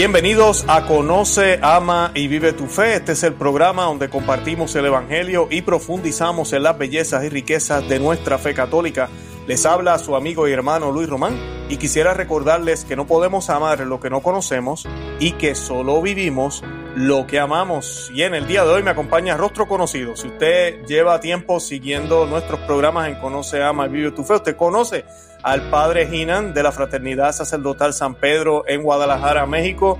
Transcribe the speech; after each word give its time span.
Bienvenidos 0.00 0.64
a 0.66 0.86
Conoce, 0.86 1.58
Ama 1.60 2.12
y 2.14 2.26
Vive 2.26 2.54
tu 2.54 2.68
Fe. 2.68 2.94
Este 2.94 3.12
es 3.12 3.22
el 3.22 3.34
programa 3.34 3.84
donde 3.84 4.08
compartimos 4.08 4.74
el 4.74 4.86
Evangelio 4.86 5.46
y 5.50 5.60
profundizamos 5.60 6.54
en 6.54 6.62
las 6.62 6.78
bellezas 6.78 7.22
y 7.22 7.28
riquezas 7.28 7.86
de 7.86 7.98
nuestra 7.98 8.38
fe 8.38 8.54
católica. 8.54 9.10
Les 9.50 9.66
habla 9.66 9.98
su 9.98 10.14
amigo 10.14 10.46
y 10.46 10.52
hermano 10.52 10.92
Luis 10.92 11.08
Román 11.08 11.36
y 11.68 11.76
quisiera 11.76 12.14
recordarles 12.14 12.84
que 12.84 12.94
no 12.94 13.08
podemos 13.08 13.50
amar 13.50 13.80
lo 13.80 13.98
que 13.98 14.08
no 14.08 14.22
conocemos 14.22 14.86
y 15.18 15.32
que 15.32 15.56
solo 15.56 16.00
vivimos 16.00 16.62
lo 16.94 17.26
que 17.26 17.40
amamos. 17.40 18.12
Y 18.14 18.22
en 18.22 18.36
el 18.36 18.46
día 18.46 18.62
de 18.62 18.70
hoy 18.70 18.84
me 18.84 18.92
acompaña 18.92 19.36
Rostro 19.36 19.66
Conocido. 19.66 20.14
Si 20.14 20.28
usted 20.28 20.86
lleva 20.86 21.18
tiempo 21.18 21.58
siguiendo 21.58 22.26
nuestros 22.26 22.60
programas 22.60 23.08
en 23.08 23.16
Conoce, 23.16 23.60
Ama 23.60 23.86
y 23.86 23.88
Vive 23.88 24.12
tu 24.12 24.22
Fe, 24.22 24.34
usted 24.34 24.54
conoce 24.54 25.04
al 25.42 25.68
padre 25.68 26.06
Ginan 26.06 26.54
de 26.54 26.62
la 26.62 26.70
Fraternidad 26.70 27.32
Sacerdotal 27.32 27.92
San 27.92 28.14
Pedro 28.14 28.62
en 28.68 28.84
Guadalajara, 28.84 29.46
México. 29.46 29.98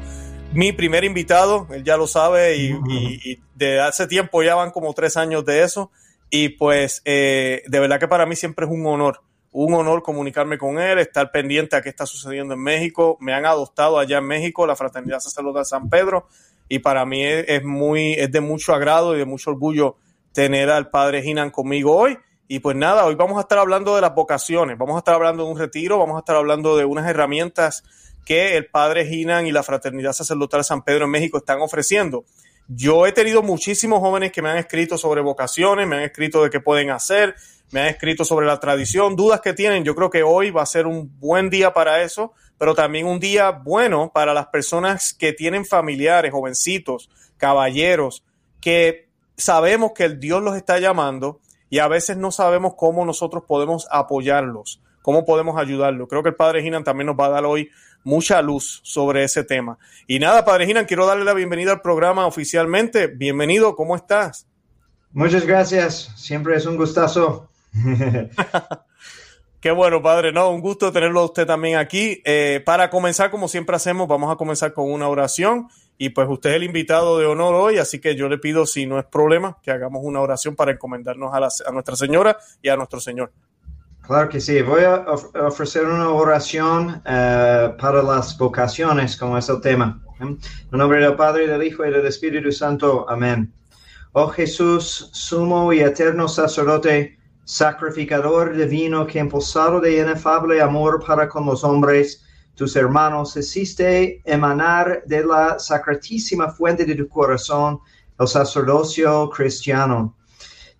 Mi 0.52 0.70
primer 0.70 1.02
invitado, 1.02 1.66
él 1.72 1.82
ya 1.82 1.96
lo 1.96 2.06
sabe, 2.06 2.56
y, 2.56 3.40
de 3.56 3.80
hace 3.80 4.06
tiempo 4.06 4.44
ya 4.44 4.54
van 4.54 4.70
como 4.70 4.94
tres 4.94 5.16
años 5.16 5.44
de 5.44 5.64
eso. 5.64 5.90
Y 6.30 6.50
pues 6.50 7.02
eh, 7.04 7.64
de 7.66 7.80
verdad 7.80 7.98
que 7.98 8.06
para 8.06 8.26
mí 8.26 8.36
siempre 8.36 8.64
es 8.64 8.70
un 8.70 8.86
honor, 8.86 9.22
un 9.52 9.74
honor 9.74 10.02
comunicarme 10.02 10.58
con 10.58 10.78
él, 10.78 10.98
estar 10.98 11.30
pendiente 11.32 11.76
a 11.76 11.82
qué 11.82 11.88
está 11.88 12.06
sucediendo 12.06 12.54
en 12.54 12.60
México. 12.60 13.16
Me 13.20 13.34
han 13.34 13.46
adoptado 13.46 13.98
allá 13.98 14.18
en 14.18 14.26
México, 14.26 14.66
la 14.66 14.76
Fraternidad 14.76 15.20
Sacerdotal 15.20 15.64
San 15.64 15.88
Pedro, 15.88 16.28
y 16.68 16.78
para 16.78 17.04
mí 17.04 17.24
es, 17.24 17.64
muy, 17.64 18.12
es 18.12 18.30
de 18.30 18.40
mucho 18.40 18.72
agrado 18.72 19.14
y 19.14 19.18
de 19.18 19.24
mucho 19.24 19.50
orgullo 19.50 19.96
tener 20.32 20.70
al 20.70 20.88
padre 20.88 21.22
Ginan 21.22 21.50
conmigo 21.50 21.96
hoy. 21.96 22.16
Y 22.46 22.60
pues 22.60 22.76
nada, 22.76 23.04
hoy 23.06 23.16
vamos 23.16 23.38
a 23.38 23.42
estar 23.42 23.58
hablando 23.58 23.94
de 23.94 24.00
las 24.00 24.14
vocaciones, 24.14 24.78
vamos 24.78 24.96
a 24.96 24.98
estar 24.98 25.14
hablando 25.14 25.44
de 25.44 25.50
un 25.50 25.58
retiro, 25.58 25.98
vamos 25.98 26.16
a 26.16 26.20
estar 26.20 26.36
hablando 26.36 26.76
de 26.76 26.84
unas 26.84 27.08
herramientas 27.08 27.82
que 28.24 28.56
el 28.56 28.66
Padre 28.66 29.06
Ginan 29.06 29.46
y 29.46 29.52
la 29.52 29.62
Fraternidad 29.62 30.12
Sacerdotal 30.12 30.64
San 30.64 30.82
Pedro 30.82 31.06
en 31.06 31.10
México 31.10 31.38
están 31.38 31.60
ofreciendo. 31.60 32.24
Yo 32.68 33.06
he 33.06 33.12
tenido 33.12 33.42
muchísimos 33.42 33.98
jóvenes 33.98 34.30
que 34.30 34.42
me 34.42 34.50
han 34.50 34.58
escrito 34.58 34.96
sobre 34.96 35.20
vocaciones, 35.20 35.88
me 35.88 35.96
han 35.96 36.02
escrito 36.02 36.44
de 36.44 36.50
qué 36.50 36.60
pueden 36.60 36.90
hacer, 36.90 37.34
me 37.72 37.80
han 37.80 37.88
escrito 37.88 38.24
sobre 38.24 38.46
la 38.46 38.58
tradición, 38.58 39.16
dudas 39.16 39.40
que 39.40 39.52
tienen. 39.52 39.84
Yo 39.84 39.94
creo 39.94 40.10
que 40.10 40.22
hoy 40.22 40.50
va 40.50 40.62
a 40.62 40.66
ser 40.66 40.86
un 40.86 41.18
buen 41.20 41.50
día 41.50 41.72
para 41.72 42.02
eso, 42.02 42.32
pero 42.58 42.74
también 42.74 43.06
un 43.06 43.20
día 43.20 43.50
bueno 43.50 44.10
para 44.12 44.34
las 44.34 44.48
personas 44.48 45.14
que 45.14 45.32
tienen 45.32 45.64
familiares, 45.64 46.32
jovencitos, 46.32 47.10
caballeros, 47.36 48.24
que 48.60 49.08
sabemos 49.36 49.92
que 49.94 50.04
el 50.04 50.20
Dios 50.20 50.42
los 50.42 50.56
está 50.56 50.78
llamando 50.78 51.40
y 51.70 51.78
a 51.78 51.88
veces 51.88 52.16
no 52.16 52.32
sabemos 52.32 52.74
cómo 52.76 53.04
nosotros 53.04 53.44
podemos 53.46 53.86
apoyarlos, 53.90 54.82
cómo 55.02 55.24
podemos 55.24 55.58
ayudarlos. 55.58 56.08
Creo 56.08 56.22
que 56.22 56.30
el 56.30 56.34
Padre 56.34 56.62
Ginan 56.62 56.84
también 56.84 57.06
nos 57.06 57.16
va 57.18 57.26
a 57.26 57.30
dar 57.30 57.44
hoy 57.44 57.70
mucha 58.02 58.42
luz 58.42 58.80
sobre 58.82 59.24
ese 59.24 59.44
tema. 59.44 59.78
Y 60.06 60.18
nada, 60.18 60.44
Padre 60.44 60.66
Ginan, 60.66 60.86
quiero 60.86 61.06
darle 61.06 61.24
la 61.24 61.34
bienvenida 61.34 61.70
al 61.70 61.80
programa 61.80 62.26
oficialmente. 62.26 63.06
Bienvenido, 63.06 63.76
¿cómo 63.76 63.94
estás? 63.94 64.46
Muchas 65.12 65.46
gracias, 65.46 66.12
siempre 66.16 66.56
es 66.56 66.66
un 66.66 66.76
gustazo. 66.76 67.48
Qué 69.60 69.70
bueno, 69.72 70.00
padre. 70.00 70.32
No, 70.32 70.50
un 70.50 70.62
gusto 70.62 70.90
tenerlo 70.90 71.20
a 71.20 71.24
usted 71.26 71.46
también 71.46 71.76
aquí. 71.76 72.22
Eh, 72.24 72.62
para 72.64 72.88
comenzar, 72.88 73.30
como 73.30 73.46
siempre 73.46 73.76
hacemos, 73.76 74.08
vamos 74.08 74.32
a 74.32 74.36
comenzar 74.36 74.72
con 74.72 74.90
una 74.90 75.06
oración 75.06 75.68
y 75.98 76.08
pues 76.08 76.26
usted 76.30 76.50
es 76.50 76.56
el 76.56 76.62
invitado 76.62 77.18
de 77.18 77.26
honor 77.26 77.54
hoy, 77.54 77.76
así 77.76 78.00
que 78.00 78.16
yo 78.16 78.26
le 78.30 78.38
pido, 78.38 78.64
si 78.64 78.86
no 78.86 78.98
es 78.98 79.04
problema, 79.04 79.58
que 79.62 79.70
hagamos 79.70 80.00
una 80.02 80.20
oración 80.20 80.56
para 80.56 80.72
encomendarnos 80.72 81.30
a, 81.34 81.72
Nuestra 81.72 81.94
Señora 81.94 82.38
y 82.62 82.70
a 82.70 82.76
nuestro 82.76 83.00
Señor. 83.00 83.32
Claro 84.00 84.30
que 84.30 84.40
sí. 84.40 84.62
Voy 84.62 84.82
a 84.82 85.04
ofrecer 85.46 85.84
una 85.84 86.08
oración 86.08 87.02
eh, 87.04 87.74
para 87.78 88.02
las 88.02 88.38
vocaciones, 88.38 89.14
como 89.14 89.36
es 89.36 89.46
el 89.50 89.60
tema. 89.60 90.02
En 90.20 90.38
nombre 90.70 91.00
del 91.00 91.16
Padre, 91.16 91.46
del 91.46 91.62
Hijo 91.62 91.84
y 91.84 91.90
del 91.90 92.06
Espíritu 92.06 92.50
Santo. 92.50 93.04
Amén. 93.06 93.52
Oh 94.12 94.28
Jesús, 94.28 95.10
sumo 95.12 95.70
y 95.72 95.80
eterno 95.80 96.28
sacerdote, 96.28 97.19
sacrificador 97.44 98.56
divino 98.56 99.06
que 99.06 99.18
impulsado 99.18 99.80
de 99.80 99.98
inefable 99.98 100.60
amor 100.60 101.02
para 101.04 101.28
con 101.28 101.46
los 101.46 101.64
hombres, 101.64 102.24
tus 102.54 102.76
hermanos, 102.76 103.36
hiciste 103.36 104.20
emanar 104.24 105.02
de 105.06 105.24
la 105.24 105.58
sacratísima 105.58 106.50
fuente 106.50 106.84
de 106.84 106.94
tu 106.94 107.08
corazón 107.08 107.80
el 108.18 108.28
sacerdocio 108.28 109.30
cristiano. 109.30 110.14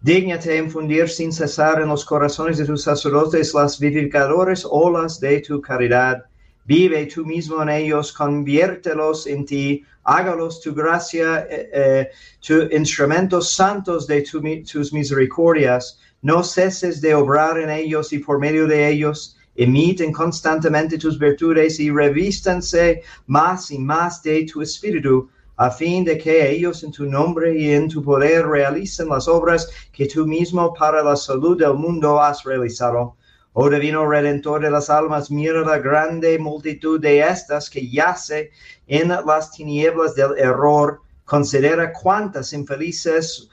Dígnate 0.03 0.56
infundir 0.56 1.09
sin 1.09 1.32
cesar 1.32 1.81
en 1.81 1.88
los 1.88 2.04
corazones 2.04 2.59
de 2.59 2.65
tus 2.65 2.82
sacerdotes 2.82 3.53
las 3.54 3.78
vivificadoras 3.78 4.66
olas 4.69 5.20
de 5.20 5.41
tu 5.41 5.60
caridad. 5.60 6.25
Vive 6.65 7.06
tú 7.06 7.25
mismo 7.25 7.62
en 7.62 7.69
ellos, 7.69 8.12
conviértelos 8.12 9.26
en 9.26 9.44
ti, 9.44 9.84
hágalos 10.04 10.60
tu 10.60 10.75
gracia, 10.75 11.47
eh, 11.50 11.70
eh 11.72 12.10
tu 12.47 12.62
instrumentos 12.75 13.53
santos 13.53 14.06
de 14.06 14.22
tus 14.22 14.93
misericordias. 14.93 15.99
No 16.22 16.42
ceses 16.42 17.00
de 17.00 17.14
obrar 17.14 17.58
en 17.58 17.70
ellos 17.70 18.12
y 18.12 18.19
por 18.19 18.38
medio 18.38 18.66
de 18.66 18.88
ellos 18.88 19.36
Emiten 19.56 20.12
constantemente 20.12 20.97
tus 20.97 21.19
virtudes 21.19 21.81
y 21.81 21.91
revístanse 21.91 23.03
más 23.26 23.70
y 23.70 23.78
más 23.78 24.22
de 24.22 24.47
tu 24.47 24.62
espíritu, 24.62 25.28
a 25.56 25.70
fin 25.70 26.03
de 26.03 26.16
que 26.16 26.50
ellos 26.50 26.82
en 26.84 26.92
tu 26.92 27.04
nombre 27.04 27.58
y 27.58 27.70
en 27.72 27.88
tu 27.88 28.03
poder 28.03 28.47
realicen 28.47 29.08
las 29.08 29.28
obras 29.28 29.69
que 29.92 30.06
tú 30.06 30.26
mismo 30.26 30.72
para 30.72 31.03
la 31.03 31.16
salud 31.16 31.58
del 31.58 31.75
mundo 31.75 32.20
has 32.20 32.44
realizado. 32.44 33.16
Oh 33.52 33.69
divino 33.69 34.08
redentor 34.08 34.62
de 34.62 34.70
las 34.70 34.88
almas, 34.88 35.31
mira 35.31 35.60
la 35.60 35.78
grande 35.78 36.38
multitud 36.38 36.98
de 36.98 37.20
estas 37.20 37.69
que 37.69 37.91
yace 37.91 38.52
en 38.87 39.08
las 39.08 39.50
tinieblas 39.50 40.14
del 40.14 40.38
error. 40.38 41.02
Considera 41.25 41.92
cuántas 41.92 42.52
infelices 42.54 43.50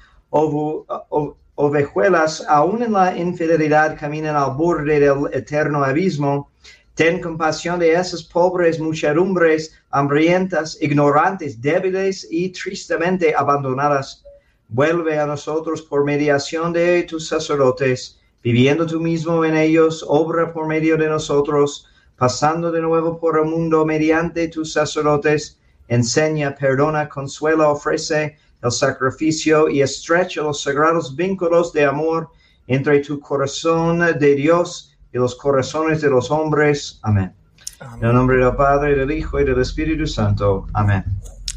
ovejuelas, 1.58 2.46
aún 2.48 2.84
en 2.84 2.94
la 2.94 3.18
infidelidad, 3.18 3.98
caminan 4.00 4.36
al 4.36 4.56
borde 4.56 5.00
del 5.00 5.26
eterno 5.34 5.84
abismo. 5.84 6.52
Ten 6.94 7.20
compasión 7.20 7.80
de 7.80 7.94
esas 7.94 8.24
pobres 8.24 8.80
muchedumbres 8.80 9.74
hambrientas, 9.90 10.78
ignorantes, 10.82 11.60
débiles 11.60 12.28
y 12.30 12.50
tristemente 12.50 13.34
abandonadas. 13.36 14.24
Vuelve 14.70 15.18
a 15.18 15.26
nosotros 15.26 15.82
por 15.82 16.06
mediación 16.06 16.74
de 16.74 17.04
tus 17.04 17.28
sacerdotes, 17.28 18.20
viviendo 18.44 18.86
tú 18.86 19.00
mismo 19.00 19.44
en 19.44 19.58
ellos, 19.58 20.06
obra 20.08 20.54
por 20.54 20.68
medio 20.68 20.96
de 20.96 21.10
nosotros, 21.10 21.88
pasando 22.18 22.72
de 22.72 22.82
nuevo 22.82 23.20
por 23.20 23.40
el 23.40 23.46
mundo 23.46 23.84
mediante 23.84 24.48
tus 24.48 24.74
sacerdotes, 24.74 25.58
enseña, 25.88 26.54
perdona, 26.54 27.10
consuela, 27.10 27.70
ofrece, 27.70 28.38
el 28.62 28.72
sacrificio 28.72 29.70
y 29.70 29.82
estrecha 29.82 30.42
los 30.42 30.62
sagrados 30.62 31.16
vínculos 31.16 31.74
de 31.74 31.86
amor 31.86 32.30
entre 32.68 33.00
tu 33.00 33.20
corazón 33.20 34.00
de 34.00 34.36
Dios 34.36 34.98
y 35.14 35.18
los 35.18 35.36
corazones 35.36 36.02
de 36.02 36.10
los 36.10 36.32
hombres. 36.32 37.00
Amén. 37.04 37.34
En 37.80 38.06
el 38.06 38.14
nombre 38.14 38.38
del 38.38 38.56
Padre, 38.56 38.96
del 38.96 39.12
Hijo 39.12 39.40
y 39.40 39.46
del 39.46 39.62
Espíritu 39.62 40.08
Santo. 40.08 40.68
Amén. 40.74 41.04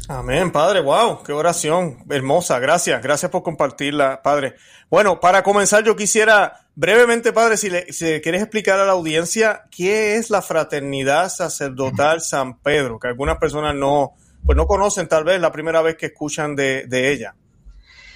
Amén, 0.07 0.51
Padre. 0.51 0.81
Wow, 0.81 1.23
qué 1.23 1.31
oración 1.31 2.03
hermosa. 2.09 2.59
Gracias, 2.59 3.01
gracias 3.01 3.31
por 3.31 3.43
compartirla, 3.43 4.21
Padre. 4.21 4.55
Bueno, 4.89 5.19
para 5.19 5.41
comenzar, 5.41 5.83
yo 5.83 5.95
quisiera 5.95 6.65
brevemente, 6.75 7.31
Padre, 7.31 7.57
si 7.57 7.69
le, 7.69 7.91
si 7.93 8.19
quieres 8.21 8.41
explicar 8.41 8.79
a 8.79 8.85
la 8.85 8.91
audiencia 8.91 9.63
qué 9.71 10.17
es 10.17 10.29
la 10.29 10.41
fraternidad 10.41 11.29
sacerdotal 11.29 12.21
San 12.21 12.57
Pedro, 12.57 12.99
que 12.99 13.07
algunas 13.07 13.37
personas 13.37 13.73
no, 13.73 14.13
pues 14.45 14.55
no 14.55 14.65
conocen 14.67 15.07
tal 15.07 15.23
vez 15.23 15.39
la 15.39 15.51
primera 15.51 15.81
vez 15.81 15.95
que 15.95 16.07
escuchan 16.07 16.55
de, 16.55 16.85
ella. 16.91 17.35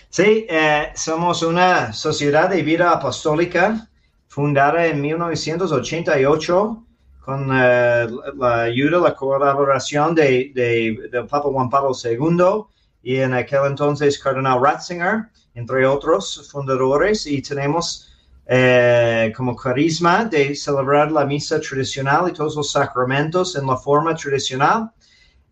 Sí, 0.10 0.45
eh, 0.50 0.92
somos 0.95 1.44
una 1.44 1.94
sociedad 1.94 2.50
de 2.50 2.63
vida 2.63 2.92
apostólica 2.92 3.89
fundada 4.27 4.86
en 4.86 5.01
1988 5.01 6.86
con 7.19 7.50
eh, 7.51 8.07
la 8.38 8.62
ayuda, 8.62 9.00
la 9.00 9.16
colaboración 9.16 10.13
de, 10.13 10.51
del 10.54 11.25
Papa 11.27 11.50
Juan 11.50 11.69
Pablo 11.69 11.92
II 12.04 12.66
y 13.01 13.18
en 13.18 13.33
aquel 13.33 13.66
entonces 13.66 14.19
Cardenal 14.19 14.62
Ratzinger, 14.62 15.30
entre 15.54 15.86
otros 15.88 16.50
fundadores, 16.51 17.25
y 17.25 17.42
tenemos 17.42 18.12
eh, 18.48 19.33
como 19.36 19.56
carisma 19.56 20.25
de 20.25 20.56
celebrar 20.56 21.12
la 21.12 21.25
misa 21.25 21.60
tradicional 21.60 22.30
y 22.30 22.33
todos 22.33 22.56
los 22.56 22.71
sacramentos 22.71 23.56
en 23.56 23.66
la 23.66 23.78
forma 23.78 24.16
tradicional 24.16 24.92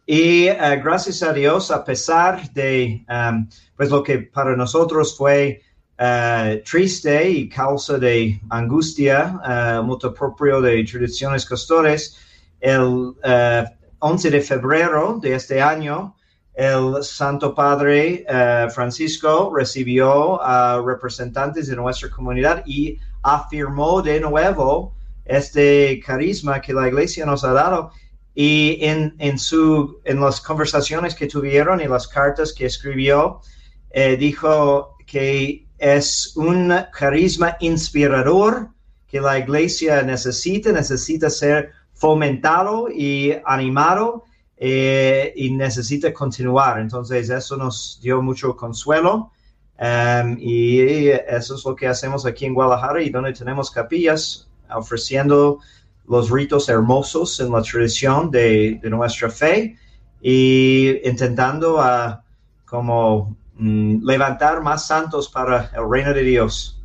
y 0.06 0.48
eh, 0.48 0.82
gracias 0.84 1.24
a 1.24 1.32
Dios, 1.32 1.72
a 1.72 1.84
pesar 1.84 2.52
de 2.52 3.06
um, 3.10 3.48
pues 3.78 3.90
lo 3.90 4.04
que 4.04 4.20
para 4.20 4.56
nosotros 4.56 5.16
fue 5.18 5.62
uh, 5.98 6.62
triste 6.70 7.30
y 7.30 7.48
causa 7.48 7.98
de 7.98 8.40
angustia, 8.50 9.40
uh, 9.80 9.84
mucho 9.84 10.14
propio 10.14 10.60
de 10.62 10.84
tradiciones 10.84 11.46
costores, 11.46 12.18
el 12.60 13.14
11 14.00 14.30
de 14.30 14.42
febrero 14.42 15.20
de 15.22 15.36
este 15.36 15.62
año, 15.62 16.16
el 16.54 17.04
Santo 17.04 17.54
Padre 17.54 18.26
Francisco 18.74 19.52
recibió 19.54 20.42
a 20.42 20.82
representantes 20.82 21.68
de 21.68 21.76
nuestra 21.76 22.10
comunidad 22.10 22.64
y 22.66 22.98
afirmó 23.22 24.02
de 24.02 24.22
nuevo 24.22 24.96
este 25.26 26.00
carisma 26.06 26.62
que 26.62 26.74
la 26.74 26.88
Iglesia 26.88 27.26
nos 27.26 27.44
ha 27.44 27.52
dado 27.52 27.92
y 28.36 28.80
en, 28.82 29.16
en, 29.20 29.38
su, 29.38 30.00
en 30.06 30.20
las 30.20 30.42
conversaciones 30.42 31.16
que 31.16 31.28
tuvieron 31.28 31.82
y 31.82 31.88
las 31.88 32.08
cartas 32.08 32.54
que 32.54 32.66
escribió, 32.66 33.42
eh, 33.92 34.18
dijo 34.18 34.96
que 35.06 35.68
es 35.78 36.36
un 36.36 36.74
carisma 36.92 37.58
inspirador 37.60 38.70
que 39.08 39.22
la 39.22 39.38
iglesia 39.38 40.02
necesita, 40.02 40.72
necesita 40.72 41.30
ser 41.30 41.72
fomentado 41.94 42.90
y 42.90 43.34
animado 43.46 44.24
eh, 44.58 45.32
y 45.36 45.52
necesita 45.52 46.12
continuar. 46.12 46.80
Entonces 46.80 47.30
eso 47.30 47.56
nos 47.56 48.00
dio 48.02 48.22
mucho 48.22 48.56
consuelo 48.56 49.32
um, 49.80 50.38
y 50.40 51.10
eso 51.10 51.56
es 51.56 51.66
lo 51.66 51.76
que 51.76 51.88
hacemos 51.88 52.26
aquí 52.26 52.46
en 52.46 52.56
Guadalajara 52.56 53.04
y 53.04 53.10
donde 53.10 53.34
tenemos 53.34 53.70
capillas 53.70 54.50
ofreciendo 54.74 55.60
los 56.08 56.30
ritos 56.30 56.70
hermosos 56.70 57.40
en 57.40 57.52
la 57.52 57.62
tradición 57.62 58.30
de, 58.30 58.80
nuestra 58.84 59.30
fe 59.30 59.78
y 60.22 61.00
intentando 61.08 61.78
uh, 61.78 62.18
como 62.66 63.36
mm, 63.56 64.06
levantar 64.06 64.62
más 64.62 64.88
santos 64.88 65.30
para 65.30 65.72
el 65.76 65.90
reino 65.90 66.14
de 66.14 66.24
Dios. 66.24 66.80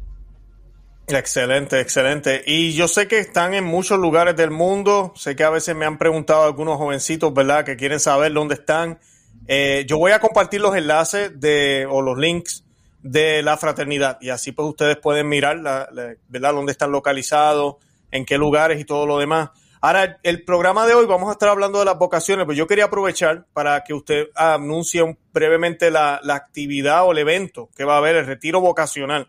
Excelente, 1.08 1.80
excelente. 1.80 2.42
Y 2.46 2.74
yo 2.74 2.86
sé 2.86 3.08
que 3.08 3.18
están 3.18 3.54
en 3.54 3.64
muchos 3.64 3.98
lugares 3.98 4.36
del 4.36 4.50
mundo. 4.50 5.12
Sé 5.16 5.34
que 5.34 5.44
a 5.44 5.50
veces 5.50 5.74
me 5.74 5.86
han 5.86 5.96
preguntado 5.96 6.44
algunos 6.44 6.76
jovencitos, 6.76 7.32
¿verdad?, 7.32 7.64
que 7.64 7.76
quieren 7.76 7.98
saber 7.98 8.32
dónde 8.34 8.54
están. 8.54 8.98
Eh, 9.46 9.86
yo 9.88 9.96
voy 9.96 10.12
a 10.12 10.20
compartir 10.20 10.60
los 10.60 10.76
enlaces 10.76 11.40
de, 11.40 11.86
o 11.88 12.02
los 12.02 12.18
links 12.18 12.64
de 13.02 13.42
la 13.42 13.56
fraternidad 13.56 14.18
y 14.20 14.28
así 14.28 14.52
pues 14.52 14.68
ustedes 14.68 14.96
pueden 14.96 15.28
mirar, 15.28 15.56
la, 15.58 15.88
¿verdad?, 16.28 16.52
dónde 16.52 16.72
están 16.72 16.92
localizados, 16.92 17.76
en 18.10 18.24
qué 18.24 18.38
lugares 18.38 18.80
y 18.80 18.84
todo 18.84 19.06
lo 19.06 19.18
demás. 19.18 19.50
Ahora, 19.80 20.18
el 20.24 20.44
programa 20.44 20.86
de 20.86 20.94
hoy 20.94 21.06
vamos 21.06 21.28
a 21.28 21.32
estar 21.32 21.48
hablando 21.48 21.78
de 21.78 21.84
las 21.84 21.98
vocaciones, 21.98 22.46
pero 22.46 22.56
yo 22.56 22.66
quería 22.66 22.86
aprovechar 22.86 23.46
para 23.52 23.84
que 23.84 23.94
usted 23.94 24.26
anuncie 24.34 25.16
brevemente 25.32 25.90
la, 25.90 26.20
la 26.24 26.34
actividad 26.34 27.06
o 27.06 27.12
el 27.12 27.18
evento 27.18 27.70
que 27.76 27.84
va 27.84 27.94
a 27.94 27.98
haber, 27.98 28.16
el 28.16 28.26
retiro 28.26 28.60
vocacional 28.60 29.28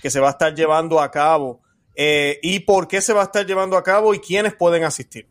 que 0.00 0.10
se 0.10 0.20
va 0.20 0.28
a 0.28 0.30
estar 0.30 0.54
llevando 0.54 1.00
a 1.00 1.10
cabo 1.10 1.60
eh, 1.94 2.38
y 2.42 2.60
por 2.60 2.88
qué 2.88 3.00
se 3.00 3.12
va 3.12 3.20
a 3.20 3.24
estar 3.24 3.46
llevando 3.46 3.76
a 3.76 3.82
cabo 3.82 4.14
y 4.14 4.20
quiénes 4.20 4.54
pueden 4.54 4.84
asistir. 4.84 5.28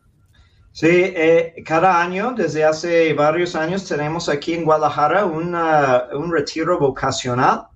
Sí, 0.72 0.86
eh, 0.88 1.54
cada 1.66 2.00
año, 2.00 2.32
desde 2.36 2.64
hace 2.64 3.12
varios 3.12 3.56
años, 3.56 3.88
tenemos 3.88 4.28
aquí 4.28 4.54
en 4.54 4.64
Guadalajara 4.64 5.24
un 5.24 6.32
retiro 6.32 6.78
vocacional, 6.78 7.66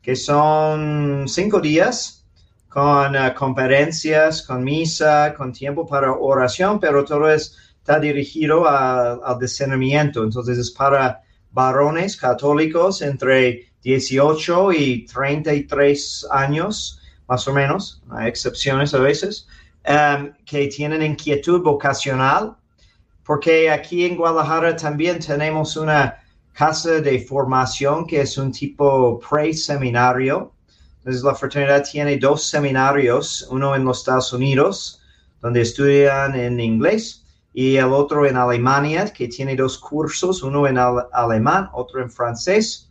que 0.00 0.16
son 0.16 1.26
cinco 1.28 1.60
días 1.60 2.19
con 2.70 3.16
uh, 3.16 3.34
conferencias, 3.36 4.42
con 4.42 4.64
misa, 4.64 5.34
con 5.36 5.52
tiempo 5.52 5.86
para 5.86 6.12
oración, 6.12 6.80
pero 6.80 7.04
todo 7.04 7.30
está 7.30 8.00
dirigido 8.00 8.66
al 8.66 9.38
discernimiento. 9.38 10.22
Entonces 10.22 10.56
es 10.56 10.70
para 10.70 11.20
varones 11.50 12.16
católicos 12.16 13.02
entre 13.02 13.72
18 13.82 14.72
y 14.72 15.04
33 15.04 16.28
años, 16.30 17.00
más 17.26 17.46
o 17.48 17.52
menos, 17.52 18.02
hay 18.10 18.28
excepciones 18.28 18.94
a 18.94 18.98
veces, 18.98 19.48
um, 19.88 20.32
que 20.44 20.68
tienen 20.68 21.02
inquietud 21.02 21.62
vocacional, 21.62 22.56
porque 23.24 23.70
aquí 23.70 24.04
en 24.04 24.16
Guadalajara 24.16 24.76
también 24.76 25.18
tenemos 25.18 25.76
una 25.76 26.18
casa 26.52 27.00
de 27.00 27.20
formación 27.20 28.06
que 28.06 28.20
es 28.20 28.36
un 28.36 28.52
tipo 28.52 29.18
pre-seminario. 29.20 30.52
Entonces 31.00 31.22
la 31.22 31.34
fraternidad 31.34 31.82
tiene 31.90 32.18
dos 32.18 32.46
seminarios, 32.46 33.48
uno 33.50 33.74
en 33.74 33.84
los 33.84 34.00
Estados 34.00 34.32
Unidos, 34.34 35.00
donde 35.40 35.62
estudian 35.62 36.34
en 36.34 36.60
inglés, 36.60 37.24
y 37.54 37.76
el 37.76 37.92
otro 37.92 38.26
en 38.26 38.36
Alemania, 38.36 39.10
que 39.10 39.26
tiene 39.26 39.56
dos 39.56 39.78
cursos, 39.78 40.42
uno 40.42 40.66
en 40.66 40.76
alemán, 40.78 41.70
otro 41.72 42.02
en 42.02 42.10
francés. 42.10 42.90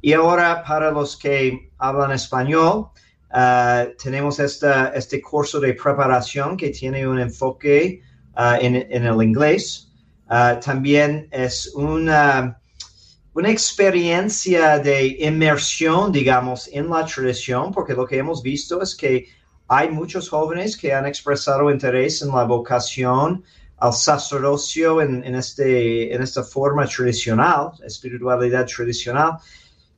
Y 0.00 0.12
ahora 0.12 0.64
para 0.64 0.90
los 0.90 1.16
que 1.16 1.70
hablan 1.78 2.10
español, 2.10 2.88
uh, 3.32 3.96
tenemos 4.02 4.40
esta, 4.40 4.88
este 4.88 5.22
curso 5.22 5.60
de 5.60 5.74
preparación 5.74 6.56
que 6.56 6.70
tiene 6.70 7.06
un 7.06 7.20
enfoque 7.20 8.02
uh, 8.36 8.60
en, 8.60 8.74
en, 8.74 9.04
el 9.04 9.22
inglés. 9.22 9.92
Uh, 10.28 10.58
también 10.60 11.28
es 11.30 11.72
una, 11.74 12.58
una 13.34 13.50
experiencia 13.50 14.78
de 14.78 15.16
inmersión, 15.18 16.12
digamos, 16.12 16.68
en 16.72 16.88
la 16.88 17.04
tradición, 17.04 17.72
porque 17.72 17.94
lo 17.94 18.06
que 18.06 18.18
hemos 18.18 18.42
visto 18.42 18.80
es 18.80 18.94
que 18.94 19.26
hay 19.66 19.90
muchos 19.90 20.28
jóvenes 20.28 20.76
que 20.76 20.94
han 20.94 21.06
expresado 21.06 21.68
interés 21.70 22.22
en 22.22 22.28
la 22.28 22.44
vocación 22.44 23.42
al 23.78 23.92
sacerdocio 23.92 25.02
en, 25.02 25.24
en, 25.24 25.34
este, 25.34 26.14
en 26.14 26.22
esta 26.22 26.44
forma 26.44 26.86
tradicional, 26.86 27.72
espiritualidad 27.84 28.66
tradicional, 28.66 29.38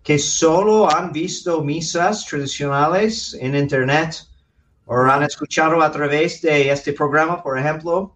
que 0.03 0.19
solo 0.19 0.91
han 0.91 1.13
visto 1.13 1.63
misas 1.63 2.25
tradicionales 2.25 3.37
en 3.39 3.55
Internet 3.55 4.17
o 4.87 4.97
han 4.97 5.25
escuchado 5.25 5.83
a 5.83 5.93
través 5.93 6.41
de 6.41 6.71
este 6.71 6.95
programa, 6.95 7.43
por 7.43 7.59
ejemplo, 7.59 8.16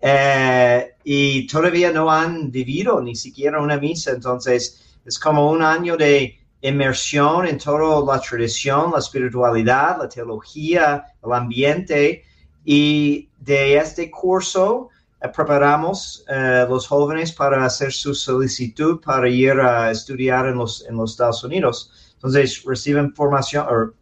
eh, 0.00 0.94
y 1.04 1.46
todavía 1.46 1.92
no 1.92 2.10
han 2.10 2.50
vivido 2.50 3.00
ni 3.00 3.14
siquiera 3.14 3.60
una 3.60 3.78
misa. 3.78 4.12
Entonces, 4.12 4.98
es 5.04 5.18
como 5.18 5.50
un 5.50 5.62
año 5.62 5.96
de 5.96 6.38
inmersión 6.60 7.46
en 7.46 7.58
toda 7.58 8.04
la 8.04 8.20
tradición, 8.20 8.92
la 8.92 8.98
espiritualidad, 8.98 9.98
la 9.98 10.08
teología, 10.08 11.04
el 11.24 11.32
ambiente. 11.32 12.24
Y 12.64 13.28
de 13.38 13.76
este 13.76 14.10
curso 14.10 14.90
eh, 15.20 15.28
preparamos 15.34 16.24
eh, 16.28 16.66
los 16.68 16.86
jóvenes 16.86 17.32
para 17.32 17.64
hacer 17.64 17.92
su 17.92 18.14
solicitud 18.14 19.00
para 19.00 19.28
ir 19.28 19.52
a 19.60 19.90
estudiar 19.90 20.46
en 20.46 20.56
los, 20.56 20.84
en 20.88 20.96
los 20.96 21.12
Estados 21.12 21.44
Unidos. 21.44 22.12
Entonces 22.14 22.62
reciben 22.64 23.14
formación 23.14 23.66
o 23.68 23.92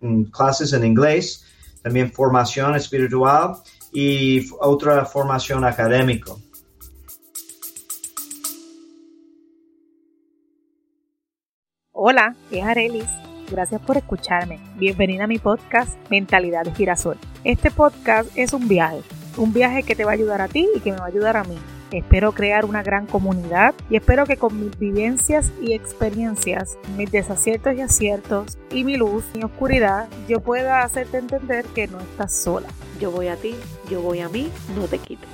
mm, 0.00 0.24
clases 0.24 0.72
en 0.72 0.84
inglés, 0.84 1.44
también 1.82 2.10
formación 2.12 2.74
espiritual 2.74 3.56
y 3.92 4.48
otra 4.60 5.04
formación 5.04 5.64
académica. 5.64 6.32
Hola, 11.92 12.36
es 12.50 12.64
Arelis. 12.64 13.08
Gracias 13.50 13.80
por 13.80 13.96
escucharme. 13.96 14.60
Bienvenida 14.76 15.24
a 15.24 15.26
mi 15.26 15.38
podcast 15.38 15.98
Mentalidad 16.10 16.64
de 16.64 16.74
Girasol. 16.74 17.18
Este 17.44 17.70
podcast 17.70 18.30
es 18.36 18.52
un 18.52 18.68
viaje 18.68 19.02
un 19.38 19.52
viaje 19.52 19.82
que 19.84 19.94
te 19.94 20.04
va 20.04 20.10
a 20.10 20.14
ayudar 20.14 20.40
a 20.40 20.48
ti 20.48 20.68
y 20.74 20.80
que 20.80 20.92
me 20.92 20.98
va 20.98 21.04
a 21.04 21.08
ayudar 21.08 21.36
a 21.36 21.44
mí. 21.44 21.56
Espero 21.90 22.32
crear 22.32 22.66
una 22.66 22.82
gran 22.82 23.06
comunidad 23.06 23.74
y 23.88 23.96
espero 23.96 24.26
que 24.26 24.36
con 24.36 24.60
mis 24.60 24.78
vivencias 24.78 25.50
y 25.62 25.72
experiencias, 25.72 26.76
mis 26.98 27.10
desaciertos 27.10 27.74
y 27.76 27.80
aciertos 27.80 28.58
y 28.70 28.84
mi 28.84 28.98
luz 28.98 29.24
y 29.32 29.42
oscuridad, 29.42 30.06
yo 30.28 30.40
pueda 30.40 30.82
hacerte 30.82 31.16
entender 31.16 31.64
que 31.64 31.88
no 31.88 31.98
estás 31.98 32.34
sola. 32.34 32.68
Yo 33.00 33.10
voy 33.10 33.28
a 33.28 33.36
ti, 33.36 33.54
yo 33.90 34.02
voy 34.02 34.20
a 34.20 34.28
mí, 34.28 34.50
no 34.76 34.84
te 34.84 34.98
quites. 34.98 35.28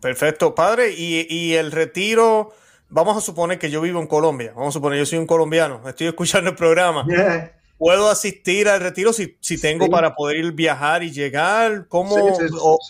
Perfecto, 0.00 0.56
padre. 0.56 0.94
Y, 0.96 1.26
y 1.28 1.54
el 1.54 1.70
retiro 1.70 2.52
vamos 2.88 3.16
a 3.16 3.20
suponer 3.20 3.58
que 3.58 3.70
yo 3.70 3.80
vivo 3.80 4.00
en 4.00 4.06
Colombia, 4.06 4.52
vamos 4.54 4.68
a 4.70 4.72
suponer 4.78 4.98
yo 4.98 5.06
soy 5.06 5.18
un 5.18 5.26
colombiano, 5.26 5.80
estoy 5.86 6.08
escuchando 6.08 6.50
el 6.50 6.56
programa. 6.56 7.06
¿Puedo 7.78 8.10
asistir 8.10 8.68
al 8.68 8.80
retiro 8.80 9.12
si, 9.12 9.38
si 9.40 9.60
tengo 9.60 9.88
para 9.88 10.16
poder 10.16 10.38
ir 10.38 10.52
viajar 10.52 11.04
y 11.04 11.12
llegar? 11.12 11.86
¿Cómo 11.86 12.16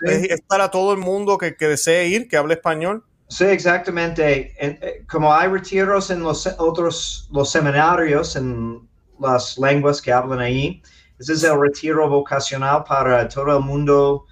es, 0.06 0.40
para 0.46 0.70
todo 0.70 0.92
el 0.92 0.98
mundo 0.98 1.36
que, 1.36 1.54
que, 1.56 1.68
desee 1.68 2.06
ir, 2.08 2.26
que 2.26 2.38
hable 2.38 2.54
español? 2.54 3.04
Sí, 3.28 3.44
exactamente. 3.44 4.54
Eh, 4.58 5.04
como 5.06 5.34
hay 5.34 5.48
retiros 5.48 6.10
en 6.10 6.22
los 6.22 6.46
otros, 6.58 7.28
los 7.30 7.52
seminarios, 7.52 8.34
en 8.36 8.88
las 9.20 9.58
lenguas 9.58 10.00
que 10.00 10.10
hablan 10.10 10.40
ahí, 10.40 10.82
ese 11.18 11.34
es 11.34 11.44
el 11.44 11.60
retiro 11.60 12.08
vocacional 12.08 12.84
para 12.84 13.28
todo 13.28 13.58
el 13.58 13.62
mundo 13.62 14.24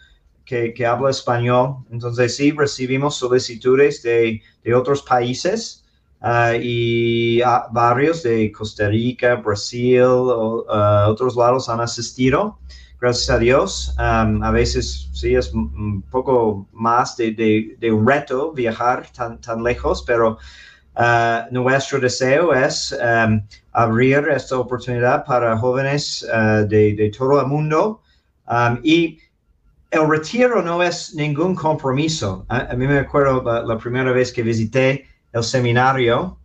que, 0.46 0.86
habla 0.86 1.10
español. 1.10 1.84
Entonces 1.90 2.36
sí, 2.36 2.52
recibimos 2.52 3.16
solicitudes 3.16 4.02
de, 4.02 4.40
de 4.64 4.74
otros 4.74 5.02
países 5.02 5.84
uh, 6.22 6.54
y 6.58 7.42
uh, 7.42 7.72
barrios 7.72 8.22
de 8.22 8.50
Costa 8.52 8.88
Rica, 8.88 9.34
Brasil, 9.34 10.02
o, 10.02 10.64
uh, 10.64 11.10
otros 11.10 11.36
lados 11.36 11.68
han 11.68 11.80
asistido. 11.80 12.58
Gracias 13.00 13.28
a 13.28 13.38
Dios. 13.38 13.94
A 13.98 14.50
veces 14.52 15.10
sí 15.12 15.34
es 15.34 15.52
un 15.52 16.02
poco 16.10 16.66
más 16.72 17.14
de, 17.18 17.32
de, 17.32 18.02
reto 18.06 18.52
viajar 18.52 19.06
tan, 19.12 19.40
tan 19.40 19.62
lejos, 19.62 20.02
pero 20.06 20.38
Uh, 20.98 21.44
nuestro 21.50 22.00
deseo 22.00 22.54
es 22.54 22.90
um, 22.92 23.42
abrir 23.72 24.26
esta 24.34 24.58
oportunidad 24.58 25.26
para 25.26 25.54
jóvenes 25.58 26.26
de, 26.70 26.94
de, 26.94 27.10
todo 27.10 27.38
el 27.38 27.46
mundo 27.48 28.00
y 28.82 29.18
el 29.90 30.08
retiro 30.08 30.62
no 30.62 30.82
es 30.82 31.14
ningún 31.14 31.54
compromiso. 31.54 32.44
A, 32.48 32.74
mí 32.74 32.86
me 32.86 32.98
acuerdo 32.98 33.42
la, 33.42 33.78
primera 33.78 34.12
vez 34.12 34.32
que 34.32 34.42
visité 34.42 35.06
el 35.32 35.42
seminario 35.42 36.38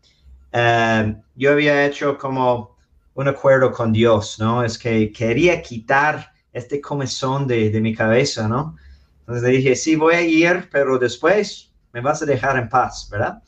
eh, 0.52 1.16
yo 1.36 1.52
había 1.52 1.86
hecho 1.86 2.18
como 2.18 2.76
un 3.14 3.28
acuerdo 3.28 3.72
con 3.72 3.92
Dios, 3.92 4.38
¿no? 4.40 4.64
Es 4.64 4.78
que 4.78 5.12
quería 5.12 5.62
quitar 5.62 6.32
este 6.54 6.82
comezón 6.82 7.48
de, 7.48 7.70
de 7.70 7.82
mi 7.82 7.96
cabeza, 7.96 8.48
¿no? 8.48 8.76
Entonces 9.22 9.44
le 9.44 9.58
dije, 9.58 9.76
sí, 9.76 9.96
voy 9.96 10.16
a 10.16 10.22
ir, 10.22 10.70
pero 10.72 10.98
después 10.98 11.72
me 11.94 12.02
vas 12.02 12.22
a 12.22 12.26
dejar 12.26 12.58
en 12.58 12.70
paz, 12.70 13.08
¿verdad? 13.10 13.42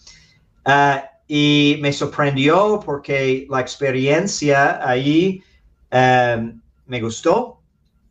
Uh, 0.66 1.06
y 1.28 1.78
me 1.82 1.92
sorprendió 1.92 2.80
porque 2.86 3.48
la 3.50 3.60
experiencia 3.60 4.88
ahí 4.88 5.44
um, 5.92 6.62
me 6.86 7.02
gustó 7.02 7.63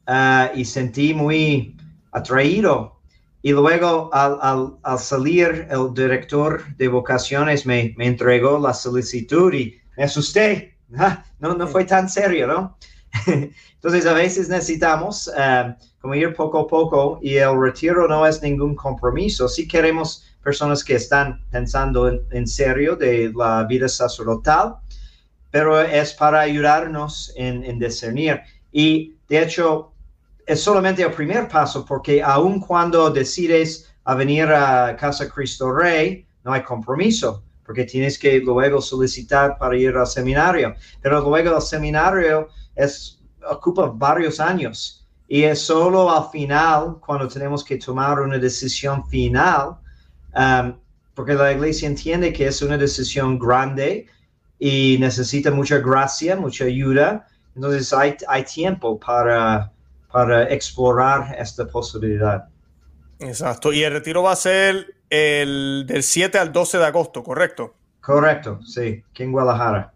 uh, 0.08 0.56
y 0.56 0.64
sentí 0.64 1.14
muy 1.14 1.76
atraído. 2.12 3.00
Y 3.42 3.52
luego 3.52 4.08
al, 4.12 4.38
al, 4.40 4.76
al, 4.82 4.98
salir, 4.98 5.66
el 5.70 5.92
director 5.94 6.64
de 6.76 6.88
vocaciones 6.88 7.66
me, 7.66 7.92
me 7.96 8.06
entregó 8.06 8.58
la 8.58 8.72
solicitud 8.72 9.52
y 9.52 9.80
me 9.96 10.04
asusté. 10.04 10.70
Ah, 10.94 11.24
no, 11.38 11.54
no 11.54 11.66
fue 11.66 11.86
tan 11.86 12.06
serio, 12.06 12.46
¿no? 12.46 12.76
Entonces 13.26 14.04
a 14.04 14.12
veces 14.12 14.50
necesitamos 14.50 15.26
um, 15.28 15.74
como 16.00 16.14
ir 16.14 16.34
poco 16.34 16.60
a 16.60 16.66
poco 16.66 17.18
y 17.22 17.36
el 17.36 17.58
retiro 17.58 18.06
no 18.06 18.26
es 18.26 18.42
ningún 18.42 18.74
compromiso. 18.74 19.48
Si 19.48 19.66
queremos 19.66 20.24
personas 20.42 20.84
que 20.84 20.96
están 20.96 21.42
pensando 21.50 22.08
en, 22.08 22.20
en 22.30 22.46
serio 22.46 22.96
de 22.96 23.32
la 23.34 23.64
vida 23.64 23.88
sacerdotal, 23.88 24.76
pero 25.50 25.80
es 25.80 26.12
para 26.14 26.40
ayudarnos 26.40 27.32
en, 27.36 27.64
en, 27.64 27.78
discernir. 27.78 28.40
Y 28.72 29.14
de 29.28 29.42
hecho, 29.42 29.91
es 30.46 30.62
solamente 30.62 31.02
el 31.02 31.12
primer 31.12 31.48
paso, 31.48 31.84
porque 31.84 32.22
aun 32.22 32.60
cuando 32.60 33.10
decides 33.10 33.92
a 34.04 34.14
venir 34.14 34.46
a 34.46 34.96
Casa 34.96 35.28
Cristo 35.28 35.72
Rey, 35.72 36.26
no 36.44 36.52
hay 36.52 36.62
compromiso, 36.62 37.42
porque 37.64 37.84
tienes 37.84 38.18
que 38.18 38.40
luego 38.40 38.80
solicitar 38.80 39.56
para 39.58 39.76
ir 39.76 39.96
al 39.96 40.06
seminario. 40.06 40.74
Pero 41.00 41.20
luego 41.20 41.56
el 41.56 41.62
seminario 41.62 42.48
es, 42.74 43.20
ocupa 43.48 43.92
varios 43.94 44.40
años 44.40 45.06
y 45.28 45.44
es 45.44 45.60
solo 45.60 46.10
al 46.10 46.30
final, 46.30 46.98
cuando 47.00 47.28
tenemos 47.28 47.64
que 47.64 47.78
tomar 47.78 48.20
una 48.20 48.38
decisión 48.38 49.06
final, 49.08 49.78
um, 50.34 50.74
porque 51.14 51.34
la 51.34 51.52
iglesia 51.52 51.88
entiende 51.88 52.32
que 52.32 52.46
es 52.46 52.60
una 52.62 52.76
decisión 52.76 53.38
grande 53.38 54.06
y 54.58 54.96
necesita 54.98 55.50
mucha 55.50 55.78
gracia, 55.78 56.36
mucha 56.36 56.64
ayuda. 56.64 57.26
Entonces 57.54 57.92
hay, 57.92 58.16
hay 58.28 58.44
tiempo 58.44 58.98
para, 58.98 59.71
para 60.12 60.52
explorar 60.52 61.34
esta 61.38 61.66
posibilidad. 61.66 62.48
Exacto. 63.18 63.72
Y 63.72 63.82
el 63.82 63.92
retiro 63.92 64.22
va 64.22 64.32
a 64.32 64.36
ser 64.36 64.94
el 65.10 65.84
del 65.86 66.02
7 66.02 66.38
al 66.38 66.52
12 66.52 66.78
de 66.78 66.84
agosto, 66.84 67.22
¿correcto? 67.22 67.74
Correcto, 68.00 68.60
sí, 68.62 69.04
aquí 69.10 69.22
en 69.22 69.32
Guadalajara. 69.32 69.92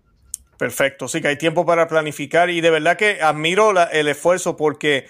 Perfecto, 0.56 1.06
sí 1.06 1.20
que 1.20 1.28
hay 1.28 1.36
tiempo 1.36 1.66
para 1.66 1.86
planificar 1.86 2.48
y 2.50 2.60
de 2.60 2.70
verdad 2.70 2.96
que 2.96 3.20
admiro 3.20 3.72
la, 3.72 3.84
el 3.84 4.08
esfuerzo 4.08 4.56
porque 4.56 5.06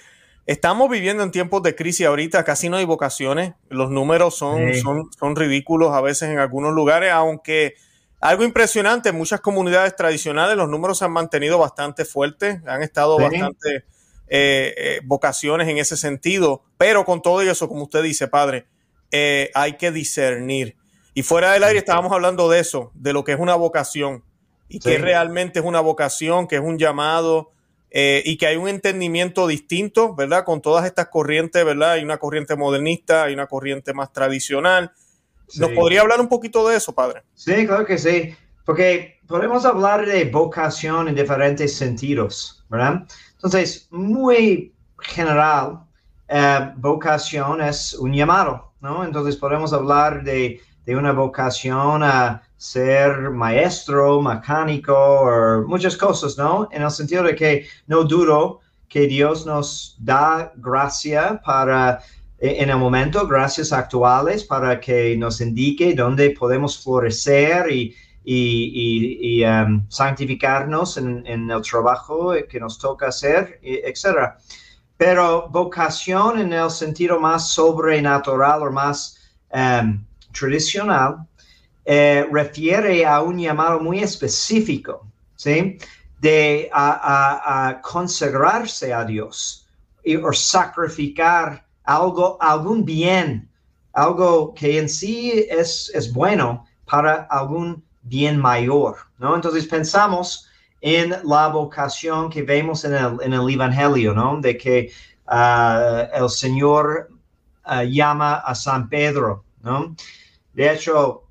Estamos 0.47 0.89
viviendo 0.89 1.25
en 1.25 1.33
tiempos 1.33 1.61
de 1.65 1.75
crisis 1.75 2.07
ahorita, 2.07 2.45
casi 2.45 2.69
no 2.69 2.77
hay 2.77 2.85
vocaciones, 2.85 3.55
los 3.69 3.91
números 3.91 4.37
son, 4.37 4.73
sí. 4.73 4.81
son, 4.81 5.11
son 5.19 5.35
ridículos 5.35 5.93
a 5.93 6.01
veces 6.01 6.31
en 6.31 6.39
algunos 6.39 6.73
lugares, 6.73 7.11
aunque 7.11 7.75
algo 8.21 8.45
impresionante, 8.45 9.09
en 9.09 9.17
muchas 9.17 9.41
comunidades 9.41 9.97
tradicionales 9.97 10.57
los 10.57 10.69
números 10.69 10.99
se 10.99 11.05
han 11.05 11.11
mantenido 11.11 11.59
bastante 11.59 12.05
fuertes, 12.05 12.61
han 12.65 12.85
estado 12.85 13.17
sí. 13.17 13.25
bastante 13.25 13.85
eh, 14.29 14.75
eh, 14.77 15.01
vocaciones 15.05 15.69
en 15.69 15.79
ese 15.79 15.97
sentido, 15.97 16.65
pero 16.77 17.05
con 17.05 17.23
todo 17.23 17.41
eso, 17.43 17.69
como 17.69 17.85
usted 17.85 18.03
dice, 18.03 18.27
padre, 18.27 18.67
eh, 19.13 19.51
hay 19.55 19.75
que 19.75 19.93
discernir. 19.93 20.77
Y 21.15 21.23
fuera 21.23 21.53
del 21.53 21.65
aire 21.65 21.79
estábamos 21.79 22.13
hablando 22.13 22.51
de 22.51 22.59
eso, 22.59 22.91
de 22.95 23.13
lo 23.13 23.25
que 23.25 23.33
es 23.33 23.39
una 23.39 23.55
vocación 23.55 24.25
y 24.69 24.75
sí. 24.75 24.91
que 24.91 24.99
realmente 24.99 25.61
es 25.61 25.65
una 25.65 25.81
vocación, 25.81 26.49
que 26.49 26.57
es 26.57 26.63
un 26.63 26.79
llamado, 26.79 27.53
y 27.99 28.37
que 28.37 28.47
hay 28.47 28.57
un 28.57 28.69
entendimiento 28.69 29.47
distinto, 29.47 30.15
¿verdad? 30.15 30.45
Con 30.45 30.61
todas 30.61 30.85
estas 30.85 31.09
corrientes, 31.09 31.65
¿verdad? 31.65 31.93
Hay 31.93 32.05
una 32.05 32.19
corriente 32.19 32.55
modernista, 32.55 33.23
hay 33.23 33.33
una 33.33 33.47
corriente 33.47 33.95
más 33.95 34.13
tradicional. 34.13 34.93
Sí. 35.49 35.61
¿Nos 35.61 35.71
podría 35.71 36.03
hablar 36.03 36.21
un 36.21 36.29
poquito 36.29 36.69
de 36.69 36.77
eso, 36.77 36.95
padre? 36.95 37.23
Sí, 37.33 37.67
claro 37.67 37.87
que 37.87 37.97
sí, 37.97 38.35
porque 38.67 39.21
podemos 39.27 39.65
hablar 39.65 40.05
de 40.05 40.27
vocación 40.27 41.09
en 41.09 41.15
diferentes 41.15 41.75
sentidos, 41.75 42.65
¿verdad? 42.69 43.07
Entonces, 43.37 43.89
muy 43.91 44.75
general, 44.99 45.81
eh, 46.29 46.73
vocación 46.77 47.61
es 47.61 47.95
un 47.95 48.13
llamado, 48.13 48.73
¿no? 48.81 49.05
Entonces 49.05 49.37
podemos 49.37 49.73
hablar 49.73 50.25
de, 50.25 50.61
de 50.85 50.97
una 50.97 51.13
vocación 51.13 52.03
a 52.03 52.43
ser 52.57 53.31
maestro, 53.31 54.23
mecánico 54.23 54.95
o 54.95 55.69
muchas 55.69 55.97
cosas, 55.97 56.37
¿no? 56.39 56.69
En 56.73 56.83
el 56.83 56.91
sentido 56.91 57.23
de 57.23 57.35
que 57.35 57.67
no 57.87 58.05
dudo 58.05 58.61
que 58.89 59.07
Dios 59.07 59.45
nos 59.47 59.97
da 59.99 60.53
gracia 60.57 61.41
para, 61.45 62.01
eh, 62.39 62.57
en 62.61 62.71
el 62.71 62.79
momento, 62.79 63.27
gracias 63.27 63.73
actuales 63.73 64.45
para 64.45 64.81
que 64.81 65.17
nos 65.17 65.41
indique 65.41 65.95
dónde 65.95 66.31
podemos 66.31 66.83
florecer 66.83 67.71
y, 67.71 67.95
y, 68.29 69.45
um, 69.45 69.87
santificarnos 69.89 70.97
en, 70.97 71.25
el 71.27 71.63
trabajo 71.63 72.33
que 72.49 72.59
nos 72.59 72.77
toca 72.79 73.09
hacer, 73.09 73.61
etc. 73.63 74.35
Pero 74.97 75.49
vocación 75.49 76.41
en 76.41 76.53
el 76.53 76.71
sentido 76.71 77.21
más 77.21 77.51
sobrenatural 77.51 78.63
o 78.63 78.73
más 78.73 79.19
um, 79.53 80.05
tradicional 80.33 81.25
eh, 81.85 82.27
refiere 82.33 83.07
a 83.07 83.23
un 83.23 83.39
llamado 83.39 83.79
muy 83.79 84.01
específico, 84.01 85.07
¿sí? 85.37 85.79
De 86.19 86.69
a, 86.73 87.69
a, 87.69 87.81
consagrarse 87.81 88.93
a 88.93 89.05
Dios 89.05 89.69
y, 90.03 90.17
o 90.17 90.33
sacrificar 90.33 91.65
algo, 91.85 92.39
algún 92.41 92.85
bien, 92.85 93.49
algo 93.93 94.53
que 94.53 94.79
en 94.79 94.89
sí 94.89 95.47
es 95.49 96.13
bueno 96.13 96.67
para 96.87 97.29
algún 97.31 97.86
bien 98.09 98.39
mayor, 98.39 98.97
¿no? 99.19 99.35
Entonces 99.35 99.67
pensamos 99.67 100.49
en 100.81 101.15
la 101.25 101.49
vocación 101.49 102.31
que 102.31 102.43
vemos 102.43 102.85
en 102.85 102.95
el, 102.95 103.19
en 103.23 103.33
el 103.33 103.51
Evangelio, 103.51 104.15
¿no? 104.15 104.41
De 104.41 104.57
que 104.57 104.91
uh, 105.29 106.23
el 106.23 106.29
Señor 106.29 107.09
uh, 107.67 107.83
llama 107.83 108.37
a 108.37 108.55
San 108.55 108.89
Pedro, 108.89 109.45
¿no? 109.63 109.95
De 110.53 110.73
hecho, 110.73 111.25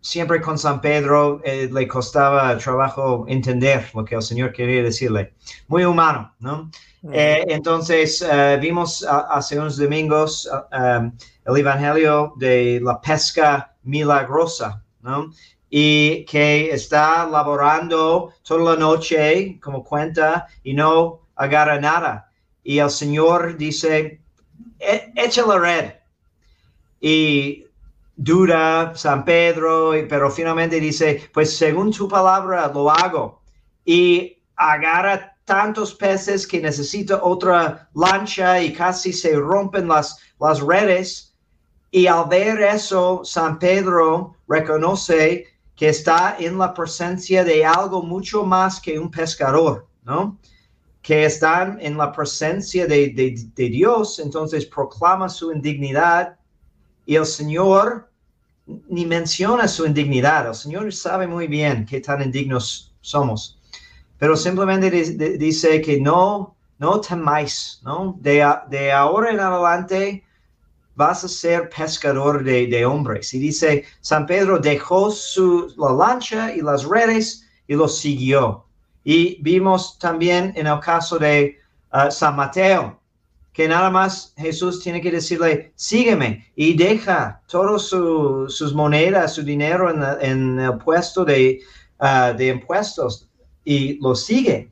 siempre 0.00 0.40
con 0.40 0.58
San 0.58 0.80
Pedro 0.80 1.40
eh, 1.44 1.70
le 1.72 1.88
costaba 1.88 2.58
trabajo 2.58 3.24
entender 3.26 3.88
lo 3.94 4.04
que 4.04 4.16
el 4.16 4.22
Señor 4.22 4.52
quería 4.52 4.82
decirle. 4.82 5.32
Muy 5.68 5.84
humano, 5.84 6.34
¿no? 6.40 6.70
Mm. 7.02 7.10
Eh, 7.12 7.44
entonces, 7.48 8.20
uh, 8.22 8.60
vimos 8.60 9.02
uh, 9.02 9.24
hace 9.30 9.58
unos 9.58 9.76
domingos 9.76 10.48
um, 10.72 11.12
el 11.46 11.56
Evangelio 11.56 12.34
de 12.36 12.80
la 12.82 13.00
pesca 13.00 13.74
milagrosa, 13.84 14.82
¿no? 15.00 15.30
Y 15.70 16.24
que 16.26 16.70
está 16.70 17.26
laborando 17.26 18.32
toda 18.42 18.74
la 18.74 18.80
noche, 18.80 19.58
como 19.60 19.82
cuenta, 19.82 20.46
y 20.62 20.74
no 20.74 21.20
agarra 21.34 21.80
nada. 21.80 22.30
Y 22.62 22.78
el 22.78 22.90
Señor 22.90 23.56
dice, 23.56 24.20
e-, 24.78 25.12
echa 25.16 25.46
la 25.46 25.58
red. 25.58 25.92
Y 27.00 27.66
dura 28.16 28.92
San 28.94 29.24
Pedro, 29.24 29.92
pero 30.08 30.30
finalmente 30.30 30.80
dice, 30.80 31.28
pues 31.32 31.56
según 31.56 31.90
tu 31.92 32.08
palabra 32.08 32.70
lo 32.72 32.90
hago. 32.90 33.42
Y 33.84 34.38
agarra 34.56 35.36
tantos 35.44 35.94
peces 35.94 36.46
que 36.46 36.60
necesita 36.60 37.22
otra 37.22 37.88
lancha 37.94 38.60
y 38.60 38.72
casi 38.72 39.12
se 39.12 39.36
rompen 39.36 39.88
las, 39.88 40.18
las 40.40 40.60
redes. 40.60 41.34
Y 41.90 42.06
al 42.06 42.28
ver 42.28 42.60
eso, 42.62 43.22
San 43.24 43.58
Pedro 43.58 44.36
reconoce 44.48 45.46
que 45.76 45.88
está 45.88 46.36
en 46.38 46.58
la 46.58 46.72
presencia 46.72 47.44
de 47.44 47.64
algo 47.64 48.02
mucho 48.02 48.44
más 48.44 48.80
que 48.80 48.98
un 48.98 49.10
pescador, 49.10 49.86
¿no? 50.04 50.38
Que 51.02 51.24
están 51.24 51.78
en 51.80 51.98
la 51.98 52.12
presencia 52.12 52.86
de, 52.86 53.10
de, 53.10 53.36
de 53.54 53.68
Dios, 53.68 54.18
entonces 54.18 54.66
proclama 54.66 55.28
su 55.28 55.52
indignidad 55.52 56.36
y 57.06 57.16
el 57.16 57.26
Señor 57.26 58.08
ni 58.88 59.04
menciona 59.04 59.68
su 59.68 59.84
indignidad. 59.84 60.48
El 60.48 60.54
Señor 60.54 60.92
sabe 60.92 61.26
muy 61.26 61.46
bien 61.46 61.84
qué 61.84 62.00
tan 62.00 62.22
indignos 62.22 62.92
somos, 63.00 63.58
pero 64.18 64.36
simplemente 64.36 64.90
dice 64.90 65.80
que 65.82 66.00
no, 66.00 66.54
no 66.78 67.00
temáis, 67.00 67.80
¿no? 67.82 68.16
De, 68.20 68.46
de 68.70 68.92
ahora 68.92 69.30
en 69.30 69.40
adelante 69.40 70.23
vas 70.96 71.24
a 71.24 71.28
ser 71.28 71.68
pescador 71.70 72.44
de, 72.44 72.66
de, 72.66 72.84
hombres. 72.84 73.32
Y 73.34 73.38
dice, 73.38 73.84
San 74.00 74.26
Pedro 74.26 74.58
dejó 74.58 75.10
su, 75.10 75.72
la 75.76 75.92
lancha 75.92 76.54
y 76.54 76.60
las 76.60 76.84
redes 76.84 77.46
y 77.66 77.74
lo 77.74 77.88
siguió. 77.88 78.64
Y 79.04 79.42
vimos 79.42 79.98
también 79.98 80.52
en 80.56 80.66
el 80.66 80.80
caso 80.80 81.18
de 81.18 81.58
uh, 81.92 82.10
San 82.10 82.36
Mateo, 82.36 82.98
que 83.52 83.68
nada 83.68 83.90
más 83.90 84.34
Jesús 84.36 84.82
tiene 84.82 85.00
que 85.00 85.10
decirle, 85.10 85.72
sígueme 85.76 86.50
y 86.56 86.76
deja 86.76 87.40
todas 87.46 87.82
sus 87.82 88.74
monedas, 88.74 89.34
su 89.34 89.42
dinero 89.42 89.90
en, 90.20 90.58
el 90.58 90.78
puesto 90.78 91.24
de, 91.24 91.60
ah, 92.00 92.32
de 92.32 92.48
impuestos 92.48 93.28
y 93.64 93.98
lo 94.00 94.14
sigue. 94.14 94.70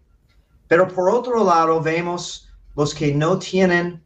Pero 0.66 0.88
por 0.88 1.10
otro 1.10 1.44
lado 1.44 1.80
vemos 1.80 2.48
los 2.74 2.94
que 2.94 3.14
no 3.14 3.38
tienen 3.38 4.02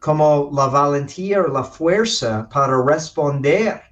como 0.00 0.50
la 0.52 0.66
valentía 0.66 1.40
o 1.40 1.48
la 1.48 1.64
fuerza 1.64 2.48
para 2.48 2.82
responder 2.82 3.82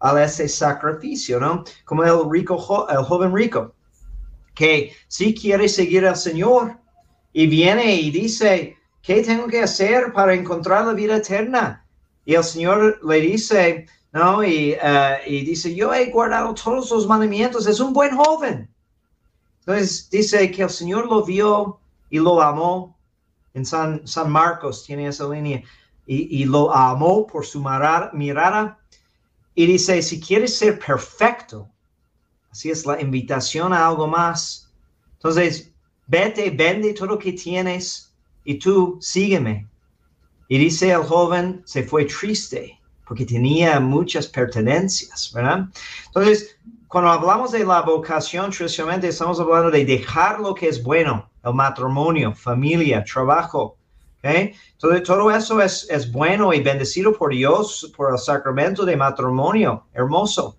a 0.00 0.22
ese 0.22 0.48
sacrificio, 0.48 1.40
¿no? 1.40 1.64
Como 1.84 2.04
el 2.04 2.30
rico, 2.30 2.86
el 2.88 3.04
joven 3.04 3.34
rico, 3.34 3.74
que 4.54 4.92
si 5.08 5.34
quiere 5.34 5.68
seguir 5.68 6.06
al 6.06 6.16
Señor 6.16 6.76
y 7.32 7.46
viene 7.46 7.94
y 7.94 8.10
dice, 8.10 8.76
¿qué 9.02 9.22
tengo 9.22 9.46
que 9.46 9.62
hacer 9.62 10.12
para 10.12 10.34
encontrar 10.34 10.86
la 10.86 10.92
vida 10.92 11.16
eterna? 11.16 11.84
Y 12.24 12.34
el 12.34 12.44
Señor 12.44 13.00
le 13.04 13.20
dice, 13.20 13.86
¿no? 14.12 14.42
Y, 14.42 14.72
uh, 14.74 15.30
y 15.30 15.44
dice, 15.44 15.74
yo 15.74 15.92
he 15.92 16.10
guardado 16.10 16.54
todos 16.54 16.90
los 16.90 17.06
mandamientos, 17.06 17.66
es 17.66 17.80
un 17.80 17.92
buen 17.92 18.16
joven. 18.16 18.68
Entonces 19.60 20.08
dice 20.10 20.50
que 20.50 20.62
el 20.62 20.70
Señor 20.70 21.06
lo 21.06 21.24
vio 21.24 21.78
y 22.08 22.18
lo 22.18 22.40
amó. 22.40 22.95
En 23.56 23.64
San, 23.64 24.06
San 24.06 24.30
Marcos 24.30 24.84
tiene 24.84 25.08
esa 25.08 25.26
línea. 25.26 25.62
Y, 26.06 26.44
lo 26.44 26.72
amó 26.72 27.26
por 27.26 27.44
su 27.44 27.64
mirada 28.12 28.78
y 29.56 29.66
dice, 29.66 30.00
si 30.02 30.20
quieres 30.20 30.56
ser 30.56 30.78
perfecto, 30.78 31.68
así 32.52 32.70
es 32.70 32.86
la 32.86 33.00
invitación 33.00 33.72
a 33.72 33.88
algo 33.88 34.06
más. 34.06 34.70
Entonces, 35.14 35.72
vete, 36.06 36.50
vende 36.50 36.92
todo 36.92 37.08
lo 37.08 37.18
que 37.18 37.32
tienes 37.32 38.14
y 38.44 38.58
tú 38.58 38.98
sígueme. 39.00 39.66
Y 40.48 40.58
dice 40.58 40.92
el 40.92 41.02
joven, 41.02 41.62
se 41.64 41.82
fue 41.82 42.04
triste 42.04 42.78
porque 43.06 43.24
tenía 43.24 43.80
muchas 43.80 44.26
pertenencias, 44.26 45.32
¿verdad? 45.32 45.68
Entonces, 46.06 46.58
cuando 46.88 47.10
hablamos 47.10 47.52
de 47.52 47.64
la 47.64 47.80
vocación, 47.82 48.50
tradicionalmente 48.50 49.08
estamos 49.08 49.40
hablando 49.40 49.70
de 49.70 49.84
dejar 49.84 50.40
lo 50.40 50.54
que 50.54 50.68
es 50.68 50.82
bueno, 50.82 51.30
el 51.46 51.54
matrimonio, 51.54 52.34
familia, 52.34 53.02
trabajo, 53.04 53.78
entonces, 54.22 55.02
todo 55.04 55.30
eso 55.30 55.60
es, 55.60 55.86
es, 55.90 56.10
bueno 56.10 56.52
y 56.52 56.60
bendecido 56.60 57.12
por 57.12 57.32
Dios 57.32 57.92
por 57.96 58.12
el 58.12 58.18
sacramento 58.18 58.84
de 58.84 58.96
matrimonio, 58.96 59.86
hermoso. 59.92 60.56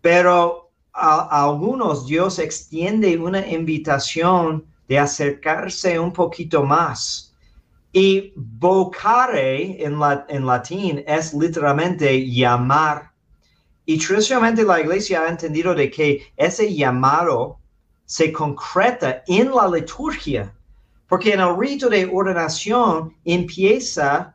Pero 0.00 0.70
a, 0.92 1.44
algunos 1.44 2.06
Dios 2.06 2.38
extiende 2.38 3.18
una 3.18 3.46
invitación 3.46 4.64
de 4.88 4.98
acercarse 4.98 5.98
un 5.98 6.12
poquito 6.12 6.62
más. 6.62 7.34
Y 7.92 8.32
vocare 8.36 9.84
en, 9.84 9.98
la, 9.98 10.24
en 10.28 10.46
latín 10.46 11.04
es 11.06 11.34
literalmente 11.34 12.26
llamar. 12.30 13.10
Y 13.84 13.98
tradicionalmente 13.98 14.62
la 14.62 14.80
iglesia 14.80 15.22
ha 15.22 15.28
entendido 15.28 15.74
de 15.74 15.90
que 15.90 16.32
ese 16.36 16.74
llamado 16.74 17.58
se 18.12 18.30
concreta 18.30 19.22
en 19.26 19.50
la 19.50 19.66
liturgia 19.66 20.52
porque 21.08 21.32
en 21.32 21.40
el 21.40 21.56
rito 21.58 21.88
de 21.88 22.10
ordenación 22.12 23.14
empieza 23.24 24.34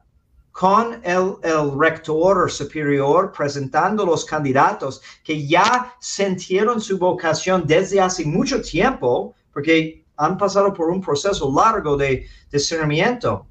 con 0.51 0.99
el, 1.03 1.35
el 1.43 1.79
rector 1.79 2.51
superior 2.51 3.31
presentando 3.31 4.03
los 4.03 4.25
candidatos 4.25 5.01
que 5.23 5.47
ya 5.47 5.95
sintieron 5.99 6.81
su 6.81 6.97
vocación 6.97 7.65
desde 7.67 8.01
hace 8.01 8.25
mucho 8.25 8.61
tiempo, 8.61 9.35
porque 9.51 10.05
han 10.17 10.37
pasado 10.37 10.73
por 10.73 10.89
un 10.89 11.01
proceso 11.01 11.51
largo 11.55 11.97
de 11.97 12.27
discernimiento, 12.51 13.45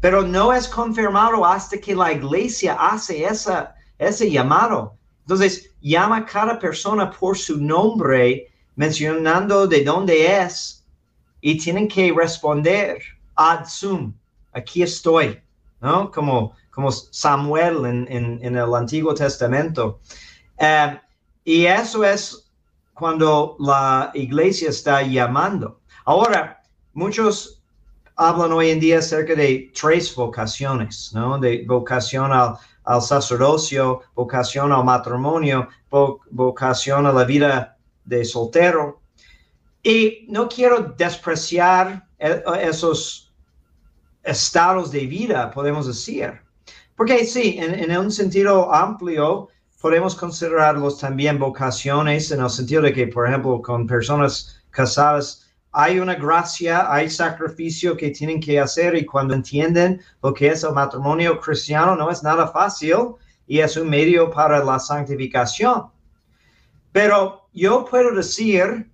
pero 0.00 0.22
no 0.22 0.52
es 0.52 0.66
confirmado 0.68 1.44
hasta 1.44 1.78
que 1.78 1.94
la 1.94 2.12
iglesia 2.12 2.74
hace 2.74 3.24
esa, 3.24 3.76
ese 3.96 4.28
llamado. 4.28 4.96
Entonces, 5.20 5.70
llama 5.80 6.18
a 6.18 6.26
cada 6.26 6.58
persona 6.58 7.10
por 7.10 7.36
su 7.36 7.58
nombre, 7.60 8.52
mencionando 8.76 9.66
de 9.66 9.82
dónde 9.82 10.40
es 10.42 10.84
y 11.40 11.58
tienen 11.58 11.88
que 11.88 12.12
responder 12.16 13.02
ad 13.34 13.66
sum, 13.66 14.14
aquí 14.52 14.82
estoy, 14.82 15.40
¿no? 15.80 16.10
Como, 16.10 16.52
como 16.70 16.90
Samuel 16.90 17.84
en, 18.08 18.40
el 18.42 18.74
Antiguo 18.74 19.14
Testamento. 19.14 20.00
Eh, 20.58 20.98
y 21.44 21.66
eso 21.66 22.04
es 22.04 22.50
cuando 22.94 23.56
la 23.58 24.10
iglesia 24.14 24.70
está 24.70 25.02
llamando. 25.02 25.80
Ahora, 26.04 26.62
muchos 26.94 27.62
hablan 28.16 28.52
hoy 28.52 28.70
en 28.70 28.80
día 28.80 28.98
acerca 28.98 29.34
de 29.34 29.70
tres 29.78 30.14
vocaciones, 30.14 31.12
¿no? 31.14 31.38
De 31.38 31.64
vocación 31.66 32.32
al, 32.32 32.56
sacerdocio, 33.02 34.02
vocación 34.14 34.72
al 34.72 34.84
matrimonio, 34.84 35.68
vocación 36.30 37.06
a 37.06 37.12
la 37.12 37.24
vida 37.24 37.75
de 38.06 38.24
soltero 38.24 39.00
y 39.82 40.26
no 40.28 40.48
quiero 40.48 40.94
despreciar 40.96 42.08
e, 42.18 42.42
esos 42.62 43.32
estados 44.24 44.90
de 44.90 45.06
vida, 45.06 45.50
podemos 45.50 45.86
decir. 45.86 46.40
Porque 46.96 47.24
sí, 47.24 47.58
en, 47.60 47.96
un 47.96 48.10
sentido 48.10 48.74
amplio, 48.74 49.48
podemos 49.80 50.16
considerarlos 50.16 50.98
también 50.98 51.38
vocaciones, 51.38 52.30
en 52.30 52.42
el 52.42 52.50
sentido 52.50 52.82
de 52.82 52.92
que, 52.92 53.06
por 53.06 53.28
ejemplo, 53.28 53.60
con 53.62 53.86
personas 53.86 54.60
casadas, 54.70 55.46
hay 55.70 56.00
una 56.00 56.14
gracia, 56.14 56.90
hay 56.90 57.10
sacrificio 57.10 57.96
que 57.96 58.10
tienen 58.10 58.40
que 58.40 58.58
hacer 58.58 58.96
y 58.96 59.04
cuando 59.04 59.34
entienden 59.34 60.00
lo 60.22 60.32
que 60.32 60.48
es 60.48 60.64
el 60.64 60.72
matrimonio 60.72 61.38
cristiano, 61.38 61.94
no 61.94 62.10
es 62.10 62.22
nada 62.22 62.48
fácil 62.48 63.14
y 63.46 63.60
es 63.60 63.76
un 63.76 63.88
medio 63.88 64.30
para 64.30 64.64
la 64.64 64.78
santificación. 64.78 65.90
Pero 66.92 67.45
yo 67.56 67.86
puedo 67.86 68.14
decir 68.14 68.90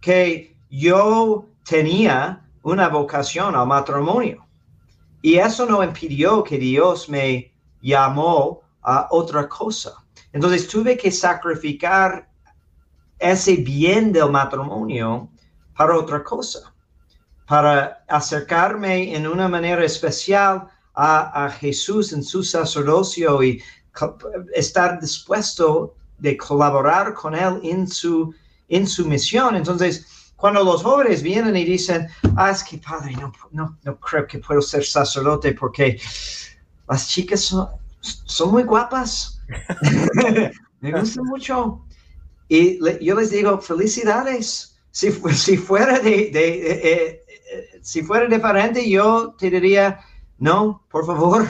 que 0.00 0.56
yo 0.68 1.46
tenía 1.64 2.44
una 2.62 2.88
vocación 2.88 3.54
al 3.54 3.68
matrimonio. 3.68 4.44
Y 5.22 5.36
eso 5.36 5.64
no 5.66 5.84
impidió 5.84 6.42
que 6.42 6.58
Dios 6.58 7.08
me 7.08 7.52
llamó 7.80 8.62
a 8.82 9.06
otra 9.10 9.48
cosa. 9.48 10.04
Entonces 10.32 10.66
tuve 10.66 10.96
que 10.96 11.12
sacrificar 11.12 12.28
ese 13.20 13.54
bien 13.56 14.12
del 14.12 14.30
matrimonio 14.30 15.28
para 15.76 15.96
otra 15.96 16.24
cosa, 16.24 16.74
para 17.46 18.04
acercarme 18.08 19.14
en 19.14 19.28
una 19.28 19.46
manera 19.46 19.84
especial 19.84 20.66
a, 20.94 21.44
a 21.44 21.50
Jesús 21.50 22.12
en 22.12 22.24
su 22.24 22.42
sacerdocio 22.42 23.44
y 23.44 23.62
estar 24.54 25.00
dispuesto 25.00 25.94
de 26.22 26.36
colaborar 26.36 27.14
con 27.14 27.34
Él 27.34 27.60
en 27.64 27.86
su 27.86 28.32
en 28.68 28.86
su 28.86 29.06
misión. 29.06 29.54
Entonces, 29.56 30.32
cuando 30.36 30.64
los 30.64 30.82
jóvenes 30.82 31.22
vienen 31.22 31.54
y 31.56 31.64
dicen, 31.64 32.08
ah, 32.36 32.50
es 32.50 32.64
que 32.64 32.78
padre, 32.78 33.12
no, 33.20 33.32
no, 33.50 33.78
no 33.82 34.00
creo 34.00 34.26
que 34.26 34.38
puedo 34.38 34.62
ser 34.62 34.84
sacerdote 34.84 35.52
porque 35.52 36.00
las 36.88 37.08
chicas 37.08 37.40
son, 37.40 37.68
son 38.00 38.50
muy 38.50 38.62
guapas, 38.62 39.40
me 40.80 40.92
gustan 40.92 41.24
mucho. 41.24 41.84
Y 42.48 42.78
yo 43.04 43.14
les 43.14 43.30
digo, 43.30 43.60
felicidades. 43.60 44.76
Si, 44.90 45.10
si 45.10 45.56
fuera 45.56 45.98
de, 45.98 46.30
de 46.30 46.48
eh, 46.70 46.80
eh, 46.92 47.80
si 47.82 48.02
fuera 48.02 48.26
diferente, 48.26 48.88
yo 48.88 49.34
te 49.38 49.50
diría, 49.50 50.00
no, 50.38 50.84
por 50.90 51.06
favor, 51.06 51.46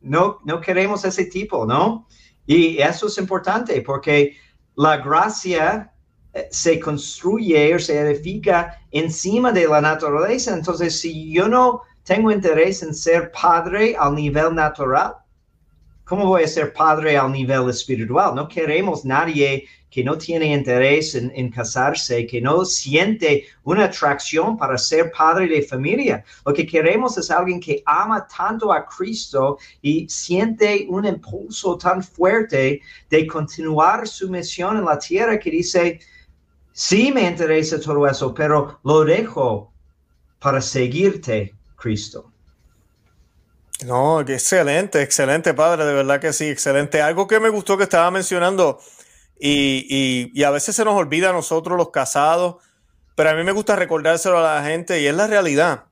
no, 0.00 0.38
no 0.44 0.60
queremos 0.60 1.04
ese 1.04 1.24
tipo, 1.26 1.66
¿no? 1.66 2.06
Y 2.46 2.78
eso 2.78 3.06
es 3.06 3.18
importante 3.18 3.80
porque 3.82 4.36
la 4.76 4.98
gracia 4.98 5.92
se 6.50 6.80
construye 6.80 7.74
o 7.74 7.78
se 7.78 7.98
edifica 7.98 8.78
encima 8.90 9.52
de 9.52 9.68
la 9.68 9.80
naturaleza. 9.80 10.52
Entonces, 10.52 10.98
si 11.00 11.32
yo 11.32 11.48
no 11.48 11.82
tengo 12.02 12.30
interés 12.30 12.82
en 12.82 12.94
ser 12.94 13.30
padre 13.30 13.96
al 13.98 14.14
nivel 14.14 14.54
natural, 14.54 15.14
¿cómo 16.04 16.26
voy 16.26 16.44
a 16.44 16.48
ser 16.48 16.72
padre 16.72 17.16
al 17.16 17.32
nivel 17.32 17.68
espiritual? 17.68 18.34
No 18.34 18.48
queremos 18.48 19.04
nadie 19.04 19.66
que 19.90 20.02
no 20.02 20.18
tiene 20.18 20.52
interés 20.52 21.14
en, 21.14 21.50
casarse, 21.50 22.26
que 22.26 22.40
no 22.40 22.64
siente 22.64 23.46
una 23.62 23.84
atracción 23.84 24.56
para 24.56 24.76
ser 24.76 25.12
padre 25.12 25.46
de 25.46 25.62
familia. 25.62 26.24
Lo 26.44 26.52
que 26.52 26.66
queremos 26.66 27.16
es 27.16 27.30
alguien 27.30 27.60
que 27.60 27.80
ama 27.86 28.26
tanto 28.26 28.72
a 28.72 28.84
Cristo 28.86 29.56
y 29.82 30.08
siente 30.08 30.86
un 30.88 31.06
impulso 31.06 31.78
tan 31.78 32.02
fuerte 32.02 32.80
de 33.08 33.26
continuar 33.28 34.08
su 34.08 34.28
misión 34.28 34.78
en 34.78 34.84
la 34.84 34.98
tierra 34.98 35.38
que 35.38 35.50
dice, 35.52 36.00
Sí 36.76 37.12
me 37.12 37.22
interesa 37.22 37.80
todo 37.80 38.04
eso, 38.04 38.34
pero 38.34 38.80
lo 38.82 39.04
dejo 39.04 39.72
para 40.40 40.60
seguirte, 40.60 41.54
Cristo. 41.76 42.33
No, 43.84 44.20
excelente, 44.20 45.02
excelente, 45.02 45.52
padre, 45.52 45.84
de 45.84 45.92
verdad 45.92 46.20
que 46.20 46.32
sí, 46.32 46.48
excelente. 46.48 47.02
Algo 47.02 47.26
que 47.26 47.38
me 47.38 47.50
gustó 47.50 47.76
que 47.76 47.84
estaba 47.84 48.10
mencionando, 48.10 48.80
y, 49.38 50.30
y, 50.32 50.42
a 50.42 50.50
veces 50.50 50.74
se 50.74 50.84
nos 50.84 50.94
olvida 50.94 51.30
a 51.30 51.32
nosotros 51.32 51.76
los 51.76 51.90
casados, 51.90 52.56
pero 53.14 53.30
a 53.30 53.34
mí 53.34 53.44
me 53.44 53.52
gusta 53.52 53.76
recordárselo 53.76 54.38
a 54.38 54.54
la 54.54 54.64
gente 54.64 55.00
y 55.02 55.06
es 55.06 55.14
la 55.14 55.26
realidad. 55.26 55.84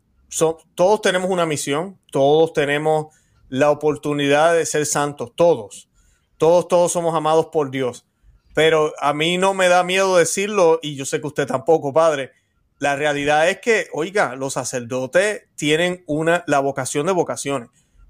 todos 0.74 1.02
tenemos 1.02 1.28
una 1.30 1.44
misión, 1.44 1.98
todos 2.10 2.54
tenemos 2.54 3.14
la 3.48 3.70
oportunidad 3.70 4.54
de 4.54 4.64
ser 4.64 4.86
santos, 4.86 5.32
todos. 5.36 5.90
Todos, 6.38 6.68
todos 6.68 6.92
somos 6.92 7.14
amados 7.14 7.48
por 7.52 7.70
Dios. 7.70 8.06
Pero 8.54 8.94
a 9.00 9.12
mí 9.12 9.36
no 9.36 9.52
me 9.52 9.68
da 9.68 9.84
miedo 9.84 10.16
decirlo, 10.16 10.78
y 10.82 10.96
yo 10.96 11.04
sé 11.04 11.20
que 11.20 11.26
usted 11.26 11.46
tampoco, 11.46 11.92
padre. 11.92 12.32
La 12.78 12.96
realidad 12.96 13.48
es 13.48 13.60
que, 13.60 13.88
oiga, 13.92 14.34
los 14.34 14.54
sacerdotes 14.54 15.42
tienen 15.56 16.02
una, 16.06 16.42
la 16.46 16.60
vocación 16.60 17.06
de 17.06 17.12
vocaciones. 17.12 17.68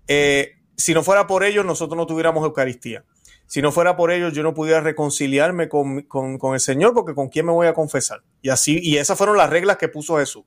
Eh, 0.09 0.53
si 0.77 0.95
no 0.95 1.03
fuera 1.03 1.27
por 1.27 1.45
ellos, 1.45 1.65
nosotros 1.65 1.97
no 1.97 2.07
tuviéramos 2.07 2.45
Eucaristía. 2.45 3.05
Si 3.47 3.61
no 3.61 3.71
fuera 3.71 3.97
por 3.97 4.11
ellos, 4.11 4.33
yo 4.33 4.43
no 4.43 4.55
pudiera 4.55 4.81
reconciliarme 4.81 5.69
con, 5.69 6.03
con, 6.03 6.55
el 6.55 6.61
Señor, 6.61 6.95
porque 6.95 7.15
con 7.15 7.29
quién 7.29 7.47
me 7.47 7.53
voy 7.53 7.67
a 7.67 7.75
confesar. 7.75 8.23
Y 8.41 8.49
así, 8.49 8.81
y 8.83 8.97
esas 8.97 9.19
fueron 9.19 9.37
las 9.37 9.51
reglas 9.51 9.77
que 9.77 9.89
puso 9.89 10.17
Jesús. 10.17 10.45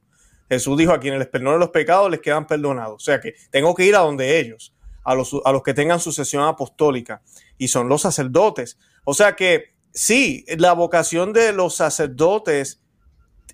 Jesús 0.49 0.77
dijo 0.77 0.91
a 0.91 0.99
quienes 0.99 1.19
les 1.19 1.27
perdonen 1.27 1.59
los 1.59 1.69
pecados 1.69 2.09
les 2.09 2.19
quedan 2.19 2.47
perdonados. 2.47 2.95
O 2.95 3.05
sea 3.05 3.19
que 3.19 3.35
tengo 3.51 3.75
que 3.75 3.85
ir 3.85 3.95
a 3.95 3.99
donde 3.99 4.39
ellos, 4.39 4.73
a 5.03 5.13
los, 5.13 5.35
a 5.45 5.51
los 5.51 5.63
que 5.63 5.73
tengan 5.73 5.99
sucesión 5.99 6.43
apostólica, 6.43 7.21
y 7.57 7.67
son 7.67 7.89
los 7.89 8.01
sacerdotes. 8.01 8.77
O 9.03 9.13
sea 9.13 9.35
que 9.35 9.75
sí, 9.93 10.45
la 10.57 10.73
vocación 10.73 11.31
de 11.31 11.53
los 11.53 11.75
sacerdotes 11.75 12.81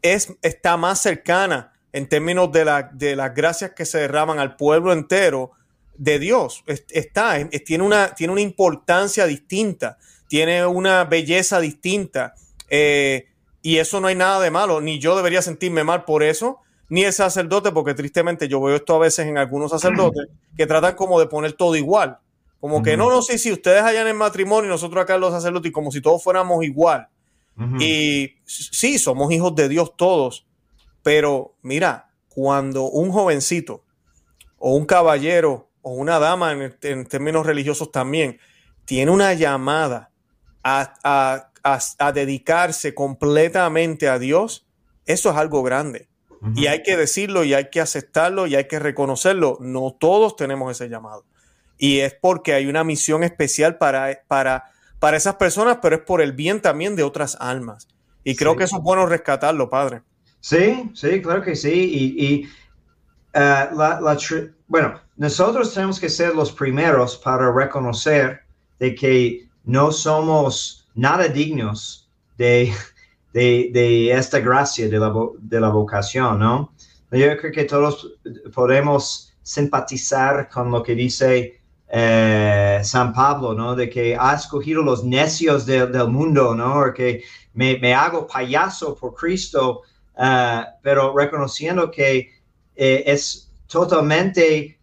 es, 0.02 0.34
está 0.42 0.78
más 0.78 1.02
cercana 1.02 1.74
en 1.92 2.08
términos 2.08 2.52
de, 2.52 2.66
la, 2.66 2.90
de 2.94 3.16
las 3.16 3.34
gracias 3.34 3.72
que 3.72 3.86
se 3.86 4.00
derraman 4.00 4.40
al 4.40 4.56
pueblo 4.56 4.94
entero 4.94 5.52
de 6.02 6.18
Dios. 6.18 6.64
Está, 6.66 7.48
tiene, 7.64 7.84
una, 7.84 8.16
tiene 8.16 8.34
una 8.34 8.42
importancia 8.42 9.28
distinta, 9.28 10.00
tiene 10.28 10.66
una 10.66 11.04
belleza 11.04 11.60
distinta. 11.60 12.34
Eh, 12.72 13.28
y 13.62 13.78
eso 13.78 14.02
no 14.02 14.08
hay 14.08 14.16
nada 14.16 14.42
de 14.42 14.50
malo, 14.50 14.82
ni 14.82 14.98
yo 14.98 15.16
debería 15.16 15.44
sentirme 15.44 15.84
mal 15.84 16.04
por 16.04 16.24
eso, 16.24 16.58
ni 16.90 17.04
el 17.04 17.14
sacerdote, 17.14 17.72
porque 17.72 17.94
tristemente 17.94 18.48
yo 18.48 18.60
veo 18.60 18.78
esto 18.78 18.96
a 18.96 19.00
veces 19.00 19.28
en 19.28 19.38
algunos 19.38 19.70
sacerdotes 19.70 20.28
que 20.58 20.66
tratan 20.66 20.96
como 20.96 21.20
de 21.20 21.28
poner 21.28 21.54
todo 21.54 21.76
igual. 21.76 22.18
Como 22.60 22.82
que 22.82 22.98
no, 22.98 23.12
no, 23.12 23.22
sí, 23.22 23.38
sí, 23.38 23.52
ustedes 23.52 23.84
allá 23.84 24.02
en 24.02 24.08
el 24.08 24.16
matrimonio 24.16 24.70
y 24.70 24.70
nosotros 24.70 25.04
acá 25.04 25.18
los 25.20 25.32
sacerdotes, 25.32 25.72
como 25.72 25.92
si 25.92 26.02
todos 26.02 26.24
fuéramos 26.24 26.64
igual. 26.64 27.08
Y 27.80 28.38
sí, 28.46 28.98
somos 28.98 29.32
hijos 29.32 29.54
de 29.54 29.70
Dios 29.70 29.96
todos, 29.96 30.48
pero 31.04 31.54
mira, 31.62 32.10
cuando 32.30 32.86
un 32.86 33.12
jovencito 33.12 33.84
o 34.58 34.74
un 34.74 34.86
caballero 34.86 35.71
o 35.82 35.94
una 35.94 36.20
dama 36.20 36.52
en, 36.52 37.06
términos 37.06 37.46
religiosos 37.46 37.92
también 37.92 38.40
tiene 38.86 39.12
una 39.12 39.34
llamada 39.34 40.12
a, 40.64 41.48
dedicarse 42.14 42.94
completamente 42.94 44.10
a 44.10 44.20
Dios, 44.20 44.68
eso 45.06 45.30
es 45.32 45.38
algo 45.38 45.64
grande. 45.64 46.08
Y 46.56 46.66
hay 46.66 46.82
que 46.82 46.98
decirlo 46.98 47.44
y 47.44 47.54
hay 47.54 47.70
que 47.70 47.80
aceptarlo 47.80 48.48
y 48.48 48.56
hay 48.56 48.68
que 48.68 48.80
reconocerlo. 48.80 49.60
No 49.62 49.96
todos 50.00 50.36
tenemos 50.36 50.72
ese 50.72 50.90
llamado. 50.90 51.24
Y 51.78 52.00
es 52.00 52.16
porque 52.20 52.54
hay 52.54 52.66
una 52.66 52.84
misión 52.84 53.24
especial 53.24 53.78
para, 53.78 54.24
para 54.28 54.72
para 55.02 55.18
esas 55.18 55.36
personas, 55.38 55.80
pero 55.82 55.96
es 55.96 56.04
por 56.04 56.22
el 56.22 56.32
bien 56.32 56.62
también 56.62 56.96
de 56.96 57.02
otras 57.02 57.36
almas. 57.40 57.88
Y 58.24 58.36
creo 58.36 58.56
que 58.56 58.66
eso 58.66 58.78
es 58.78 58.84
bueno 58.84 59.08
rescatarlo, 59.08 59.68
padre. 59.68 60.04
Sí, 60.42 60.92
sí, 60.94 61.24
claro 61.24 61.42
que 61.42 61.56
sí. 61.56 62.14
Y, 62.20 62.48
eh, 63.34 64.52
bueno, 64.68 65.00
nosotros 65.18 65.74
tenemos 65.74 66.00
que 66.00 66.10
ser 66.10 66.36
los 66.36 66.52
primeros 66.52 67.18
para 67.18 67.52
reconocer 67.52 68.42
de 68.80 68.96
que 68.96 69.48
no 69.64 69.92
somos 69.92 70.88
nada 70.96 71.28
dignos 71.28 72.10
de, 72.38 72.74
de, 73.34 74.12
esta 74.12 74.40
gracia 74.40 74.90
de 74.90 75.00
la, 75.00 75.14
de 75.40 75.60
la 75.60 75.70
vocación, 75.70 76.40
¿no? 76.40 76.74
Yo 77.12 77.38
creo 77.38 77.52
que 77.52 77.66
todos 77.66 78.14
podemos 78.54 79.34
simpatizar 79.44 80.48
con 80.50 80.72
lo 80.72 80.82
que 80.82 80.96
dice 80.96 81.62
eh, 81.90 82.80
San 82.84 83.14
Pablo, 83.14 83.54
¿no? 83.54 83.76
De 83.76 83.90
que 83.90 84.16
ha 84.18 84.34
escogido 84.34 84.82
los 84.82 85.04
necios 85.04 85.66
del 85.66 86.08
mundo, 86.08 86.56
¿no? 86.56 86.80
O 86.80 86.94
que 86.94 87.24
me, 87.54 87.94
hago 87.94 88.26
payaso 88.28 88.96
por 88.96 89.14
Cristo, 89.14 89.82
eh, 90.18 90.64
pero 90.82 91.14
reconociendo 91.16 91.92
que 91.92 92.41
eh, 92.84 93.04
es 93.06 93.52
totalmente 93.68 94.80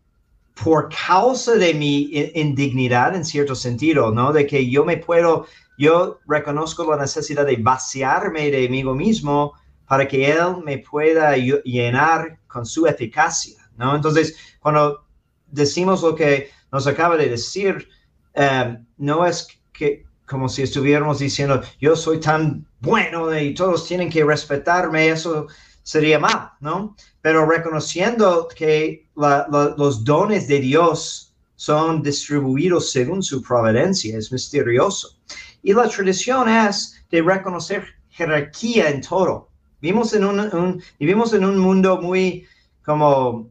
por 0.55 0.89
causa 0.89 1.57
de 1.57 1.75
mi 1.75 2.09
indignidad 2.37 3.17
en 3.17 3.25
cierto 3.25 3.57
sentido, 3.57 4.13
¿no? 4.13 4.33
De 4.33 4.47
que 4.47 4.71
yo 4.71 4.85
me 4.85 4.99
puedo, 4.99 5.47
yo 5.77 6.21
reconozco 6.29 6.89
la 6.89 7.03
necesidad 7.03 7.45
de 7.45 7.57
vaciarme 7.57 8.53
de 8.53 8.69
mí 8.69 8.85
mismo 8.85 9.55
para 9.89 10.07
que 10.07 10.31
Él 10.31 10.59
me 10.65 10.79
pueda 10.79 11.37
llenar 11.37 12.39
con 12.47 12.65
su 12.65 12.87
eficacia, 12.87 13.69
¿no? 13.77 13.97
Entonces, 13.97 14.37
cuando 14.61 15.05
decimos 15.49 16.01
lo 16.01 16.15
que 16.15 16.51
nos 16.71 16.87
acaba 16.87 17.17
de 17.17 17.31
decir, 17.31 17.89
eh, 18.35 18.79
no 18.97 19.27
es 19.27 19.49
que 19.73 20.05
como 20.25 20.49
si 20.49 20.63
estuviéramos 20.63 21.19
diciendo, 21.19 21.63
yo 21.81 21.97
soy 21.97 22.21
tan 22.21 22.65
bueno 22.79 23.37
y 23.37 23.55
todos 23.55 23.89
tienen 23.89 24.09
que 24.09 24.23
respetarme, 24.23 25.09
eso 25.09 25.49
sería 25.89 26.19
mal, 26.19 26.51
¿no? 26.61 26.95
Pero 27.23 27.47
reconociendo 27.47 28.47
que 28.55 29.09
los 29.17 30.05
dones 30.05 30.47
de 30.47 30.61
Dios 30.61 31.35
son 31.57 32.03
distribuidos 32.03 32.93
según 32.93 33.23
su 33.23 33.41
providencia, 33.43 34.19
es 34.19 34.31
misterioso. 34.31 35.17
Y 35.63 35.73
la 35.73 35.89
tradición 35.89 36.47
es 36.47 37.03
de 37.11 37.23
reconocer 37.23 37.87
jerarquía 38.11 38.91
en 38.91 39.01
todo. 39.01 39.49
Vivimos 39.81 40.13
en 40.13 40.25
un, 40.25 40.83
vivimos 40.99 41.33
en 41.33 41.45
un 41.47 41.59
mundo 41.59 41.99
muy 42.03 42.47
como... 42.85 43.51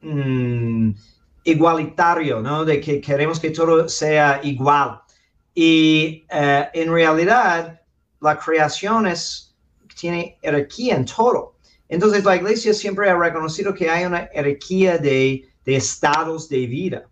Mm, 0.00 0.92
igualitario, 1.44 2.40
¿no? 2.40 2.64
De 2.64 2.80
que 2.80 3.02
queremos 3.02 3.38
que 3.38 3.50
todo 3.50 3.86
sea 3.86 4.40
igual. 4.42 5.02
Y 5.54 6.24
eh, 6.30 6.68
en 6.72 6.90
realidad, 6.90 7.82
la 8.22 8.38
creación 8.38 9.06
es, 9.06 9.53
tiene 9.94 10.38
jerarquía 10.42 10.96
en 10.96 11.04
todo. 11.04 11.54
Entonces, 11.88 12.24
la 12.24 12.36
iglesia 12.36 12.74
siempre 12.74 13.10
ha 13.10 13.16
reconocido 13.16 13.74
que 13.74 13.90
hay 13.90 14.04
una 14.04 14.28
jerarquía 14.32 14.98
de, 14.98 15.48
de 15.64 15.76
estados 15.76 16.48
de 16.48 16.66
vida. 16.66 17.08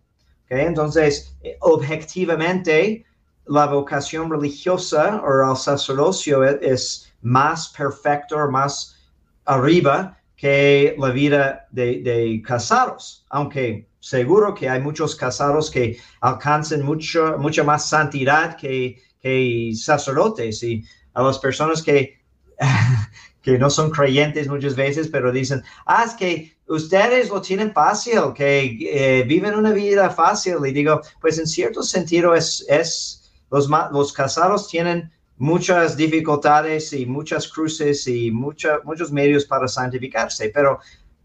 Entonces, 0.48 1.34
objetivamente, 1.60 3.06
la 3.46 3.66
vocación 3.66 4.30
religiosa 4.30 5.22
o 5.24 5.50
el 5.50 5.56
sacerdocio 5.56 6.44
es, 6.44 7.08
más 7.22 7.68
perfecto, 7.68 8.36
más 8.50 8.96
arriba 9.44 10.18
que 10.36 10.96
la 10.98 11.10
vida 11.10 11.68
de, 11.70 12.02
de 12.02 12.42
casados, 12.44 13.24
aunque 13.30 13.86
seguro 14.00 14.52
que 14.54 14.68
hay 14.68 14.80
muchos 14.80 15.14
casados 15.14 15.70
que 15.70 15.98
alcanzan 16.20 16.82
mucho, 16.82 17.36
mucha 17.38 17.62
más 17.62 17.88
santidad 17.88 18.56
que, 18.56 19.00
que 19.20 19.72
sacerdotes 19.76 20.64
y 20.64 20.84
a 21.14 21.22
las 21.22 21.38
personas 21.38 21.80
que, 21.80 22.21
que 23.42 23.58
no 23.58 23.70
son 23.70 23.90
creyentes 23.90 24.48
muchas 24.48 24.76
veces, 24.76 25.08
pero 25.08 25.32
dicen, 25.32 25.62
ah, 25.86 26.04
es 26.06 26.14
que 26.14 26.56
ustedes 26.68 27.28
lo 27.28 27.40
tienen 27.40 27.72
fácil, 27.72 28.32
que 28.34 28.78
eh, 28.80 29.24
viven 29.24 29.54
una 29.54 29.72
vida 29.72 30.10
fácil. 30.10 30.56
Y 30.64 30.72
digo, 30.72 31.00
pues 31.20 31.38
en 31.38 31.46
cierto 31.46 31.82
sentido 31.82 32.34
es, 32.34 32.64
los, 33.50 33.68
los 33.92 34.12
casados 34.12 34.68
tienen 34.68 35.10
muchas 35.38 35.96
dificultades 35.96 36.92
y 36.92 37.04
muchas 37.04 37.48
cruces 37.48 38.06
y 38.06 38.30
muchos 38.30 39.10
medios 39.10 39.44
para 39.44 39.66
santificarse, 39.66 40.50
pero 40.54 40.78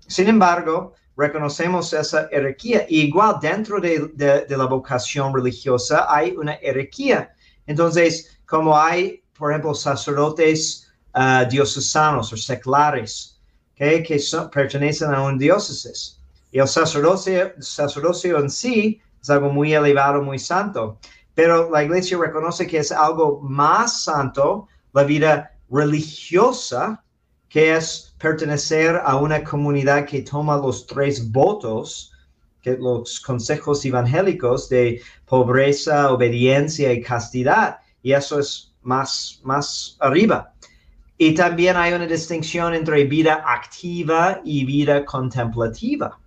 sin 0.07 0.27
embargo, 0.27 0.93
reconocemos 1.17 1.91
esa 1.93 2.27
jerarquía. 2.29 2.85
igual 2.89 3.37
dentro 3.41 3.81
de, 3.81 4.45
la 4.47 4.65
vocación 4.65 5.33
religiosa 5.33 6.05
hay 6.09 6.35
una 6.37 6.53
jerarquía. 6.53 7.33
Entonces, 7.65 8.39
como 8.45 8.77
hay, 8.77 9.23
por 9.37 9.51
ejemplo, 9.51 9.73
sacerdotes 9.73 10.86
uh, 11.17 11.49
diocesanos 11.49 12.31
o 12.31 12.37
seculares 12.37 13.39
que 13.75 14.03
pertenecen 14.51 15.13
a 15.13 15.21
un 15.21 15.37
diócesis. 15.37 16.19
Y 16.51 16.59
el 16.59 16.67
sacerdocio, 16.67 17.53
sacerdocio 17.59 18.39
en 18.39 18.49
sí 18.49 19.01
es 19.21 19.29
algo 19.29 19.49
muy 19.49 19.73
elevado, 19.73 20.21
muy 20.21 20.39
santo. 20.39 20.97
Pero 21.35 21.69
la 21.69 21.83
iglesia 21.83 22.17
reconoce 22.17 22.65
que 22.65 22.79
es 22.79 22.91
algo 22.91 23.39
más 23.41 24.03
santo 24.03 24.67
la 24.93 25.03
vida 25.03 25.51
religiosa, 25.69 27.03
que 27.49 27.75
es 27.75 28.15
pertenecer 28.17 28.99
a 29.05 29.15
una 29.17 29.43
comunidad 29.43 30.05
que 30.05 30.21
toma 30.21 30.57
los 30.57 30.87
tres 30.87 31.31
votos, 31.31 32.11
que 32.63 32.77
los 32.77 33.19
consejos 33.19 33.85
evangélicos 33.85 34.69
de 34.69 35.01
pobreza, 35.25 36.11
obediencia 36.11 36.91
y 36.91 37.01
castidad. 37.01 37.77
Y 38.01 38.13
eso 38.13 38.39
es 38.39 38.73
más, 38.81 39.39
más 39.43 39.97
arriba. 39.99 40.53
Y 41.17 41.33
también 41.33 41.75
hay 41.77 41.93
una 41.93 42.05
distinción 42.05 42.75
entre 42.75 43.03
vida 43.05 43.43
activa 43.45 44.39
y 44.43 44.65
vida 44.65 45.03
contemplativa. 45.03 46.19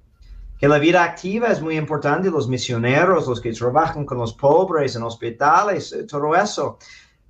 Que 0.59 0.67
la 0.69 0.79
vida 0.79 1.05
activa 1.05 1.49
es 1.49 1.63
muy 1.63 1.77
importante, 1.77 2.31
los 2.31 2.49
misioneros, 2.49 3.29
los 3.29 3.41
que 3.41 3.53
trabajan 3.53 4.05
con 4.05 4.19
los 4.19 4.35
pobres 4.35 4.97
en 4.97 5.05
hospitales, 5.05 5.93
eh, 5.93 6.05
todo 6.05 6.35
eso. 6.35 6.79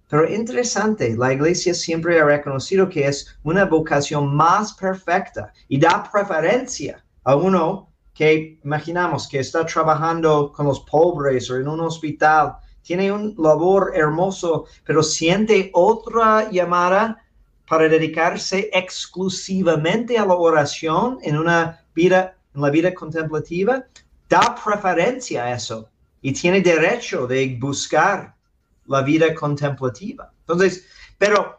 Pero 0.09 0.29
interesante, 0.29 1.15
la 1.17 1.33
iglesia 1.33 1.73
siempre 1.73 2.19
ha 2.19 2.25
reconocido 2.25 2.89
que 2.89 3.07
es 3.07 3.39
una 3.45 3.67
vocación 3.67 4.35
más 4.35 4.73
perfecta 4.73 5.53
y 5.69 5.79
da 5.79 6.09
preferencia 6.11 7.05
a 7.23 7.37
uno 7.37 7.91
que 8.13 8.59
imaginamos 8.65 9.29
que 9.29 9.39
está 9.39 9.65
trabajando 9.65 10.51
con 10.51 10.67
los 10.67 10.81
pobres 10.81 11.49
o 11.51 11.57
en 11.57 11.69
un 11.69 11.81
hospital, 11.81 12.57
tiene 12.83 13.13
un 13.13 13.35
labor 13.39 13.93
hermoso, 13.95 14.67
pero 14.85 15.03
siente 15.03 15.71
otra 15.75 16.51
llamada 16.51 17.17
para 17.71 17.89
dedicarse 17.89 18.69
exclusivamente 18.73 20.19
a 20.19 20.27
la 20.27 20.35
oración 20.35 21.19
en 21.23 21.39
una 21.39 21.87
vida, 21.95 22.37
en 22.53 22.63
la 22.63 22.69
vida 22.69 22.93
contemplativa, 22.93 23.85
da 24.29 24.57
preferencia 24.57 25.45
a 25.45 25.55
eso 25.55 25.89
y 26.21 26.33
tiene 26.33 26.63
derecho 26.63 27.29
de 27.29 27.57
buscar 27.61 28.35
la 28.87 29.03
vida 29.03 29.33
contemplativa. 29.37 30.33
Entonces, 30.41 30.85
pero 31.17 31.59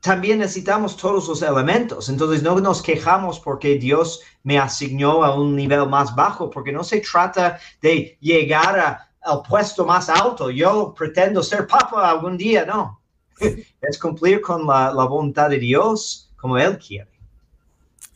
también 0.00 0.40
necesitamos 0.40 0.96
todos 0.96 1.28
los 1.28 1.40
elementos. 1.40 2.08
Entonces, 2.08 2.42
no 2.42 2.58
nos 2.58 2.82
quejamos 2.82 3.38
porque 3.38 3.78
Dios 3.78 4.22
me 4.42 4.58
asignó 4.58 5.22
a 5.22 5.36
un 5.36 5.54
nivel 5.54 5.88
más 5.88 6.16
bajo, 6.16 6.50
porque 6.50 6.72
no 6.72 6.82
se 6.82 7.00
trata 7.00 7.60
de 7.80 8.18
llegar 8.20 9.06
al 9.22 9.42
puesto 9.48 9.86
más 9.86 10.08
alto. 10.08 10.50
Yo 10.50 10.92
pretendo 10.98 11.44
ser 11.44 11.68
papa 11.68 12.10
algún 12.10 12.36
día, 12.36 12.64
no. 12.66 13.00
Es 13.88 13.98
cumplir 13.98 14.40
con 14.40 14.66
la, 14.66 14.90
voluntad 14.90 15.50
de 15.50 15.58
Dios 15.58 16.30
como 16.36 16.58
Él 16.58 16.78
quiere. 16.78 17.10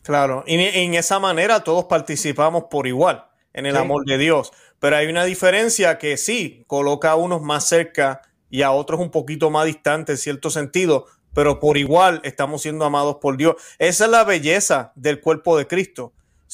Claro, 0.03 0.43
y 0.47 0.55
en 0.55 0.93
esa 0.95 1.19
manera 1.19 1.63
todos 1.63 1.85
participamos 1.85 2.65
por 2.69 2.87
igual 2.87 3.25
en 3.53 3.65
el 3.65 3.77
amor 3.77 4.05
de 4.05 4.17
Dios. 4.17 4.51
Pero 4.79 4.95
hay 4.95 5.07
una 5.07 5.25
diferencia 5.25 5.99
que 5.99 6.17
sí, 6.17 6.63
coloca 6.67 7.11
a 7.11 7.15
unos 7.15 7.41
más 7.41 7.67
cerca 7.67 8.21
y 8.49 8.63
a 8.63 8.71
otros 8.71 8.99
un 8.99 9.11
poquito 9.11 9.49
más 9.51 9.65
distante 9.65 10.13
en 10.13 10.17
cierto 10.17 10.49
sentido, 10.49 11.05
pero 11.33 11.59
por 11.59 11.77
igual 11.77 12.19
estamos 12.23 12.63
siendo 12.63 12.83
amados 12.83 13.17
por 13.21 13.37
Dios. 13.37 13.55
Esa 13.77 14.05
es 14.05 14.11
la 14.11 14.23
belleza 14.23 14.91
del 14.95 15.21
cuerpo 15.21 15.57
de 15.57 15.67
Cristo. 15.67 16.13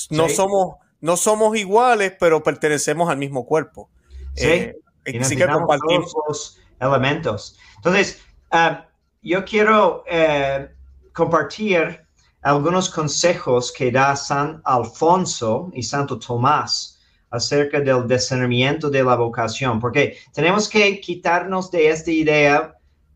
No, 0.09 0.29
somos, 0.29 0.75
no 0.99 1.17
somos 1.17 1.57
iguales, 1.57 2.13
pero 2.19 2.43
pertenecemos 2.43 3.09
al 3.09 3.17
mismo 3.17 3.45
cuerpo. 3.45 3.89
Sí, 4.35 4.45
eh, 4.45 4.75
que 5.05 5.47
compartimos 5.47 6.13
los 6.27 6.59
elementos. 6.79 7.57
Entonces, 7.77 8.21
ah, 8.51 8.87
yo 9.21 9.43
quiero 9.43 10.03
eh, 10.07 10.69
compartir 11.13 12.01
algunos 12.41 12.89
consejos 12.89 13.71
que 13.71 13.91
da 13.91 14.15
San 14.15 14.61
Alfonso 14.63 15.69
y 15.73 15.83
Santo 15.83 16.17
Tomás 16.17 16.99
acerca 17.29 17.81
del 17.81 18.07
discernimiento 18.07 18.89
de 18.89 19.03
la 19.03 19.15
vocación, 19.15 19.79
porque 19.79 20.17
tenemos 20.33 20.69
que 20.69 21.01
quitarnos 21.01 21.69
de 21.71 21.89
esta 21.89 22.11
idea 22.11 22.73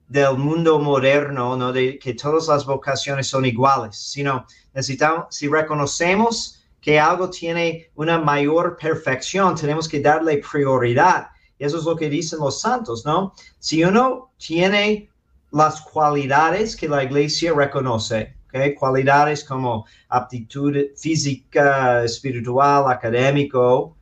del 0.08 0.38
mundo 0.38 0.80
moderno, 0.80 1.56
¿no? 1.56 1.72
de 1.72 1.98
que 1.98 2.14
todas 2.14 2.48
las 2.50 2.66
vocaciones 2.66 3.28
son 3.28 3.46
iguales, 3.46 3.96
sino 3.96 4.46
necesitamos, 4.74 5.28
si 5.30 5.48
reconocemos 5.48 6.62
que 6.82 7.00
algo 7.00 7.30
tiene 7.30 7.90
una 7.96 8.18
mayor 8.18 8.76
perfección, 8.76 9.56
tenemos 9.56 9.88
que 9.88 10.02
darle 10.02 10.40
prioridad. 10.40 11.28
Eso 11.58 11.78
es 11.78 11.84
lo 11.86 11.96
que 11.96 12.10
dicen 12.10 12.40
los 12.40 12.60
santos, 12.60 13.06
¿no? 13.06 13.34
Si 13.60 13.84
uno 13.84 14.32
tiene 14.38 15.11
las 15.52 15.82
cualidades 15.82 16.76
que 16.76 16.88
la 16.88 17.04
iglesia 17.04 17.54
reconoce, 17.54 18.36
¿okay? 18.48 18.74
cualidades 18.76 19.44
como 19.44 19.86
aptitud 20.10 20.76
física, 20.96 22.04
espiritual, 22.04 22.90
académico, 22.90 23.96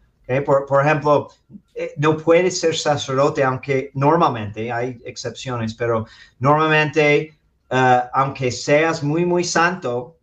por, 0.46 0.86
ejemplo, 0.86 1.30
eh, 1.74 1.94
no 1.98 2.16
puede 2.16 2.52
ser 2.52 2.76
sacerdote, 2.76 3.44
aunque 3.44 3.90
normalmente 3.96 4.72
hay 4.72 5.02
excepciones, 5.04 5.74
pero 5.74 6.06
normalmente, 6.38 7.36
eh, 7.72 8.02
aunque 8.14 8.52
seas 8.52 9.02
muy, 9.02 9.26
muy 9.26 9.44
santo, 9.44 10.18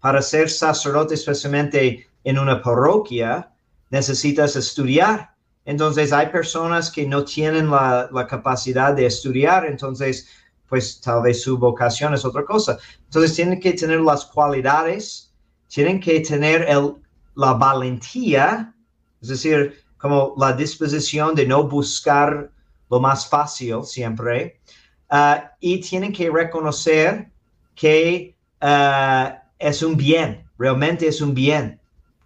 para 0.00 0.22
ser 0.22 0.48
sacerdote, 0.48 1.14
especialmente 1.14 2.06
en 2.22 2.38
una 2.38 2.62
parroquia, 2.62 3.50
necesitas 3.90 4.54
estudiar. 4.54 5.30
Entonces 5.64 6.12
hay 6.12 6.28
personas 6.28 6.90
que 6.90 7.06
no 7.06 7.24
tienen 7.24 7.70
la, 7.70 8.08
capacidad 8.28 8.94
de 8.94 9.06
estudiar, 9.06 9.66
entonces 9.66 10.28
pues 10.70 11.00
tal 11.02 11.22
vez 11.22 11.42
su 11.42 11.58
vocación 11.58 12.14
es 12.14 12.24
otra 12.24 12.44
cosa. 12.46 12.78
Entonces 13.04 13.36
tienen 13.36 13.60
que 13.60 13.74
tener 13.74 14.00
las 14.00 14.24
cualidades, 14.24 15.30
tienen 15.68 16.00
que 16.00 16.20
tener 16.20 16.62
el, 16.62 16.94
la 17.34 17.52
valentía 17.52 18.74
es 19.20 19.28
decir, 19.28 19.82
como 19.98 20.34
la 20.38 20.52
disposición 20.52 21.34
de 21.34 21.46
no 21.46 21.64
buscar 21.64 22.50
lo 22.88 23.00
más 23.00 23.28
fácil 23.28 23.84
siempre. 23.84 24.60
Ah, 25.08 25.52
y 25.60 25.80
tienen 25.80 26.12
que 26.12 26.30
reconocer 26.30 27.30
que 27.74 28.34
ah, 28.60 29.42
es 29.58 29.82
un 29.82 29.96
bien, 29.96 30.48
realmente 30.58 31.06
es 31.06 31.20
un 31.20 31.34
bien. 31.34 31.79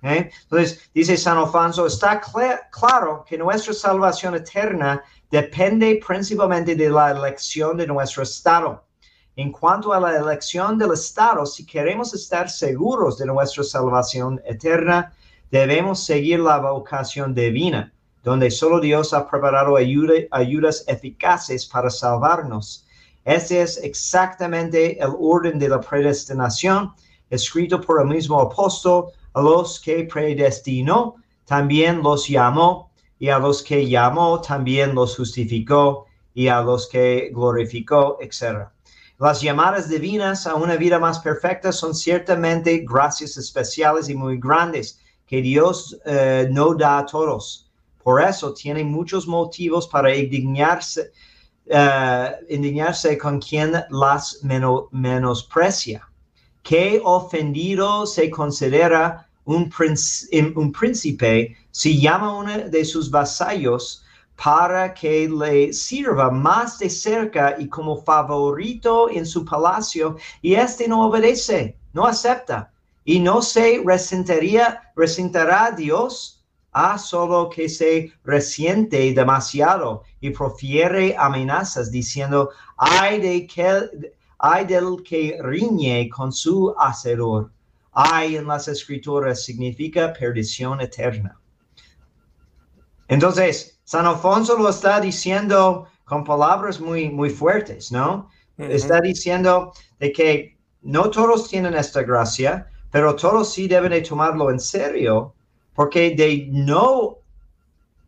¿Eh? 0.05 0.31
Entonces, 0.43 0.91
dice 0.95 1.17
San 1.17 1.39
Alfonso, 1.39 1.87
está 1.87 2.21
claro 2.71 3.25
que 3.27 3.39
nuestra 3.39 3.73
salvación 3.73 4.35
eterna 4.35 5.03
depende 5.31 6.01
principalmente 6.07 6.75
de 6.75 6.91
la 6.91 7.11
elección 7.11 7.77
de 7.77 7.87
nuestro 7.87 8.23
Estado. 8.23 8.85
En 9.37 9.51
cuanto 9.51 9.93
a 9.93 9.99
la 9.99 10.17
elección 10.17 10.79
del 10.79 10.93
Estado, 10.93 11.45
si 11.45 11.67
queremos 11.67 12.15
estar 12.15 12.49
seguros 12.49 13.19
de 13.19 13.27
nuestra 13.27 13.65
salvación 13.65 14.41
eterna, 14.45 15.13
debemos 15.51 16.05
seguir 16.05 16.39
la 16.41 16.59
vocación 16.59 17.35
divina, 17.35 17.93
donde 18.23 18.51
solo 18.51 18.79
Dios 18.81 19.13
ha 19.13 19.29
preparado 19.29 19.77
ayudas 19.77 20.85
eficaces 20.87 21.67
para 21.67 21.91
salvarnos. 21.91 22.87
Este 23.25 23.63
es 23.63 23.79
exactamente 23.79 25.03
el 25.03 25.11
orden 25.19 25.59
de 25.59 25.69
la 25.69 25.81
predestinación, 25.81 26.93
escrito 27.31 27.81
por 27.81 28.01
el 28.01 28.07
mismo 28.07 28.41
apóstol, 28.41 29.07
a 29.35 29.43
los 29.43 29.81
que 29.81 30.05
predestinó, 30.05 31.17
también 31.45 32.03
los 32.03 32.27
llamó, 32.29 32.91
y 33.19 33.29
a 33.29 33.39
los 33.39 33.63
que 33.63 33.87
llamó, 33.87 34.41
también 34.41 34.95
los 34.95 35.17
justificó, 35.17 36.07
y 36.33 36.49
a 36.49 36.63
los 36.63 36.89
que 36.89 37.31
glorificó, 37.33 38.19
etc. 38.21 38.69
Las 39.19 39.41
llamadas 39.41 39.89
divinas 39.89 40.47
a 40.47 40.55
una 40.55 40.77
vida 40.77 40.99
más 40.99 41.21
perfecta 41.21 41.71
son 41.73 41.95
ciertamente 41.95 42.85
gracias 42.89 43.37
especiales 43.37 44.09
y 44.09 44.15
muy 44.15 44.39
grandes 44.39 45.01
que 45.27 45.41
Dios 45.41 45.97
eh, 46.05 46.49
no 46.51 46.75
da 46.75 46.99
a 46.99 47.07
todos. 47.07 47.71
Por 48.03 48.21
eso 48.23 48.53
tiene 48.53 48.85
muchos 48.85 49.27
motivos 49.27 49.89
para 49.89 50.15
indignarse, 50.15 51.11
uh, 51.71 52.45
indignarse 52.51 53.17
con 53.17 53.41
quien 53.41 53.73
las 53.89 54.41
menosprecia. 54.43 56.07
¿Qué 56.65 57.01
ofendido 57.05 58.07
se 58.07 58.29
considera 58.31 59.29
un, 59.45 59.73
un 60.57 60.73
príncipe 60.73 61.57
si 61.71 62.01
llama 62.01 62.27
a 62.27 62.35
uno 62.35 62.59
de 62.69 62.85
sus 62.85 63.09
vasallos 63.09 64.05
para 64.43 64.93
que 64.93 65.29
le 65.29 65.73
sirva 65.73 66.29
más 66.31 66.81
de 66.81 66.91
cerca 66.91 67.55
y 67.57 67.69
como 67.69 68.03
favorito 68.03 69.09
en 69.09 69.25
su 69.25 69.45
palacio 69.45 70.17
y 70.43 70.55
éste 70.55 70.89
no 70.89 71.07
obedece, 71.07 71.77
no 71.93 72.05
acepta? 72.05 72.73
y 73.05 73.21
no 73.21 73.43
se 73.43 73.83
resentaría, 73.85 74.93
resentará 74.97 75.71
Dios 75.71 76.43
a 76.73 76.99
solo 76.99 77.51
que 77.51 77.69
se 77.69 78.13
resiente 78.25 79.13
demasiado 79.13 80.03
y 80.21 80.31
profiere 80.31 81.15
amenazas 81.17 81.91
diciendo, 81.91 82.51
ay, 82.77 83.21
de 83.21 83.47
que, 83.47 84.13
ay 84.39 84.65
del 84.65 85.03
que 85.03 85.39
riñe 85.43 86.09
con 86.09 86.33
su 86.33 86.75
hacedor. 86.79 87.51
Ay 87.93 88.37
en 88.37 88.47
las 88.47 88.69
escrituras 88.69 89.45
significa 89.45 90.13
perdición 90.13 90.81
eterna. 90.81 91.39
Entonces, 93.09 93.79
San 93.85 94.07
Alfonso 94.07 94.57
lo 94.57 94.69
está 94.69 95.01
diciendo 95.01 95.87
con 96.05 96.25
palabras 96.25 96.81
muy, 96.81 97.11
muy 97.11 97.31
fuertes, 97.31 97.93
¿no? 97.93 98.29
Está 98.57 99.01
diciendo 99.01 99.73
de 99.99 100.13
que 100.13 100.57
no 100.83 101.11
todos 101.11 101.49
tienen 101.49 101.75
esta 101.75 102.03
gracia, 102.03 102.69
pero 102.91 103.17
todos 103.17 103.53
sí 103.53 103.67
deben 103.67 103.91
de 103.91 104.03
tomarlo 104.03 104.51
en 104.51 104.61
serio, 104.61 105.35
porque 105.75 106.15
de 106.15 106.47
no 106.51 107.17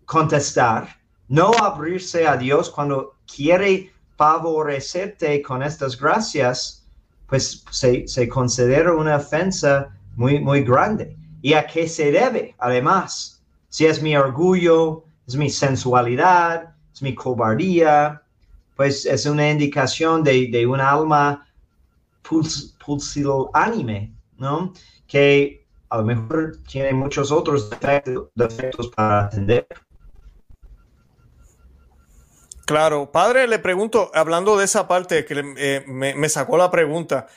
contestar, 0.04 0.88
no 1.28 1.50
abrirse 1.60 2.26
a 2.26 2.36
Dios 2.36 2.70
cuando 2.70 3.16
quiere 3.26 3.92
favorecerte 4.16 5.42
con 5.42 5.62
estas 5.62 5.98
gracias, 5.98 6.86
pues 7.26 7.64
se, 7.70 8.06
se 8.08 8.28
considera 8.28 8.94
una 8.94 9.16
ofensa 9.16 9.96
muy, 10.16 10.40
muy 10.40 10.62
grande. 10.62 11.16
¿Y 11.42 11.52
a 11.52 11.66
qué 11.66 11.88
se 11.88 12.10
debe? 12.10 12.54
Además, 12.58 13.42
si 13.68 13.86
es 13.86 14.02
mi 14.02 14.16
orgullo, 14.16 15.04
es 15.26 15.36
mi 15.36 15.50
sensualidad, 15.50 16.74
es 16.92 17.02
mi 17.02 17.14
cobardía, 17.14 18.22
pues 18.74 19.06
es 19.06 19.26
una 19.26 19.50
indicación 19.50 20.22
de, 20.22 20.48
de 20.50 20.66
un 20.66 20.80
alma 20.80 21.46
anime. 23.54 24.12
¿no? 24.38 24.72
Que 25.06 25.64
a 25.88 25.98
lo 25.98 26.04
mejor 26.04 26.58
tiene 26.68 26.92
muchos 26.92 27.30
otros 27.30 27.70
defectos, 27.70 28.88
para 28.94 29.26
atender. 29.26 29.66
Claro, 32.66 33.12
padre, 33.12 33.46
le 33.46 33.60
pregunto, 33.60 34.10
hablando 34.12 34.56
de 34.56 34.64
esa 34.64 34.88
parte 34.88 35.24
que 35.24 35.54
eh, 35.56 35.84
me, 35.86 36.28
sacó 36.28 36.56
la 36.56 36.68
pregunta, 36.68 37.28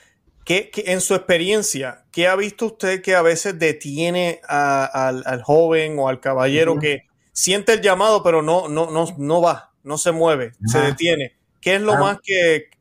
¿qué, 0.43 0.71
en 0.73 1.01
su 1.01 1.13
experiencia, 1.13 2.03
¿qué 2.11 2.27
ha 2.27 2.35
visto 2.35 2.65
usted 2.65 3.03
que 3.03 3.13
a 3.13 3.21
veces 3.21 3.59
detiene 3.59 4.41
al, 4.47 5.43
joven 5.43 5.99
o 5.99 6.09
al 6.09 6.19
caballero 6.19 6.79
que 6.79 7.03
siente 7.31 7.73
el 7.73 7.81
llamado 7.81 8.23
pero 8.23 8.41
no, 8.41 8.69
no, 8.69 8.89
no, 8.89 9.05
no 9.19 9.39
va, 9.39 9.71
no 9.83 9.99
se 9.99 10.11
mueve, 10.11 10.53
se 10.65 10.79
detiene? 10.79 11.37
¿Qué 11.61 11.75
es 11.75 11.81
lo 11.81 11.95
más 11.95 12.17
que, 12.23 12.71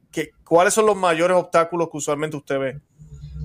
cuáles 0.42 0.72
son 0.72 0.86
los 0.86 0.96
mayores 0.96 1.36
obstáculos 1.36 1.90
que 1.90 1.98
usualmente 1.98 2.38
usted 2.38 2.58
ve? 2.58 2.80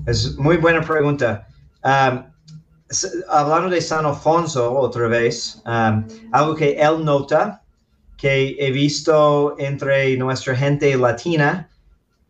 Es 0.06 0.34
muy 0.38 0.56
buena 0.56 0.80
pregunta. 0.80 1.46
Um, 1.82 2.24
hablando 3.28 3.68
de 3.68 3.82
San 3.82 4.06
Alfonso 4.06 4.72
otra 4.72 5.08
vez, 5.08 5.62
um, 5.66 6.06
algo 6.32 6.54
que 6.54 6.80
él 6.80 7.04
nota 7.04 7.63
que 8.24 8.56
he 8.58 8.70
visto 8.70 9.54
entre 9.58 10.16
nuestra 10.16 10.56
gente 10.56 10.96
latina, 10.96 11.68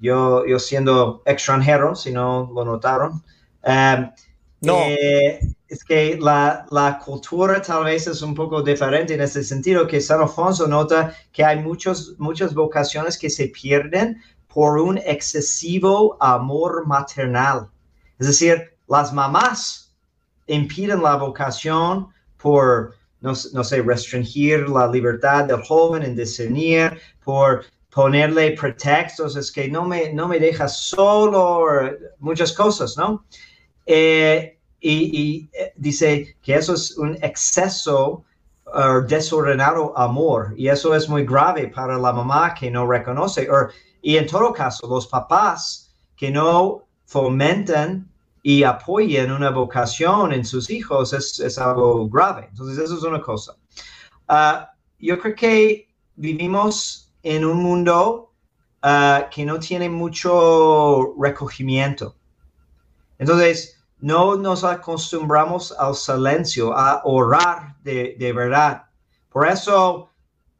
yo, 0.01 0.45
yo 0.45 0.59
siendo 0.59 1.23
extranjero, 1.25 1.95
si 1.95 2.11
no 2.11 2.51
lo 2.53 2.65
notaron, 2.65 3.23
um, 3.63 4.11
no. 4.61 4.77
Eh, 4.89 5.39
es 5.69 5.85
que 5.85 6.19
la, 6.21 6.67
la, 6.73 6.99
cultura 6.99 7.63
tal 7.63 7.85
vez 7.85 8.09
es 8.09 8.23
un 8.23 8.35
poco 8.35 8.61
diferente 8.61 9.15
en 9.15 9.21
ese 9.21 9.45
sentido, 9.45 9.87
que 9.87 10.01
San 10.01 10.21
Alfonso 10.21 10.67
nota 10.67 11.15
que 11.31 11.45
hay 11.45 11.61
muchos, 11.61 12.17
muchas 12.19 12.55
vocaciones 12.55 13.17
que 13.17 13.31
se 13.31 13.47
pierden 13.47 14.21
por 14.49 14.79
un 14.79 14.99
excesivo 14.99 16.17
amor 16.19 16.89
maternal. 16.89 17.69
Es 18.19 18.27
decir, 18.27 18.77
las 18.89 19.13
mamás 19.13 19.95
impiden 20.49 21.05
la 21.05 21.15
vocación 21.15 22.09
por 22.37 22.97
no, 23.25 23.65
sé, 23.65 23.81
restringir 23.81 24.69
la 24.69 24.87
libertad 24.87 25.45
del 25.45 25.63
joven 25.63 26.03
en 26.03 26.15
discernir, 26.15 27.01
por 27.25 27.65
ponerle 27.91 28.51
pretextos, 28.53 29.35
es 29.37 29.51
que 29.51 29.67
no 29.69 29.85
me, 29.87 30.13
no 30.13 30.29
me 30.29 30.39
dejas 30.39 30.77
solo, 30.79 31.65
muchas 32.19 32.53
cosas, 32.53 32.97
¿no? 32.99 33.25
Eh, 33.87 34.59
y, 34.79 35.49
eh, 35.55 35.73
dice 35.77 36.37
que 36.43 36.57
eso 36.57 36.75
es 36.75 36.99
un 36.99 37.17
exceso 37.23 38.25
uh, 38.67 39.01
desordenado 39.09 39.97
amor 39.97 40.53
y 40.59 40.69
eso 40.69 40.95
es 40.95 41.09
muy 41.09 41.25
grave 41.25 41.69
para 41.69 41.97
la 41.97 42.13
mamá 42.13 42.53
que 42.53 42.71
no 42.71 42.87
reconoce, 42.87 43.49
y 44.03 44.19
en 44.19 44.27
todo 44.27 44.53
caso, 44.53 44.87
los 44.87 45.07
papás 45.07 45.95
que 46.15 46.31
no 46.31 46.85
fomentan 47.07 48.07
y 48.47 48.63
apoyen 48.63 49.33
una 49.33 49.49
vocación 49.49 50.31
en 50.31 50.45
sus 50.45 50.69
hijos 50.69 51.15
es, 51.15 51.59
algo 51.59 52.07
grave. 52.11 52.49
Entonces, 52.51 52.79
eso 52.79 52.99
es 52.99 53.03
una 53.03 53.23
cosa. 53.23 53.57
Ah, 54.29 54.71
yo 54.99 55.19
creo 55.19 55.35
que 55.35 55.89
vivimos 56.15 57.11
en 57.23 57.47
un 57.47 57.63
mundo 57.63 58.35
ah, 58.83 59.31
que 59.33 59.47
no 59.47 59.59
tiene 59.59 59.89
mucho 59.89 61.15
recogimiento. 61.19 62.17
Entonces, 63.19 63.83
no 64.01 64.37
nos 64.37 64.63
acostumbramos 64.63 65.73
al 65.79 65.95
silencio, 65.95 66.77
a 66.77 67.01
orar 67.05 67.77
de, 67.83 68.15
de 68.19 68.33
verdad. 68.35 68.85
Por 69.31 69.49
eso, 69.49 70.11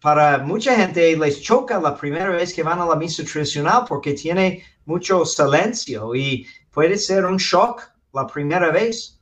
para 0.01 0.39
mucha 0.39 0.75
gente 0.75 1.15
les 1.19 1.43
choca 1.43 1.79
la 1.79 1.95
primera 1.95 2.31
vez 2.31 2.55
que 2.55 2.63
van 2.63 2.81
a 2.81 2.87
la 2.87 2.97
misa 2.97 3.23
tradicional 3.25 3.85
porque 3.87 4.15
tiene 4.15 4.65
mucho 4.87 5.27
silencio 5.27 6.15
y 6.15 6.47
puede 6.75 6.99
ser 6.99 7.25
un 7.25 7.37
shock 7.37 7.83
la 8.13 8.27
primera 8.27 8.71
vez, 8.71 9.19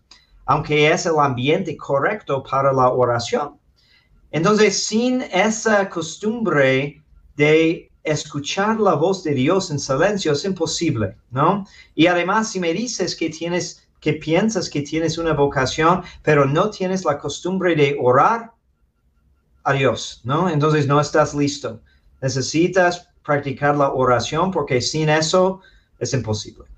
aunque 0.46 0.90
es 0.90 1.06
el 1.06 1.18
ambiente 1.18 1.76
correcto 1.76 2.42
para 2.42 2.72
la 2.72 2.88
oración. 2.88 3.58
Entonces, 4.30 4.86
sin 4.86 5.22
esa 5.22 5.88
costumbre 5.90 7.02
de 7.36 7.90
escuchar 8.02 8.80
la 8.80 8.94
voz 8.94 9.22
de 9.22 9.34
Dios 9.34 9.70
en 9.70 9.78
silencio 9.78 10.32
es 10.32 10.44
imposible, 10.44 11.16
¿no? 11.30 11.66
Y 11.94 12.06
además, 12.06 12.50
si 12.50 12.58
me 12.58 12.72
dices 12.72 13.14
que 13.14 13.28
tienes, 13.28 13.86
que 14.00 14.14
piensas 14.14 14.68
que 14.68 14.82
tienes 14.82 15.18
una 15.18 15.34
vocación, 15.34 16.02
pero 16.22 16.46
no 16.46 16.70
tienes 16.70 17.04
la 17.04 17.18
costumbre 17.18 17.76
de 17.76 17.96
orar, 18.00 18.52
adiós, 19.64 20.22
¿no? 20.24 20.48
Entonces 20.48 20.86
no 20.86 21.00
estás 21.00 21.34
listo. 21.34 21.80
Necesitas 22.20 23.08
practicar 23.22 23.76
la 23.76 23.92
oración 23.92 24.50
porque 24.50 24.80
sin 24.80 25.08
eso 25.08 25.60
es 25.98 26.12
imposible. 26.14 26.71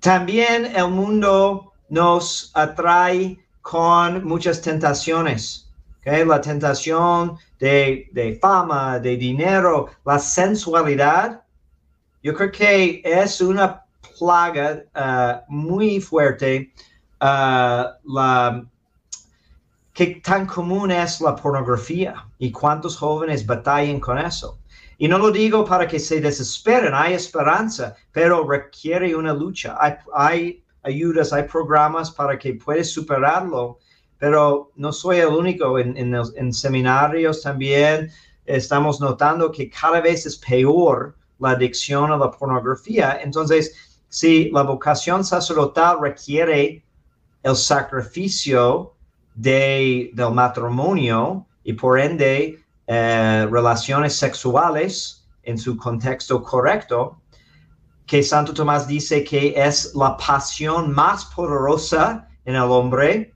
También 0.00 0.66
el 0.76 0.88
mundo 0.88 1.72
nos 1.88 2.50
atrae 2.54 3.38
con 3.62 4.24
muchas 4.24 4.60
tentaciones. 4.60 5.64
La 6.04 6.40
tentación 6.40 7.36
de, 7.58 8.38
fama, 8.40 8.98
de 8.98 9.16
dinero, 9.16 9.90
la 10.06 10.18
sensualidad. 10.18 11.42
Yo 12.22 12.32
creo 12.34 12.50
que 12.50 13.02
es 13.04 13.40
una 13.42 13.84
plaga 14.18 14.84
uh, 14.94 15.52
muy 15.52 16.00
fuerte. 16.00 16.72
Uh, 17.20 17.92
la, 18.04 18.64
que 19.98 20.20
tan 20.22 20.46
común 20.46 20.92
es 20.92 21.20
la 21.20 21.34
pornografía 21.34 22.24
y 22.38 22.52
cuántos 22.52 22.96
jóvenes 22.96 23.44
batallan 23.44 23.98
con 23.98 24.16
eso. 24.16 24.56
Y 25.00 25.06
no 25.06 25.16
lo 25.16 25.30
digo 25.30 25.64
para 25.64 25.86
que 25.86 26.00
se 26.00 26.20
desesperen, 26.20 26.92
hay 26.92 27.14
esperanza, 27.14 27.94
pero 28.10 28.46
requiere 28.46 29.14
una 29.14 29.32
lucha. 29.32 29.78
Hay, 30.12 30.64
ayudas, 30.82 31.32
hay 31.32 31.44
programas 31.44 32.10
para 32.10 32.36
que 32.36 32.54
puedas 32.54 32.90
superarlo, 32.90 33.78
pero 34.18 34.72
no 34.74 34.92
soy 34.92 35.18
el 35.18 35.28
único. 35.28 35.78
En, 35.78 35.96
en, 35.96 36.52
seminarios 36.52 37.42
también 37.42 38.10
estamos 38.44 39.00
notando 39.00 39.52
que 39.52 39.70
cada 39.70 40.00
vez 40.00 40.26
es 40.26 40.36
peor 40.36 41.14
la 41.38 41.50
adicción 41.50 42.10
a 42.10 42.16
la 42.16 42.32
pornografía. 42.32 43.20
Entonces, 43.22 43.76
si 44.08 44.50
la 44.50 44.62
vocación 44.62 45.24
sacerdotal 45.24 45.98
requiere 46.00 46.82
el 47.44 47.54
sacrificio 47.54 48.94
de, 49.36 50.10
del 50.12 50.32
matrimonio 50.32 51.46
y 51.62 51.74
por 51.74 52.00
ende 52.00 52.64
eh, 52.90 53.46
relaciones 53.50 54.16
sexuales 54.16 55.28
en 55.42 55.58
su 55.58 55.76
contexto 55.76 56.42
correcto, 56.42 57.20
que 58.06 58.22
Santo 58.22 58.54
Tomás 58.54 58.88
dice 58.88 59.22
que 59.22 59.52
es 59.54 59.94
la 59.94 60.16
pasión 60.16 60.90
más 60.92 61.26
poderosa 61.26 62.26
en 62.46 62.54
el 62.54 62.62
hombre. 62.62 63.34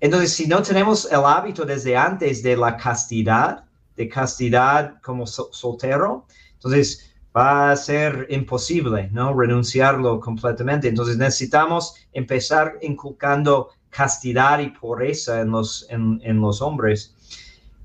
Entonces, 0.00 0.32
si 0.32 0.46
no 0.46 0.62
tenemos 0.62 1.04
el 1.12 1.26
hábito 1.26 1.66
desde 1.66 1.94
antes 1.94 2.42
de 2.42 2.56
la 2.56 2.78
castidad, 2.78 3.64
de 3.96 4.08
castidad 4.08 4.94
como 5.02 5.26
soltero, 5.26 6.26
entonces 6.54 7.14
va 7.36 7.70
a 7.70 7.76
ser 7.76 8.26
imposible, 8.30 9.10
¿no? 9.12 9.38
Renunciarlo 9.38 10.20
completamente. 10.20 10.88
Entonces 10.88 11.18
necesitamos 11.18 11.96
empezar 12.14 12.78
inculcando 12.80 13.68
castidad 13.90 14.58
y 14.60 14.70
pureza 14.70 15.42
en 15.42 15.50
los, 15.50 15.86
en 15.90 16.40
los 16.40 16.62
hombres. 16.62 17.11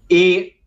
Y 0.08 0.58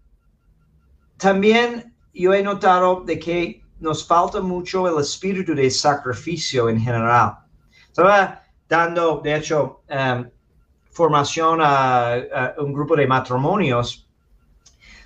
también 1.16 1.94
yo 2.12 2.35
he 2.35 2.42
notado 2.42 3.03
de 3.05 3.18
que 3.18 3.62
nos 3.79 4.07
falta 4.07 4.40
mucho 4.40 4.87
el 4.87 5.03
espíritu 5.03 5.55
de 5.55 5.70
sacrificio 5.70 6.68
en 6.68 6.81
general. 6.81 7.38
Estaba 7.88 8.42
dando, 8.68 9.20
de 9.22 9.37
hecho, 9.37 9.81
em, 9.88 10.31
formación 10.90 11.61
a, 11.62 12.55
un 12.59 12.72
grupo 12.72 12.94
de 12.96 13.07
matrimonios, 13.07 14.07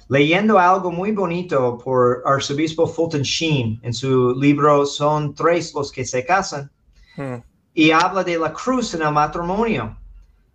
leyendo 0.09 0.59
algo 0.59 0.91
muy 0.91 1.13
bonito 1.13 1.79
por 1.79 2.23
arzobispo 2.27 2.87
Fulton 2.87 3.23
Sheen 3.23 3.81
en 3.83 3.95
su 3.95 4.35
libro 4.35 4.85
Son 4.85 5.35
tres 5.35 5.73
los 5.75 5.91
que 5.91 6.05
se 6.05 6.25
casan, 6.25 6.71
hmm. 7.17 7.37
y 7.75 7.91
habla 7.91 8.23
de 8.23 8.39
la 8.39 8.53
cruz 8.53 8.95
en 8.95 9.03
el 9.03 9.13
matrimonio. 9.13 9.97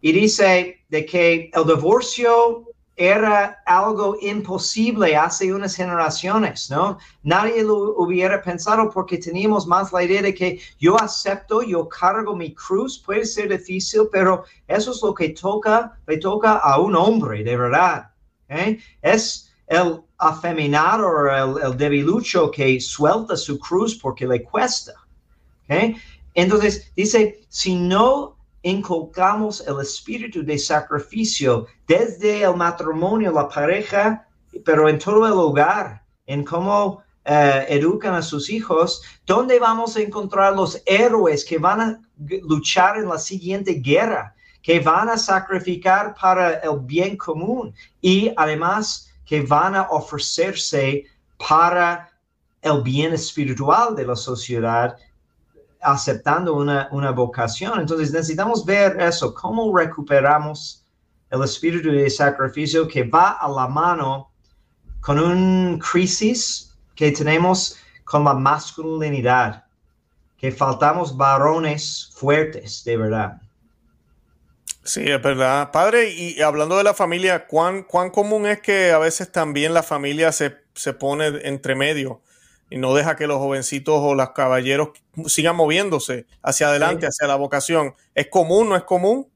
Y 0.02 0.12
dice 0.12 0.80
de 0.90 1.06
que 1.06 1.50
el 1.54 1.66
divorcio 1.66 2.69
era 3.02 3.62
algo 3.66 4.18
imposible 4.20 5.16
hace 5.16 5.54
unas 5.54 5.74
generaciones, 5.74 6.70
¿no? 6.70 6.98
Nadie 7.24 7.64
lo 7.64 7.96
hubiera 7.96 8.42
pensado 8.42 8.90
porque 8.90 9.18
teníamos 9.18 9.66
más 9.66 9.94
la 9.94 10.04
idea 10.04 10.22
de 10.22 10.34
que 10.34 10.60
yo 10.78 11.02
acepto, 11.02 11.62
yo 11.62 11.88
cargo 11.88 12.36
mi 12.36 12.54
cruz, 12.54 13.00
puede 13.00 13.24
ser 13.24 13.58
difícil, 13.58 14.10
pero 14.12 14.44
eso 14.68 14.92
es 14.92 15.02
lo 15.02 15.14
que 15.14 15.30
toca, 15.30 15.98
le 16.08 16.18
toca 16.18 16.58
a 16.58 16.78
un 16.78 16.94
hombre, 16.94 17.42
de 17.42 17.56
verdad. 17.56 18.12
¿eh? 18.50 18.78
Es 19.02 19.50
el 19.68 20.02
afeminado 20.18 21.08
el, 21.30 21.72
el, 21.72 21.78
debilucho 21.78 22.52
que 22.52 22.82
suelta 22.82 23.38
su 23.38 23.58
cruz 23.60 23.96
porque 23.96 24.28
le 24.28 24.44
cuesta. 24.44 24.92
¿eh? 25.70 25.96
Entonces 26.34 26.92
dice, 26.98 27.40
si 27.48 27.76
no 27.78 28.39
inculcamos 28.62 29.66
el 29.68 29.80
espíritu 29.80 30.44
de 30.44 30.58
sacrificio 30.58 31.68
desde 31.88 32.44
el 32.44 32.56
matrimonio, 32.56 33.32
la 33.32 33.48
pareja, 33.48 34.28
pero 34.66 34.90
en 34.90 35.00
todo 35.00 35.26
el 35.26 35.34
hogar, 35.34 36.04
en 36.26 36.44
cómo 36.44 37.02
eh, 37.26 37.66
educan 37.70 38.14
a 38.16 38.22
sus 38.22 38.50
hijos, 38.50 39.02
¿dónde 39.26 39.60
vamos 39.60 39.96
a 39.96 40.02
encontrar 40.02 40.56
los 40.56 40.82
héroes 40.86 41.46
que 41.46 41.58
van 41.58 41.82
a 41.82 42.02
luchar 42.44 42.98
en 42.98 43.08
la 43.08 43.18
siguiente 43.18 43.74
guerra, 43.74 44.36
que 44.62 44.80
van 44.80 45.10
a 45.10 45.18
sacrificar 45.18 46.16
para 46.20 46.56
el 46.56 46.80
bien 46.82 47.16
común 47.18 47.74
y 48.02 48.32
además 48.36 49.12
que 49.26 49.42
van 49.42 49.76
a 49.76 49.84
ofrecerse 49.90 51.06
para 51.48 52.12
el 52.62 52.82
bien 52.82 53.14
espiritual 53.14 53.96
de 53.96 54.06
la 54.06 54.16
sociedad, 54.16 54.98
aceptando 55.82 56.54
una, 56.56 56.90
una 56.92 57.12
vocación. 57.12 57.80
Entonces 57.80 58.12
necesitamos 58.12 58.66
ver 58.66 59.00
eso, 59.00 59.34
cómo 59.34 59.76
recuperamos 59.76 60.86
el 61.30 61.44
espíritu 61.44 61.92
de 61.92 62.10
sacrificio 62.10 62.88
que 62.88 63.04
va 63.04 63.32
a 63.32 63.48
la 63.50 63.68
mano 63.68 64.32
con 65.00 65.20
un 65.20 65.80
crisis 65.80 66.76
que 66.96 67.12
tenemos 67.12 67.78
con 68.04 68.24
la 68.24 68.34
masculinidad, 68.34 69.64
que 70.38 70.52
faltamos 70.52 71.16
varones 71.16 72.12
fuertes, 72.16 72.84
de 72.84 72.98
verdad. 72.98 73.42
Sí, 74.84 75.08
es 75.08 75.22
verdad. 75.22 75.72
Padre, 75.72 76.10
y 76.10 76.42
hablando 76.42 76.78
de 76.78 76.84
la 76.84 76.96
familia, 76.96 77.46
¿cuán, 77.46 77.84
cuán 77.84 78.10
común 78.10 78.48
es 78.48 78.60
que 78.60 78.92
a 78.92 78.98
veces 78.98 79.32
también 79.32 79.74
la 79.74 79.84
familia 79.84 80.32
se, 80.32 80.58
se 80.74 80.94
pone 80.94 81.28
entre 81.44 81.76
medio 81.76 82.22
y 82.70 82.78
no 82.78 82.94
deja 82.94 83.16
que 83.16 83.28
los 83.28 83.38
jovencitos 83.38 83.96
o 83.98 84.16
los 84.16 84.32
caballeros 84.32 84.90
sigan 85.28 85.56
moviéndose 85.56 86.28
hacia 86.44 86.70
adelante, 86.70 87.08
hacia 87.08 87.28
la 87.28 87.36
vocación? 87.36 87.94
¿Es 88.14 88.28
común, 88.28 88.70
no 88.70 88.76
es 88.76 88.84
común? 88.84 89.28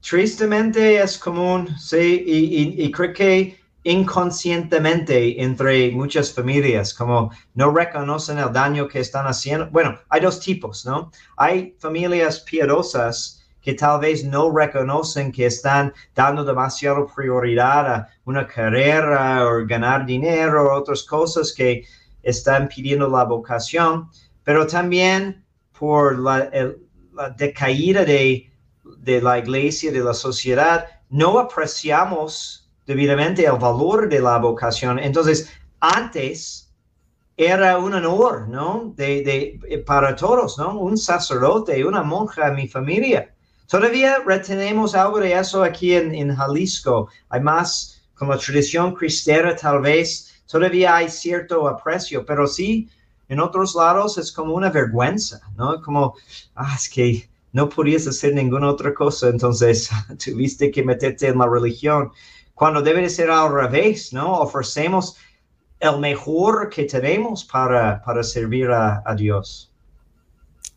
Tristemente 0.00 1.02
es 1.02 1.18
común, 1.18 1.68
sí, 1.78 2.22
y, 2.24 2.84
y, 2.84 2.90
creo 2.92 3.12
que 3.12 3.58
inconscientemente 3.82 5.42
entre 5.42 5.90
muchas 5.90 6.32
familias, 6.32 6.94
como 6.94 7.32
no 7.54 7.72
reconocen 7.72 8.38
el 8.38 8.52
daño 8.52 8.86
que 8.86 9.00
están 9.00 9.26
haciendo. 9.26 9.68
Bueno, 9.70 9.98
hay 10.08 10.20
dos 10.20 10.38
tipos, 10.38 10.86
¿no? 10.86 11.10
Hay 11.36 11.74
familias 11.80 12.40
piadosas 12.40 13.42
que 13.60 13.74
tal 13.74 13.98
vez 13.98 14.22
no 14.22 14.56
reconocen 14.56 15.32
que 15.32 15.46
están 15.46 15.92
dando 16.14 16.44
demasiada 16.44 17.04
prioridad 17.12 17.94
a 17.94 18.08
una 18.24 18.46
carrera 18.46 19.44
o 19.44 19.66
ganar 19.66 20.06
dinero 20.06 20.66
o 20.66 20.78
otras 20.78 21.02
cosas 21.02 21.52
que 21.52 21.84
están 22.26 22.68
pidiendo 22.68 23.08
la 23.08 23.24
vocación, 23.24 24.10
pero 24.44 24.66
también 24.66 25.44
por 25.78 26.18
la, 26.18 26.50
la 27.14 27.30
decaída 27.30 28.04
de, 28.04 28.50
de 28.98 29.20
la 29.20 29.38
iglesia, 29.38 29.92
de 29.92 30.00
la 30.00 30.14
sociedad, 30.14 30.86
no 31.08 31.38
apreciamos 31.38 32.68
debidamente 32.86 33.44
el 33.44 33.58
valor 33.58 34.08
de 34.08 34.20
la 34.20 34.38
vocación. 34.38 34.98
Entonces, 34.98 35.50
antes 35.80 36.72
era 37.36 37.78
un 37.78 37.94
honor, 37.94 38.48
¿no? 38.48 38.94
De, 38.96 39.22
de, 39.22 39.78
para 39.86 40.16
todos, 40.16 40.58
¿no? 40.58 40.78
Un 40.78 40.96
sacerdote, 40.96 41.84
una 41.84 42.02
monja 42.02 42.50
mi 42.50 42.66
familia. 42.66 43.34
Todavía 43.68 44.18
retenemos 44.24 44.94
algo 44.94 45.18
de 45.18 45.32
eso 45.32 45.62
aquí 45.62 45.94
en, 45.94 46.14
en 46.14 46.34
Jalisco. 46.34 47.08
Hay 47.28 47.40
más 47.40 48.00
como 48.14 48.36
tradición 48.38 48.94
cristera 48.94 49.54
tal 49.54 49.80
vez. 49.80 50.35
Todavía 50.46 50.96
hay 50.96 51.08
cierto 51.08 51.68
aprecio, 51.68 52.24
pero 52.24 52.46
sí, 52.46 52.88
en 53.28 53.40
otros 53.40 53.74
lados 53.74 54.18
es 54.18 54.30
como 54.30 54.54
una 54.54 54.70
vergüenza, 54.70 55.40
¿no? 55.56 55.80
Como, 55.82 56.14
ah, 56.54 56.72
es 56.74 56.88
que 56.88 57.28
no 57.52 57.68
podías 57.68 58.06
hacer 58.06 58.34
ninguna 58.34 58.68
otra 58.68 58.94
cosa, 58.94 59.28
entonces 59.28 59.90
tuviste 60.24 60.70
que 60.70 60.82
meterte 60.82 61.28
en 61.28 61.38
la 61.38 61.46
religión. 61.46 62.12
Cuando 62.54 62.80
debe 62.82 63.02
de 63.02 63.10
ser 63.10 63.30
al 63.30 63.52
revés, 63.52 64.12
¿no? 64.12 64.40
Ofrecemos 64.40 65.16
el 65.80 65.98
mejor 65.98 66.70
que 66.70 66.84
tenemos 66.84 67.44
para, 67.44 68.02
para 68.02 68.22
servir 68.22 68.70
a, 68.70 69.02
a 69.04 69.14
Dios. 69.14 69.70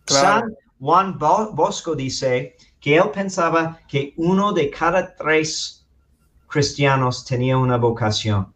San 0.05 0.55
Juan 0.79 1.17
Bosco 1.17 1.95
dice, 1.95 2.55
que 2.79 2.95
él 2.95 3.09
pensaba 3.13 3.79
que 3.87 4.13
uno 4.17 4.53
de 4.53 4.69
cada 4.69 5.15
tres 5.15 5.85
cristianos 6.47 7.25
tenía 7.25 7.57
una 7.57 7.77
vocación. 7.77 8.53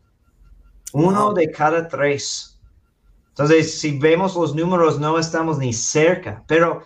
Uno 0.94 1.34
de 1.34 1.52
cada 1.52 1.88
tres. 1.88 2.60
Entonces, 3.30 3.80
si 3.80 3.98
vemos 3.98 4.36
los 4.36 4.56
números, 4.56 5.00
no 5.00 5.18
estamos 5.18 5.58
ni 5.58 5.74
cerca, 5.74 6.44
pero 6.48 6.84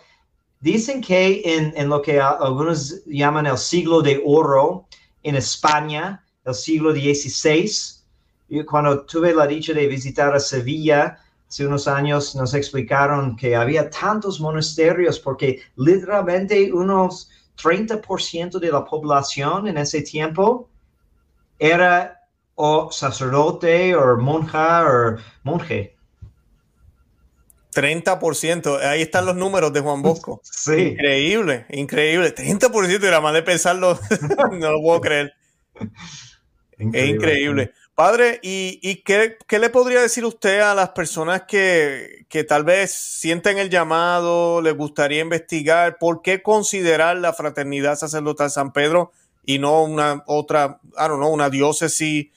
dicen 0.62 1.02
que 1.02 1.42
en, 1.44 1.74
en 1.76 1.90
lo 1.90 2.02
que 2.02 2.20
algunos 2.20 3.04
llaman 3.06 3.46
el 3.46 3.58
siglo 3.58 4.02
de 4.02 4.22
oro 4.26 4.88
en 5.24 5.36
España, 5.36 6.24
el 6.46 6.54
siglo 6.56 6.94
XVI, 6.94 7.70
cuando 8.66 9.06
tuve 9.06 9.34
la 9.34 9.46
dicha 9.46 9.74
de 9.74 9.88
visitar 9.88 10.34
a 10.34 10.40
Sevilla, 10.40 11.20
hace 11.48 11.68
unos 11.68 11.88
años 11.88 12.36
nos 12.36 12.54
explicaron 12.54 13.36
que 13.36 13.56
había 13.56 13.90
tantos 13.90 14.40
monasterios 14.40 15.20
porque 15.20 15.62
literalmente 15.76 16.72
unos 16.72 17.30
30% 17.62 18.60
de 18.60 18.72
la 18.72 18.86
población 18.86 19.68
en 19.68 19.78
ese 19.78 20.02
tiempo 20.02 20.70
era 21.60 22.17
o 22.58 22.92
sacerdote 22.92 23.96
o 23.96 24.18
monja 24.18 24.84
o 24.86 25.16
monje. 25.44 25.96
30%, 27.74 28.80
ahí 28.82 29.04
están 29.04 29.28
los 29.28 29.36
números 29.36 29.72
de 29.72 29.82
Juan 29.82 30.02
Bosco. 30.02 30.42
Sí. 30.52 30.74
Increíble, 30.74 31.66
increíble. 31.70 32.36
30% 32.36 33.04
era 33.04 33.22
más 33.22 33.34
de 33.34 33.44
pensarlo, 33.44 33.98
no 34.52 34.72
lo 34.72 34.82
puedo 34.82 35.00
creer. 35.00 35.34
Es 36.78 37.10
increíble. 37.10 37.72
Padre, 37.94 38.40
¿y, 38.44 39.04
qué, 39.04 39.38
le 39.50 39.70
podría 39.70 40.02
decir 40.02 40.26
usted 40.26 40.60
a 40.60 40.76
las 40.76 40.90
personas 40.90 41.44
que, 41.48 42.26
tal 42.48 42.64
vez 42.64 42.92
sienten 42.92 43.60
el 43.60 43.70
llamado, 43.70 44.62
les 44.62 44.76
gustaría 44.76 45.22
investigar, 45.22 45.98
por 46.00 46.22
qué 46.22 46.42
considerar 46.42 47.18
la 47.18 47.34
fraternidad 47.34 47.96
sacerdotal 47.96 48.52
San 48.52 48.74
Pedro 48.74 49.12
y 49.46 49.60
no 49.60 49.84
una 49.84 50.24
otra, 50.26 50.80
I 50.94 51.08
don't 51.08 51.18
know, 51.18 51.32
una 51.32 51.50
diócesis? 51.50 52.28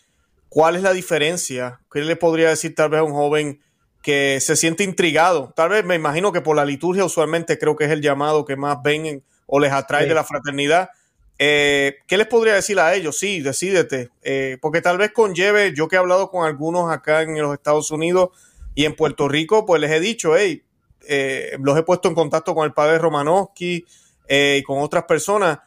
¿Cuál 0.50 0.76
es 0.76 0.82
la 0.82 0.92
diferencia? 0.92 1.80
¿Qué 1.90 2.02
le 2.02 2.16
podría 2.16 2.50
decir 2.50 2.74
tal 2.74 2.90
vez 2.90 3.00
a 3.00 3.04
un 3.04 3.12
joven 3.12 3.60
que 4.02 4.38
se 4.42 4.56
siente 4.56 4.84
intrigado? 4.84 5.54
Tal 5.56 5.70
vez 5.70 5.84
me 5.86 5.94
imagino 5.94 6.30
que 6.32 6.42
por 6.42 6.56
la 6.56 6.66
liturgia 6.66 7.06
usualmente 7.06 7.58
creo 7.58 7.76
que 7.76 7.84
es 7.84 7.90
el 7.90 8.02
llamado 8.02 8.44
que 8.44 8.56
más 8.56 8.82
ven 8.82 9.24
o 9.46 9.58
les 9.58 9.72
atrae 9.72 10.06
de 10.06 10.14
la 10.14 10.24
fraternidad 10.24 10.90
eh, 11.42 12.00
¿Qué 12.06 12.18
les 12.18 12.26
podría 12.26 12.52
decir 12.52 12.78
a 12.78 12.92
ellos? 12.94 13.18
Sí, 13.18 13.40
decídete, 13.40 14.10
eh, 14.20 14.58
porque 14.60 14.82
tal 14.82 14.98
vez 14.98 15.10
conlleve, 15.10 15.72
yo 15.74 15.88
que 15.88 15.96
he 15.96 15.98
hablado 15.98 16.30
con 16.30 16.46
algunos 16.46 16.92
acá 16.92 17.22
en 17.22 17.40
los 17.40 17.54
Estados 17.54 17.90
Unidos 17.90 18.28
y 18.74 18.84
en 18.84 18.94
Puerto 18.94 19.26
Rico, 19.26 19.64
pues 19.64 19.80
les 19.80 19.90
he 19.90 20.00
dicho, 20.00 20.36
hey, 20.36 20.62
eh, 21.08 21.56
los 21.62 21.78
he 21.78 21.82
puesto 21.82 22.10
en 22.10 22.14
contacto 22.14 22.54
con 22.54 22.66
el 22.66 22.74
padre 22.74 22.98
Romanowski 22.98 23.86
y 24.28 24.62
con 24.64 24.80
otras 24.80 25.04
personas, 25.04 25.60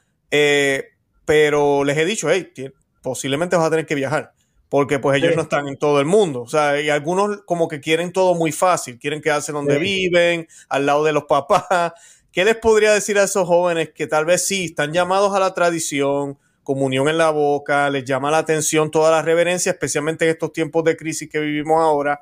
pero 1.26 1.84
les 1.84 1.98
he 1.98 2.06
dicho, 2.06 2.30
hey, 2.30 2.54
posiblemente 3.02 3.56
vas 3.56 3.66
a 3.66 3.72
tener 3.72 3.88
que 3.88 3.96
viajar, 3.96 4.33
porque 4.74 4.98
pues 4.98 5.22
ellos 5.22 5.36
no 5.36 5.44
están 5.44 5.68
en 5.68 5.78
todo 5.78 6.00
el 6.00 6.08
mundo, 6.08 6.42
o 6.42 6.48
sea, 6.48 6.82
y 6.82 6.90
algunos 6.90 7.44
como 7.46 7.68
que 7.68 7.80
quieren 7.80 8.12
todo 8.12 8.34
muy 8.34 8.52
fácil, 8.52 8.98
quieren 8.98 9.22
quedarse 9.22 9.52
donde 9.52 9.78
viven, 9.78 10.48
al 10.68 10.88
lado 10.88 11.04
de 11.04 11.14
los 11.14 11.26
papás, 11.26 11.94
¿Qué 12.32 12.44
les 12.44 12.56
podría 12.56 12.92
decir 12.92 13.20
a 13.20 13.24
esos 13.26 13.48
jóvenes 13.48 13.92
que 13.94 14.08
tal 14.08 14.26
vez 14.26 14.48
sí 14.48 14.66
están 14.66 14.92
llamados 14.92 15.36
a 15.36 15.40
la 15.40 15.54
tradición, 15.54 16.40
comunión 16.64 17.08
en 17.08 17.20
la 17.20 17.30
boca, 17.30 17.88
les 17.92 18.04
llama 18.04 18.32
la 18.32 18.40
atención 18.40 18.90
toda 18.90 19.12
la 19.12 19.22
reverencia, 19.22 19.74
especialmente 19.74 20.26
en 20.26 20.32
estos 20.32 20.52
tiempos 20.52 20.84
de 20.86 20.98
crisis 20.98 21.30
que 21.30 21.40
vivimos 21.40 21.80
ahora? 21.80 22.20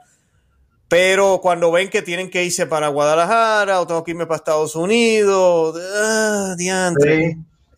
Pero 0.89 1.39
cuando 1.41 1.71
ven 1.71 1.89
que 1.89 2.01
tienen 2.01 2.29
que 2.29 2.43
irse 2.43 2.65
para 2.65 2.89
Guadalajara 2.89 3.79
o 3.79 3.87
tengo 3.87 4.03
que 4.03 4.11
irme 4.11 4.25
para 4.25 4.35
Estados 4.35 4.75
Unidos, 4.75 5.81
ah, 5.95 6.53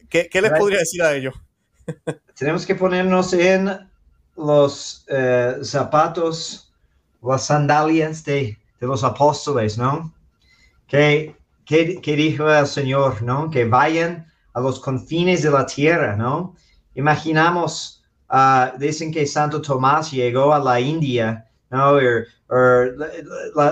¿Qué, 0.10 0.42
les 0.42 0.52
podría 0.54 0.80
decir 0.80 1.04
a 1.04 1.14
ellos? 1.14 1.36
Tenemos 2.36 2.66
que 2.66 2.74
ponernos 2.74 3.34
en 3.34 3.93
los 4.36 5.06
eh, 5.08 5.58
zapatos, 5.64 6.72
las 7.22 7.46
sandalias 7.46 8.24
de, 8.24 8.58
los 8.80 9.04
apóstoles, 9.04 9.78
¿no? 9.78 10.14
Que 10.88 11.36
¿Qué, 11.66 12.02
dijo 12.16 12.50
el 12.52 12.68
Señor, 12.68 13.22
no? 13.22 13.50
Que 13.50 13.66
vayan 13.66 14.28
a 14.54 14.60
los 14.60 14.80
confines 14.80 15.44
de 15.44 15.52
la 15.52 15.66
tierra, 15.66 16.16
¿no? 16.16 16.56
Imaginamos, 16.94 18.04
uh, 18.30 18.78
dicen 18.78 19.12
que 19.12 19.26
Santo 19.26 19.62
Tomás 19.62 20.12
llegó 20.12 20.54
a 20.54 20.60
la 20.60 20.80
India, 20.80 21.50
¿no? 21.70 21.98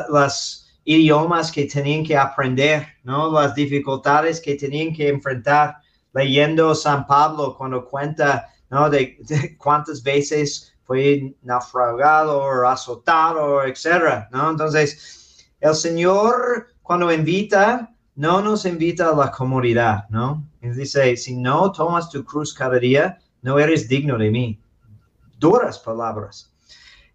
las 0.09 0.67
idiomas 0.85 1.51
que 1.51 1.65
tenían 1.65 2.03
que 2.03 2.17
aprender, 2.17 2.87
¿no? 3.03 3.31
Las 3.31 3.53
dificultades 3.53 4.39
que 4.41 4.55
tenían 4.55 4.93
que 4.93 5.09
enfrentar, 5.09 5.77
leyendo 6.13 6.73
San 6.73 7.05
Pablo 7.05 7.55
cuando 7.57 7.85
cuenta, 7.85 8.49
¿no? 8.71 8.89
De, 8.89 9.19
cuántas 9.59 10.01
veces 10.01 10.73
fue 10.83 11.35
naufragado 11.43 12.39
o 12.39 12.67
azotado, 12.67 13.63
etcétera, 13.63 14.27
¿no? 14.31 14.49
Entonces, 14.49 15.45
el 15.59 15.75
Señor 15.75 16.71
cuando 16.91 17.09
invita, 17.09 17.89
no 18.15 18.41
nos 18.41 18.65
invita 18.65 19.09
a 19.09 19.15
la 19.15 19.31
comodidad, 19.31 20.09
¿no? 20.09 20.45
dice, 20.61 21.15
si 21.15 21.37
no 21.37 21.71
tomas 21.71 22.09
tu 22.09 22.25
cruz 22.25 22.53
cada 22.53 22.77
día, 22.79 23.17
no 23.41 23.57
eres 23.57 23.87
digno 23.87 24.17
de 24.17 24.29
mí. 24.29 24.61
Duras 25.39 25.79
palabras. 25.79 26.53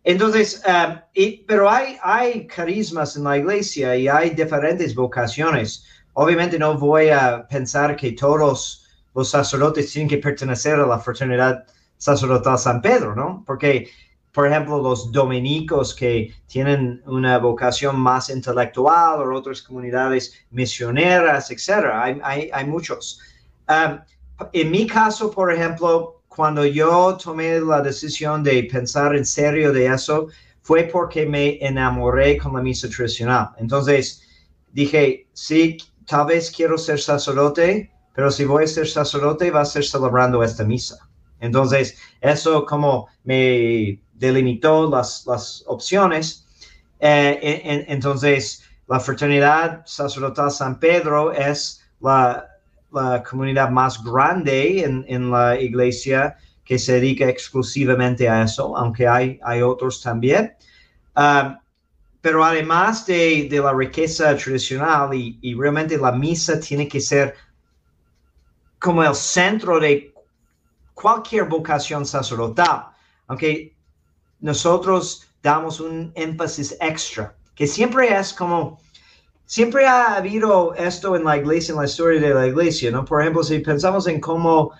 Entonces, 0.03 0.63
um, 0.67 0.99
pero 1.47 1.69
hay, 1.69 1.99
hay 2.03 2.47
carismas 2.47 3.17
en 3.17 3.25
la 3.25 3.37
iglesia 3.37 3.95
y 3.97 4.09
hay 4.09 4.31
diferentes 4.31 4.95
vocaciones. 4.95 5.85
Obviamente 6.15 6.59
no 6.59 6.79
voy 6.79 7.11
a 7.11 7.47
pensar 7.47 7.97
que 7.97 8.13
todos 8.13 8.86
los 9.17 9.31
sacerdotes 9.31 9.91
tienen 9.91 10.11
que 10.11 10.19
pertenecer 10.19 10.75
a 10.75 10.87
la 10.87 10.99
fraternidad 10.99 11.64
sacerdotal 11.97 12.59
San 12.59 12.83
Pedro, 12.83 13.14
¿no? 13.17 13.43
Porque, 13.47 13.89
por 14.31 14.47
ejemplo, 14.47 14.79
los 14.83 15.11
dominicos 15.11 15.95
que 15.95 16.35
tienen 16.47 17.03
una 17.07 17.39
vocación 17.39 17.99
más 17.99 18.29
intelectual 18.29 19.23
o 19.23 19.35
otras 19.35 19.62
comunidades 19.62 20.35
misioneras, 20.51 21.51
etcétera, 21.51 22.05
hay, 22.05 22.64
muchos. 22.67 23.19
Um, 23.69 24.01
en 24.53 24.71
mi 24.71 24.87
caso, 24.87 25.31
por 25.31 25.51
ejemplo, 25.51 26.23
cuando 26.29 26.67
yo 26.67 27.17
tomé 27.17 27.59
la 27.61 27.81
decisión 27.81 28.43
de 28.43 28.64
pensar 28.71 29.17
en 29.17 29.25
serio 29.25 29.73
de 29.73 29.87
eso, 29.87 30.29
fue 30.61 30.85
porque 30.93 31.25
me 31.25 31.57
enamoré 31.67 32.37
con 32.37 32.53
la 32.53 32.61
misa 32.61 32.91
tradicional. 32.91 33.49
Entonces, 33.57 34.23
dije, 34.73 35.27
sí, 35.33 35.79
tal 36.07 36.27
vez 36.27 36.51
quiero 36.51 36.77
ser 36.77 37.01
sacerdote, 37.01 37.91
pero 38.17 38.31
si 38.31 38.47
voy 38.47 38.64
a 38.64 38.67
ser 38.67 38.89
sacerdote 38.89 39.51
va 39.51 39.61
a 39.61 39.67
ser 39.67 39.85
celebrando 39.85 40.43
esta 40.43 40.64
misa. 40.64 41.07
Entonces, 41.39 41.99
eso 42.23 42.64
como 42.64 43.09
me 43.25 44.01
delimitó 44.14 44.91
las, 44.91 45.27
las 45.27 45.62
opciones. 45.67 46.47
Eh, 46.99 47.85
entonces, 47.89 48.64
la 48.89 49.01
fraternidad 49.01 49.83
sacerdotal 49.85 50.51
San 50.51 50.81
Pedro 50.81 51.31
es 51.31 51.85
la, 52.01 52.47
la 52.91 53.23
comunidad 53.23 53.69
más 53.69 54.03
grande 54.03 54.83
en, 54.83 55.05
en, 55.09 55.31
la 55.31 55.61
iglesia 55.61 56.39
que 56.64 56.79
se 56.79 56.95
dedica 56.95 57.29
exclusivamente 57.29 58.31
a 58.31 58.43
eso, 58.43 58.75
aunque 58.79 59.07
hay, 59.07 59.39
hay 59.43 59.61
otros 59.61 60.01
también. 60.01 60.55
Ah, 61.14 61.61
pero 62.23 62.43
además 62.43 63.05
de, 63.05 63.47
de, 63.51 63.61
la 63.61 63.75
riqueza 63.75 64.35
tradicional 64.37 65.14
y, 65.14 65.39
y 65.43 65.55
realmente 65.55 65.99
la 65.99 66.12
misa 66.12 66.59
tiene 66.59 66.89
que 66.89 67.01
ser 67.01 67.35
como 68.87 69.03
el 69.03 69.16
centro 69.16 69.80
de 69.80 70.14
cualquier 70.95 71.47
vocación 71.47 72.07
sacerdotal, 72.07 72.87
aunque 73.26 73.74
nosotros 74.39 75.26
damos 75.43 75.80
un 75.80 76.12
énfasis 76.14 76.76
extra, 76.80 77.34
que 77.57 77.66
siempre 77.66 78.16
es 78.16 78.32
como, 78.32 78.78
siempre 79.45 79.89
ha 79.89 80.14
habido 80.14 80.72
esto 80.76 81.16
en 81.16 81.24
la 81.24 81.37
iglesia, 81.37 81.72
en 81.72 81.80
la 81.80 81.87
historia 81.87 82.20
de 82.20 82.32
la 82.32 82.47
iglesia, 82.47 82.93
¿no? 82.93 83.05
Por 83.05 83.22
ejemplo, 83.22 83.43
si 83.43 83.59
pensamos 83.59 84.07
en 84.07 84.20
cómo 84.20 84.70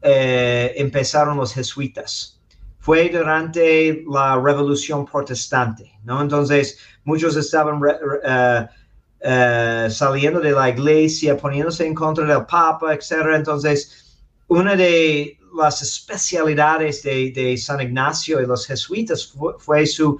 eh, 0.00 0.72
empezaron 0.76 1.36
los 1.36 1.52
jesuitas, 1.52 2.40
fue 2.78 3.10
durante 3.10 4.02
la 4.10 4.40
revolución 4.40 5.04
protestante, 5.04 5.92
¿no? 6.02 6.22
Entonces, 6.22 6.78
muchos 7.04 7.36
estaban... 7.36 7.76
Uh, 7.76 8.79
eh, 9.22 9.88
saliendo 9.90 10.40
de 10.40 10.52
la 10.52 10.70
iglesia, 10.70 11.36
poniéndose 11.36 11.86
en 11.86 11.94
contra 11.94 12.24
del 12.24 12.46
Papa, 12.46 12.94
etc. 12.94 13.34
Entonces, 13.34 14.16
una 14.48 14.74
de 14.74 15.38
las 15.54 15.82
especialidades 15.82 17.02
de, 17.02 17.56
San 17.58 17.80
Ignacio 17.80 18.40
y 18.40 18.46
los 18.46 18.66
jesuitas 18.66 19.34
fue, 19.58 19.86
su 19.86 20.18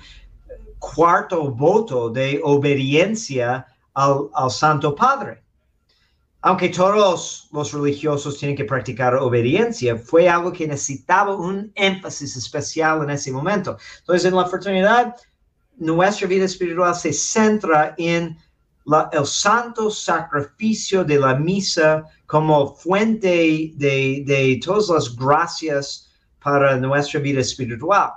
cuarto 0.79 1.51
voto 1.51 2.11
de 2.11 2.41
obediencia 2.43 3.67
al, 3.95 4.29
Santo 4.51 4.95
Padre. 4.95 5.43
Aunque 6.43 6.69
todos 6.71 7.49
los 7.53 7.73
religiosos 7.73 8.39
tienen 8.39 8.57
que 8.57 8.65
practicar 8.65 9.15
obediencia, 9.15 9.97
fue 9.97 10.29
algo 10.29 10.53
que 10.53 10.67
necesitaba 10.67 11.35
un 11.35 11.71
énfasis 11.75 12.37
especial 12.37 13.03
en 13.03 13.11
ese 13.11 13.31
momento. 13.31 13.77
Entonces, 14.01 14.27
en 14.27 14.37
la 14.37 14.47
fraternidad, 14.47 15.17
nuestra 15.77 16.27
vida 16.29 16.45
espiritual 16.45 16.95
se 16.95 17.13
centra 17.13 17.95
en 17.99 18.39
el 19.13 19.27
santo 19.27 19.91
sacrificio 19.91 21.05
de 21.05 21.19
la 21.19 21.35
misa 21.35 22.05
como 22.27 22.75
fuente 22.75 23.73
de, 23.77 24.61
todas 24.65 24.89
las 24.89 25.17
gracias 25.17 26.11
para 26.43 26.77
nuestra 26.77 27.21
vida 27.21 27.41
espiritual. 27.41 28.11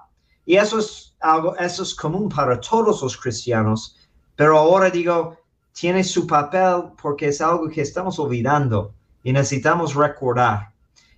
Y 0.45 0.55
eso 0.55 0.80
es 0.80 1.16
algo, 1.20 1.55
eso 1.57 1.84
es 1.84 1.95
común 1.95 2.30
para 2.30 2.59
todos 2.59 3.01
los 3.01 3.18
cristianos, 3.18 3.97
pero 4.36 4.57
ahora 4.57 4.89
digo, 4.89 5.38
tiene 5.74 6.03
su 6.03 6.28
papel 6.28 6.91
porque 7.01 7.28
es 7.28 7.41
algo 7.41 7.70
que 7.70 7.82
estamos 7.82 8.20
olvidando 8.20 8.93
y 9.24 9.34
necesitamos 9.34 9.95
recordar. 9.95 10.70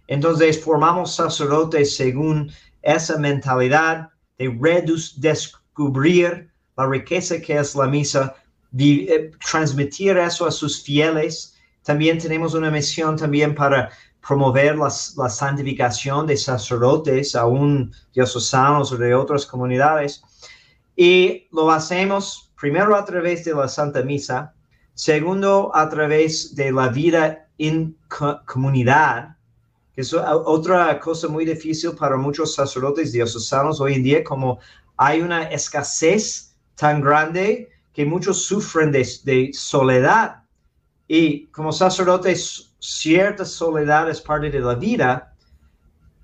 Entonces 0.08 0.64
formamos 0.64 1.16
sacerdotes 1.16 1.96
según 1.96 2.52
esa 2.82 3.18
mentalidad 3.18 4.10
de 4.38 4.58
redescubrir 4.62 6.50
la 6.78 6.88
riqueza 6.88 7.42
que 7.42 7.58
es 7.58 7.76
la 7.76 7.88
misa 7.88 8.36
transmitir 9.50 10.18
eso 10.18 10.46
a 10.46 10.52
sus 10.52 10.84
fieles. 10.84 11.56
También 11.84 12.18
tenemos 12.18 12.54
una 12.54 12.72
misión 12.72 13.16
también 13.16 13.56
para 13.56 13.90
promover 14.26 14.76
la 14.78 14.90
santificación 14.90 16.26
de 16.26 16.36
sacerdotes, 16.36 17.36
aún 17.36 17.94
diocesanos 18.14 18.92
o 18.92 18.98
de 18.98 19.14
otras 19.14 19.46
comunidades. 19.46 20.24
Y 20.96 21.48
lo 21.52 21.70
hacemos 21.70 22.52
primero 22.60 22.96
a 22.96 23.06
través 23.06 23.46
de 23.46 23.54
la 23.54 23.68
Santa 23.68 24.02
Misa, 24.02 24.54
segundo 24.94 25.72
a 25.76 25.88
través 25.90 26.56
de 26.56 26.72
la 26.72 26.88
vida 26.88 27.48
en 27.58 27.96
comunidad, 28.46 29.36
que 29.94 30.02
es 30.02 30.14
otra 30.14 31.00
cosa 31.00 31.28
muy 31.28 31.46
difícil 31.46 31.92
para 31.92 32.18
muchos 32.18 32.56
sacerdotes 32.56 33.12
diocesanos 33.12 33.80
hoy 33.80 33.94
en 33.94 34.04
día, 34.04 34.24
como 34.24 34.60
hay 34.98 35.22
una 35.22 35.44
escasez 35.44 36.56
tan 36.76 37.02
grande 37.02 37.70
que 37.96 38.06
muchos 38.06 38.46
sufren 38.46 38.92
de, 38.92 39.52
soledad. 39.54 40.44
Y 41.08 41.46
como 41.48 41.72
sacerdotes, 41.72 42.76
cierta 42.80 43.46
soledad 43.46 44.10
es 44.10 44.20
parte 44.20 44.52
de 44.52 44.60
la 44.60 44.76
vida, 44.76 45.34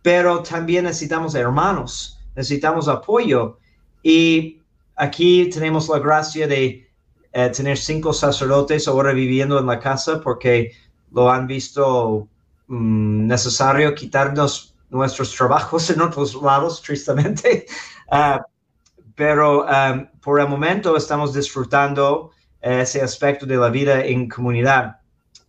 pero 0.02 0.44
también 0.44 0.84
necesitamos 0.84 1.34
hermanos, 1.34 2.20
necesitamos 2.36 2.90
apoyo. 2.90 3.58
Y 4.04 4.60
aquí 4.98 5.50
tenemos 5.50 5.88
la 5.88 6.00
gracia 6.00 6.46
de 6.46 6.90
eh, 7.32 7.50
tener 7.50 7.78
cinco 7.78 8.12
sacerdotes 8.12 8.88
ahora 8.90 9.14
viviendo 9.14 9.58
en 9.58 9.66
la 9.66 9.80
casa 9.80 10.20
porque 10.20 10.74
lo 11.12 11.32
han 11.32 11.48
visto 11.48 12.28
mm, 12.68 13.28
necesario 13.28 13.96
quitarnos 13.96 14.76
nuestros 14.90 15.34
trabajos 15.34 15.90
en 15.92 16.02
otros 16.02 16.36
lados, 16.36 16.82
tristemente. 16.82 17.66
Ah, 18.14 18.46
pero 19.22 19.68
um, 19.68 20.08
por 20.20 20.40
el 20.40 20.48
momento 20.48 20.98
estamos 20.98 21.32
disfrutando 21.32 22.32
ese 22.60 23.04
aspecto 23.04 23.46
de 23.46 23.56
la 23.56 23.70
vida 23.70 24.04
en 24.04 24.28
comunidad 24.28 24.96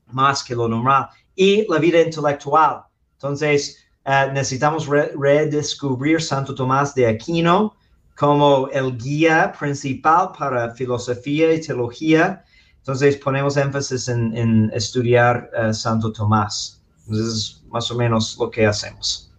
más 0.08 0.44
que 0.44 0.54
lo 0.54 0.68
normal 0.68 1.08
y 1.34 1.66
la 1.70 1.78
vida 1.78 2.02
intelectual. 2.02 2.82
Entonces, 3.14 3.82
uh, 4.04 4.30
necesitamos 4.30 4.86
redescubrir 4.86 6.20
Santo 6.20 6.54
Tomás 6.54 6.94
de 6.94 7.06
Aquino 7.06 7.74
como 8.14 8.68
el 8.74 8.98
guía 8.98 9.54
principal 9.58 10.32
para 10.38 10.74
filosofía 10.74 11.54
y 11.54 11.62
teología. 11.62 12.44
Entonces, 12.76 13.16
ponemos 13.16 13.56
énfasis 13.56 14.06
en, 14.06 14.70
estudiar 14.74 15.48
uh, 15.58 15.72
Santo 15.72 16.12
Tomás. 16.12 16.82
Entonces, 17.06 17.26
es 17.26 17.62
más 17.70 17.90
o 17.90 17.94
menos 17.94 18.36
lo 18.38 18.50
que 18.50 18.66
hacemos. 18.66 19.32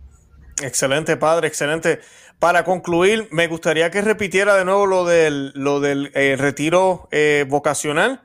Excelente, 0.59 1.17
padre, 1.17 1.47
excelente. 1.47 1.99
Para 2.43 2.65
concluir, 2.65 3.29
me 3.31 3.47
gustaría 3.47 3.89
que 3.89 4.01
repitiera 4.01 4.57
de 4.57 4.65
nuevo 4.65 4.85
lo 4.85 5.05
del, 5.05 6.11
eh, 6.13 6.35
retiro 6.37 7.07
eh, 7.09 7.45
vocacional. 7.47 8.21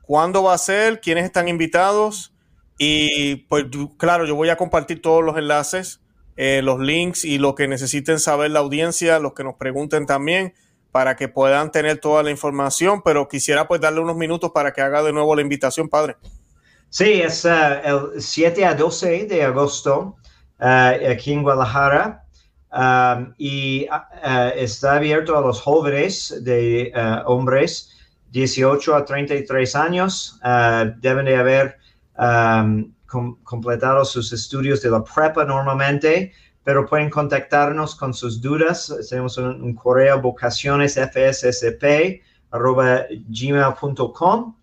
¿Cuándo 0.00 0.42
va 0.42 0.54
a 0.54 0.58
ser? 0.58 1.02
¿Quiénes 1.02 1.26
están 1.26 1.48
invitados? 1.48 2.32
Y 2.78 3.36
pues 3.50 3.66
claro, 3.98 4.24
yo 4.24 4.36
voy 4.36 4.48
a 4.48 4.56
compartir 4.56 5.02
todos 5.02 5.22
los 5.22 5.36
enlaces, 5.36 6.00
eh, 6.38 6.62
los 6.64 6.80
links 6.80 7.26
y 7.26 7.36
lo 7.36 7.54
que 7.54 7.68
necesiten 7.68 8.20
saber 8.20 8.52
la 8.52 8.60
audiencia, 8.60 9.18
los 9.18 9.34
que 9.34 9.44
nos 9.44 9.56
pregunten 9.56 10.06
también, 10.06 10.54
para 10.90 11.14
que 11.14 11.28
puedan 11.28 11.70
tener 11.70 11.98
toda 11.98 12.22
la 12.22 12.30
información. 12.30 13.02
Pero 13.04 13.28
quisiera 13.28 13.68
pues 13.68 13.82
darle 13.82 14.00
unos 14.00 14.16
minutos 14.16 14.50
para 14.54 14.72
que 14.72 14.80
haga 14.80 15.02
de 15.02 15.12
nuevo 15.12 15.36
la 15.36 15.42
invitación, 15.42 15.90
padre. 15.90 16.16
Sí, 16.88 17.20
es 17.20 17.44
el 17.44 18.12
7 18.16 18.64
a 18.64 18.74
12 18.74 19.26
de 19.26 19.42
agosto 19.42 20.16
aquí 20.58 21.34
en 21.34 21.42
Guadalajara. 21.42 22.24
Y 23.38 23.86
está 24.54 24.96
abierto 24.96 25.36
a 25.36 25.40
los 25.40 25.60
jóvenes 25.60 26.42
de 26.44 26.92
uh, 26.94 27.30
hombres 27.30 27.94
18 28.30 28.94
a 28.94 29.04
33 29.04 29.76
años. 29.76 30.40
deben 31.00 31.24
de 31.24 31.36
haber 31.36 31.78
completado 33.44 34.04
sus 34.04 34.32
estudios 34.32 34.82
de 34.82 34.90
la 34.90 35.02
prepa 35.02 35.44
normalmente, 35.44 36.32
pero 36.62 36.84
pueden 36.84 37.08
contactarnos 37.08 37.94
con 37.94 38.12
sus 38.12 38.40
dudas. 38.40 38.94
Tenemos 39.08 39.38
un, 39.38 39.74
correo 39.74 40.20
vocacionesfssp 40.20 42.22
arroba 42.50 43.06
gmail.com. 43.28 44.56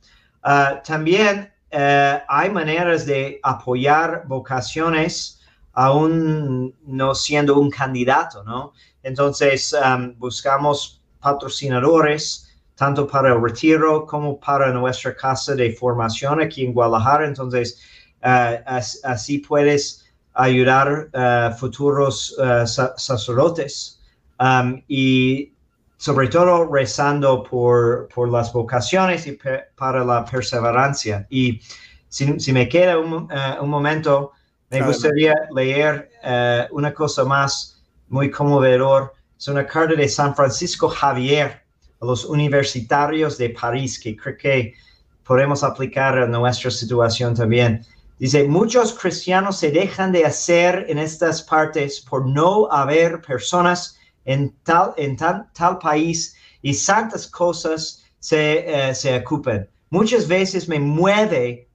también 0.86 1.52
hay 1.72 2.50
maneras 2.52 3.06
de 3.06 3.40
apoyar 3.42 4.24
vocaciones 4.28 5.42
aún 5.76 6.74
no 6.86 7.14
siendo 7.14 7.60
un 7.60 7.70
candidato, 7.70 8.44
¿no? 8.44 8.74
Entonces, 9.04 9.74
um, 9.74 10.18
buscamos 10.18 11.02
patrocinadores 11.20 12.50
tanto 12.76 13.08
para 13.08 13.34
el 13.34 13.42
retiro 13.42 14.06
como 14.06 14.40
para 14.40 14.72
nuestra 14.72 15.16
casa 15.16 15.54
de 15.56 15.72
formación 15.74 16.42
aquí 16.42 16.66
en 16.66 16.74
Guadalajara. 16.74 17.28
Entonces, 17.28 17.82
uh, 18.24 18.58
así 19.04 19.40
puedes 19.40 20.06
ayudar 20.34 21.10
a 21.14 21.52
futuros 21.52 22.36
uh, 22.38 22.66
sacerdotes 22.66 24.02
um, 24.40 24.82
y 24.88 25.54
sobre 25.98 26.28
todo 26.28 26.70
rezando 26.72 27.44
por, 27.44 28.10
por 28.14 28.30
las 28.30 28.52
vocaciones 28.52 29.28
y 29.28 29.38
para 29.76 30.04
la 30.04 30.26
perseverancia. 30.26 31.26
Y 31.30 31.62
si, 32.10 32.40
si 32.40 32.52
me 32.54 32.68
queda 32.68 32.98
un, 32.98 33.14
uh, 33.14 33.62
un 33.62 33.70
momento, 33.70 34.32
me 34.80 34.86
gustaría 34.86 35.34
leer 35.56 36.10
uh, 36.24 36.76
una 36.76 36.94
cosa 36.94 37.24
más 37.24 37.82
muy 38.10 38.30
conmovedor. 38.30 39.14
Es 39.38 39.48
una 39.48 39.66
carta 39.66 39.96
de 39.96 40.08
San 40.10 40.36
Francisco 40.36 40.90
Javier 40.90 41.64
a 42.02 42.06
los 42.06 42.26
universitarios 42.26 43.38
de 43.38 43.50
París, 43.52 44.00
que 44.00 44.16
creo 44.16 44.38
que 44.38 44.74
podemos 45.24 45.64
aplicar 45.64 46.18
a 46.18 46.28
nuestra 46.28 46.72
situación 46.72 47.36
también. 47.36 47.86
Dice, 48.20 48.46
muchos 48.46 48.94
cristianos 48.94 49.58
se 49.58 49.72
dejan 49.72 50.12
de 50.12 50.26
hacer 50.26 50.86
en 50.88 50.98
estas 50.98 51.42
partes 51.42 52.02
por 52.02 52.26
no 52.26 52.72
haber 52.72 53.22
personas 53.22 53.98
en 54.26 54.54
tal, 54.64 54.94
en 54.98 55.16
tal, 55.18 55.78
país 55.82 56.36
y 56.62 56.74
santas 56.74 57.28
cosas 57.28 58.04
se, 58.20 58.90
eh, 58.90 58.96
se 58.96 59.18
ocupen. 59.18 59.70
Muchas 59.90 60.28
veces 60.28 60.68
me, 60.68 60.80
mueve, 60.80 61.68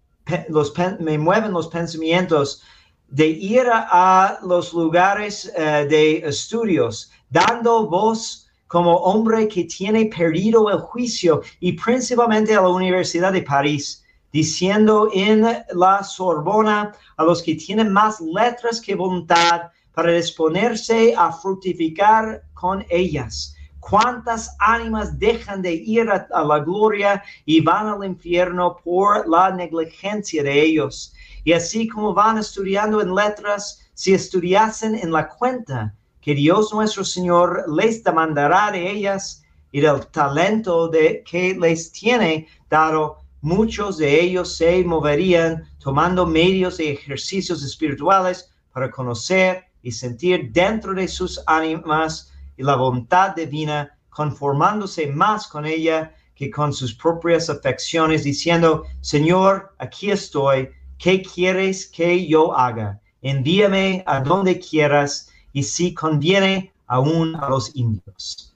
los, 0.49 0.73
me 0.99 1.19
mueven 1.19 1.53
los 1.53 1.69
pensamientos 1.69 2.63
de 3.11 3.27
ir 3.27 3.67
a, 3.71 4.39
los 4.43 4.73
lugares 4.73 5.53
eh, 5.57 5.87
de 5.89 6.19
estudios, 6.19 7.11
dando 7.29 7.89
voz 7.89 8.49
como 8.69 8.95
hombre 8.97 9.49
que 9.49 9.65
tiene 9.65 10.07
perdido 10.07 10.71
el 10.71 10.79
juicio 10.79 11.43
y 11.59 11.73
principalmente 11.73 12.55
a 12.55 12.61
la 12.61 12.69
Universidad 12.69 13.33
de 13.33 13.43
París 13.43 14.05
diciendo 14.33 15.11
en 15.13 15.45
la 15.73 16.05
Sorbona 16.05 16.93
a 17.17 17.25
los 17.25 17.43
que 17.43 17.57
tienen 17.57 17.93
más 17.93 18.21
letras 18.21 18.81
que 18.81 18.95
voluntad 18.95 19.71
para 19.93 20.13
disponerse 20.13 21.15
a 21.17 21.33
fructificar 21.33 22.43
con 22.55 22.85
ellas. 22.89 23.57
¿Cuántas 23.81 24.55
ánimas 24.61 25.19
dejan 25.19 25.63
de 25.63 25.73
ir 25.73 26.09
a, 26.09 26.45
la 26.45 26.59
gloria 26.61 27.23
y 27.45 27.61
van 27.61 27.89
al 27.89 28.05
infierno 28.05 28.77
por 28.85 29.29
la 29.29 29.51
negligencia 29.51 30.43
de 30.43 30.63
ellos? 30.63 31.13
Y 31.45 31.53
así 31.53 31.89
como 31.89 32.15
van 32.15 32.39
estudiando 32.39 33.01
en 33.01 33.15
letras, 33.15 33.81
si 33.95 34.15
estudiasen 34.15 34.95
en 34.95 35.13
la 35.13 35.29
cuenta 35.29 35.95
que 36.21 36.35
Dios 36.35 36.73
nuestro 36.73 37.05
Señor 37.05 37.65
les 37.75 38.05
demandará 38.05 38.71
de 38.71 38.91
ellas 38.91 39.43
y 39.73 39.81
del 39.81 40.07
talento 40.09 40.89
de 40.89 41.23
que 41.25 41.55
les 41.55 41.93
tiene 41.93 42.49
dado, 42.69 43.19
muchos 43.41 43.97
de 43.99 44.21
ellos 44.21 44.57
se 44.57 44.85
moverían 44.85 45.69
tomando 45.79 46.27
medios 46.27 46.79
y 46.81 46.89
ejercicios 46.89 47.63
espirituales 47.63 48.51
para 48.73 48.91
conocer 48.91 49.65
y 49.83 49.93
sentir 49.93 50.51
dentro 50.53 50.95
de 50.95 51.09
sus 51.09 51.43
ánimas 51.47 52.33
y 52.57 52.63
la 52.63 52.77
voluntad 52.77 53.35
divina, 53.35 53.97
conformándose 54.11 55.07
más 55.07 55.47
con 55.47 55.65
ella 55.65 56.15
que 56.35 56.51
con 56.51 56.73
sus 56.73 56.95
propias 56.95 57.49
afecciones, 57.49 58.25
diciendo, 58.25 58.85
Señor, 59.01 59.75
aquí 59.79 60.11
estoy, 60.11 60.69
¿qué 61.01 61.23
quieres 61.23 61.87
que 61.87 62.27
yo 62.27 62.57
haga? 62.57 63.01
Envíame 63.23 64.05
a 64.07 64.21
donde 64.21 64.59
quieras 64.59 65.31
y 65.53 65.63
si 65.63 65.95
conviene 65.95 66.73
aún 66.87 67.35
a 67.37 67.49
los 67.49 67.75
indios. 67.75 68.55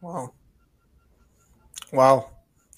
Wow. 0.00 0.32
Wow. 1.92 2.24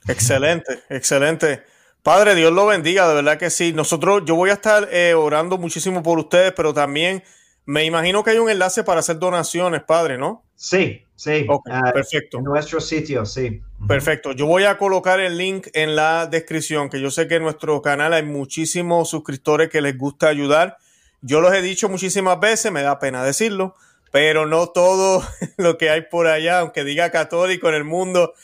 Excelente, 0.06 0.82
excelente. 0.90 1.62
Padre, 2.02 2.34
Dios 2.34 2.52
lo 2.52 2.66
bendiga, 2.66 3.08
de 3.08 3.14
verdad 3.14 3.38
que 3.38 3.48
sí. 3.48 3.72
Nosotros, 3.72 4.22
yo 4.26 4.34
voy 4.34 4.50
a 4.50 4.54
estar 4.54 4.88
eh, 4.92 5.14
orando 5.14 5.56
muchísimo 5.56 6.02
por 6.02 6.18
ustedes, 6.18 6.52
pero 6.54 6.74
también 6.74 7.22
me 7.64 7.84
imagino 7.84 8.22
que 8.22 8.30
hay 8.30 8.38
un 8.38 8.50
enlace 8.50 8.84
para 8.84 9.00
hacer 9.00 9.18
donaciones, 9.18 9.82
Padre, 9.82 10.18
¿no? 10.18 10.44
Sí, 10.54 11.02
sí. 11.16 11.46
Ah, 11.70 11.92
perfecto. 11.92 12.38
En 12.38 12.44
nuestro 12.44 12.80
sitio, 12.80 13.24
sí. 13.26 13.60
Perfecto. 13.86 14.32
Yo 14.32 14.46
voy 14.46 14.64
a 14.64 14.78
colocar 14.78 15.20
el 15.20 15.36
link 15.36 15.68
en 15.72 15.96
la 15.96 16.26
descripción, 16.26 16.88
que 16.88 17.00
yo 17.00 17.10
sé 17.10 17.28
que 17.28 17.36
en 17.36 17.42
nuestro 17.42 17.80
canal 17.82 18.12
hay 18.12 18.22
muchísimos 18.22 19.10
suscriptores 19.10 19.68
que 19.68 19.80
les 19.80 19.96
gusta 19.96 20.28
ayudar. 20.28 20.78
Yo 21.20 21.40
los 21.40 21.54
he 21.54 21.62
dicho 21.62 21.88
muchísimas 21.88 22.38
veces, 22.40 22.70
me 22.70 22.82
da 22.82 22.98
pena 22.98 23.24
decirlo, 23.24 23.74
pero 24.10 24.46
no 24.46 24.68
todo 24.68 25.22
lo 25.56 25.78
que 25.78 25.90
hay 25.90 26.02
por 26.02 26.26
allá, 26.26 26.60
aunque 26.60 26.84
diga 26.84 27.10
católico 27.10 27.68
en 27.68 27.74
el 27.74 27.84
mundo, 27.84 28.34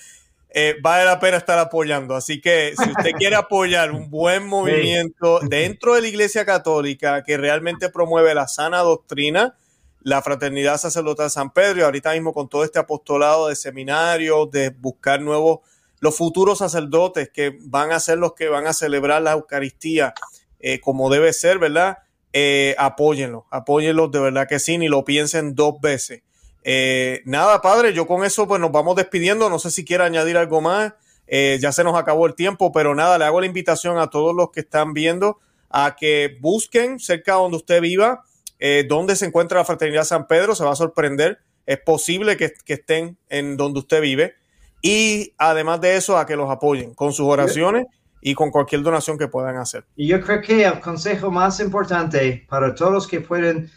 eh, 0.53 0.77
vale 0.83 1.05
la 1.05 1.21
pena 1.21 1.37
estar 1.37 1.59
apoyando. 1.59 2.17
Así 2.17 2.41
que 2.41 2.75
si 2.77 2.91
usted 2.91 3.13
quiere 3.13 3.37
apoyar 3.37 3.93
un 3.93 4.11
buen 4.11 4.47
movimiento 4.47 5.41
dentro 5.41 5.95
de 5.95 6.03
la 6.03 6.09
Iglesia 6.09 6.45
Católica 6.45 7.23
que 7.23 7.37
realmente 7.37 7.89
promueve 7.89 8.35
la 8.35 8.49
sana 8.49 8.79
doctrina, 8.81 9.55
la 10.03 10.23
fraternidad 10.23 10.79
sacerdotal 10.79 11.27
de 11.27 11.31
San 11.31 11.53
Pedro, 11.53 11.81
y 11.81 11.83
ahorita 11.83 12.13
mismo 12.13 12.33
con 12.33 12.49
todo 12.49 12.65
este 12.65 12.79
apostolado 12.79 13.49
de 13.49 13.57
seminarios, 13.57 14.51
de 14.51 14.71
buscar 14.71 15.21
nuevos, 15.21 15.61
los 16.01 16.17
futuros 16.17 16.59
sacerdotes 16.59 17.31
que 17.31 17.59
van 17.63 17.93
a 17.93 18.01
ser 18.01 18.19
los 18.19 18.35
que 18.35 18.49
van 18.49 18.67
a 18.67 18.73
celebrar 18.73 19.23
la 19.23 19.33
Eucaristía 19.33 20.15
eh, 20.59 20.81
como 20.81 21.11
debe 21.11 21.33
ser, 21.33 21.59
¿verdad? 21.59 21.99
Eh, 22.33 22.75
apóyenlo, 22.79 23.47
apóyenlos 23.51 24.11
de 24.11 24.21
verdad 24.21 24.49
que 24.49 24.59
sí, 24.59 24.79
ni 24.79 24.89
lo 24.89 25.05
piensen 25.05 25.55
dos 25.55 25.81
veces. 25.81 26.23
Eh, 26.63 27.23
nada, 27.25 27.61
padre, 27.63 27.93
yo 27.93 28.07
con 28.07 28.25
eso 28.25 28.47
pues 28.47 28.61
nos 28.61 28.73
vamos 28.73 28.97
despidiendo. 28.97 29.49
No 29.49 29.59
sé 29.59 29.71
si 29.71 29.85
quiere 29.85 30.05
añadir 30.05 30.37
algo 30.37 30.61
más. 30.61 30.93
Eh, 31.27 31.59
ya 31.61 31.73
se 31.73 31.85
nos 31.85 31.97
acabó 31.97 32.27
el 32.27 32.35
tiempo, 32.35 32.73
pero 32.73 32.95
nada, 32.95 33.17
le 33.19 33.25
hago 33.25 33.41
la 33.41 33.47
invitación 33.47 33.99
a 33.99 34.11
todos 34.11 34.35
los 34.35 34.51
que 34.51 34.61
están 34.61 34.93
viendo 34.93 35.39
a 35.71 35.95
que 35.95 36.37
busquen 36.41 36.99
cerca 36.99 37.35
donde 37.35 37.59
usted 37.59 37.81
viva, 37.81 38.25
eh, 38.61 38.85
donde 38.87 39.17
se 39.17 39.27
encuentra 39.27 39.59
la 39.59 39.65
Fraternidad 39.65 40.05
San 40.05 40.27
Pedro. 40.27 40.55
Se 40.55 40.65
va 40.65 40.73
a 40.73 40.77
sorprender. 40.77 41.41
Es 41.67 41.79
posible 41.79 42.37
que, 42.37 42.53
estén 42.67 43.19
en 43.29 43.57
donde 43.57 43.81
usted 43.81 44.01
vive. 44.01 44.35
Y 44.83 45.35
además 45.39 45.81
de 45.81 45.97
eso, 45.97 46.17
a 46.17 46.27
que 46.27 46.37
los 46.37 46.51
apoyen 46.51 46.95
con 46.95 47.13
sus 47.13 47.27
oraciones 47.27 47.87
y 48.21 48.35
con 48.35 48.51
cualquier 48.51 48.83
donación 48.83 49.19
que 49.19 49.29
puedan 49.29 49.57
hacer. 49.57 49.85
Y 49.97 50.07
yo 50.07 50.21
creo 50.21 50.41
que 50.43 50.65
el 50.65 50.81
consejo 50.81 51.31
más 51.31 51.59
importante 51.61 52.45
para 52.49 52.75
todos 52.75 52.93
los 52.93 53.07
que 53.07 53.21
pueden 53.21 53.71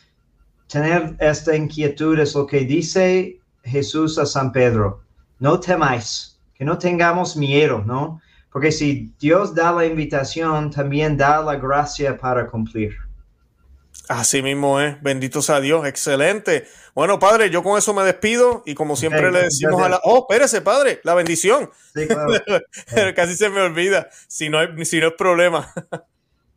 tener 0.67 1.15
esta 1.19 1.55
inquietud 1.55 2.19
es 2.19 2.35
lo 2.35 2.45
que 2.45 2.61
dice 2.61 3.39
Jesús 3.63 4.17
a 4.17 4.25
San 4.25 4.51
Pedro. 4.51 5.01
No 5.39 5.59
temáis, 5.59 6.39
que 6.53 6.65
no 6.65 6.77
tengamos 6.77 7.35
miedo, 7.37 7.83
¿no? 7.85 8.21
Porque 8.51 8.71
si 8.71 9.13
Dios 9.19 9.55
da 9.55 9.71
la 9.71 9.85
invitación, 9.85 10.69
también 10.71 11.17
da 11.17 11.41
la 11.41 11.55
gracia 11.55 12.17
para 12.17 12.47
cumplir. 12.47 12.95
Así 14.09 14.41
mismo 14.41 14.81
es, 14.81 15.01
bendito 15.01 15.41
sea 15.41 15.61
Dios, 15.61 15.87
excelente. 15.87 16.65
Bueno, 16.93 17.19
padre, 17.19 17.49
yo 17.49 17.63
con 17.63 17.77
eso 17.77 17.93
me 17.93 18.03
despido 18.03 18.61
y 18.65 18.75
como 18.75 18.95
siempre 18.95 19.31
le 19.31 19.43
decimos 19.43 19.81
a 19.81 19.89
la... 19.89 20.01
Oh, 20.03 20.27
espérese, 20.29 20.61
padre, 20.61 20.99
la 21.03 21.13
bendición. 21.13 21.69
Sí, 21.95 22.07
claro. 22.07 22.33
Casi 23.15 23.35
se 23.35 23.49
me 23.49 23.61
olvida, 23.61 24.09
si 24.27 24.49
no, 24.49 24.59
si 24.83 24.99
no 24.99 25.07
es 25.07 25.13
problema. 25.13 25.73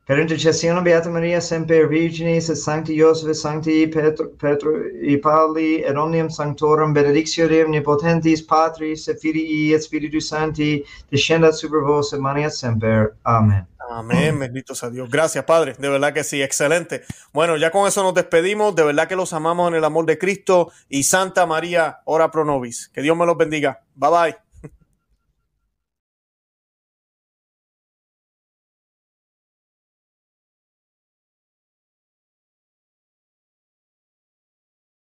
Intercessione 0.09 0.83
Beata 0.83 1.11
Maria, 1.11 1.41
Semper 1.41 1.89
Virginis, 1.89 2.49
et 2.49 2.57
Sancti 2.57 2.97
Joseph, 2.97 3.35
Sancti 3.35 3.89
Petro, 3.89 4.29
Petro 4.39 4.71
et 5.03 5.21
Pauli, 5.21 5.83
et 5.83 5.97
omnium 5.97 6.31
sanctorum, 6.31 6.93
benedictio 6.93 7.49
Dei 7.49 7.65
omnipotentis, 7.65 8.41
Patris, 8.41 9.09
et 9.09 9.19
Filii, 9.21 9.75
et 9.75 9.83
Spiritus 9.83 10.29
Sancti, 10.29 10.85
descendat 11.11 11.55
super 11.55 11.81
vos, 11.81 12.13
et 12.13 12.21
maniat 12.21 12.53
semper. 12.53 13.17
Amén. 13.25 13.67
Amén, 13.91 14.39
bendito 14.39 14.75
sea 14.75 14.91
Dios. 14.91 15.09
Gracias, 15.11 15.45
Padre. 15.45 15.75
De 15.79 15.89
verdad 15.89 16.13
que 16.13 16.25
sí, 16.25 16.43
excelente. 16.43 17.05
Bueno, 17.33 17.57
ya 17.57 17.71
con 17.71 17.87
eso 17.87 18.03
nos 18.03 18.15
despedimos. 18.15 18.75
De 18.75 18.83
verdad 18.83 19.09
que 19.09 19.17
los 19.17 19.33
amamos 19.33 19.69
en 19.69 19.75
el 19.75 19.85
amor 19.85 20.07
de 20.07 20.19
Cristo 20.19 20.73
y 20.89 21.05
Santa 21.05 21.47
María, 21.47 22.01
ora 22.05 22.31
pro 22.31 22.45
nobis. 22.45 22.89
Que 22.89 23.03
Dios 23.03 23.17
me 23.17 23.27
los 23.27 23.37
bendiga. 23.37 23.81
Bye 23.95 24.11
bye. 24.11 24.46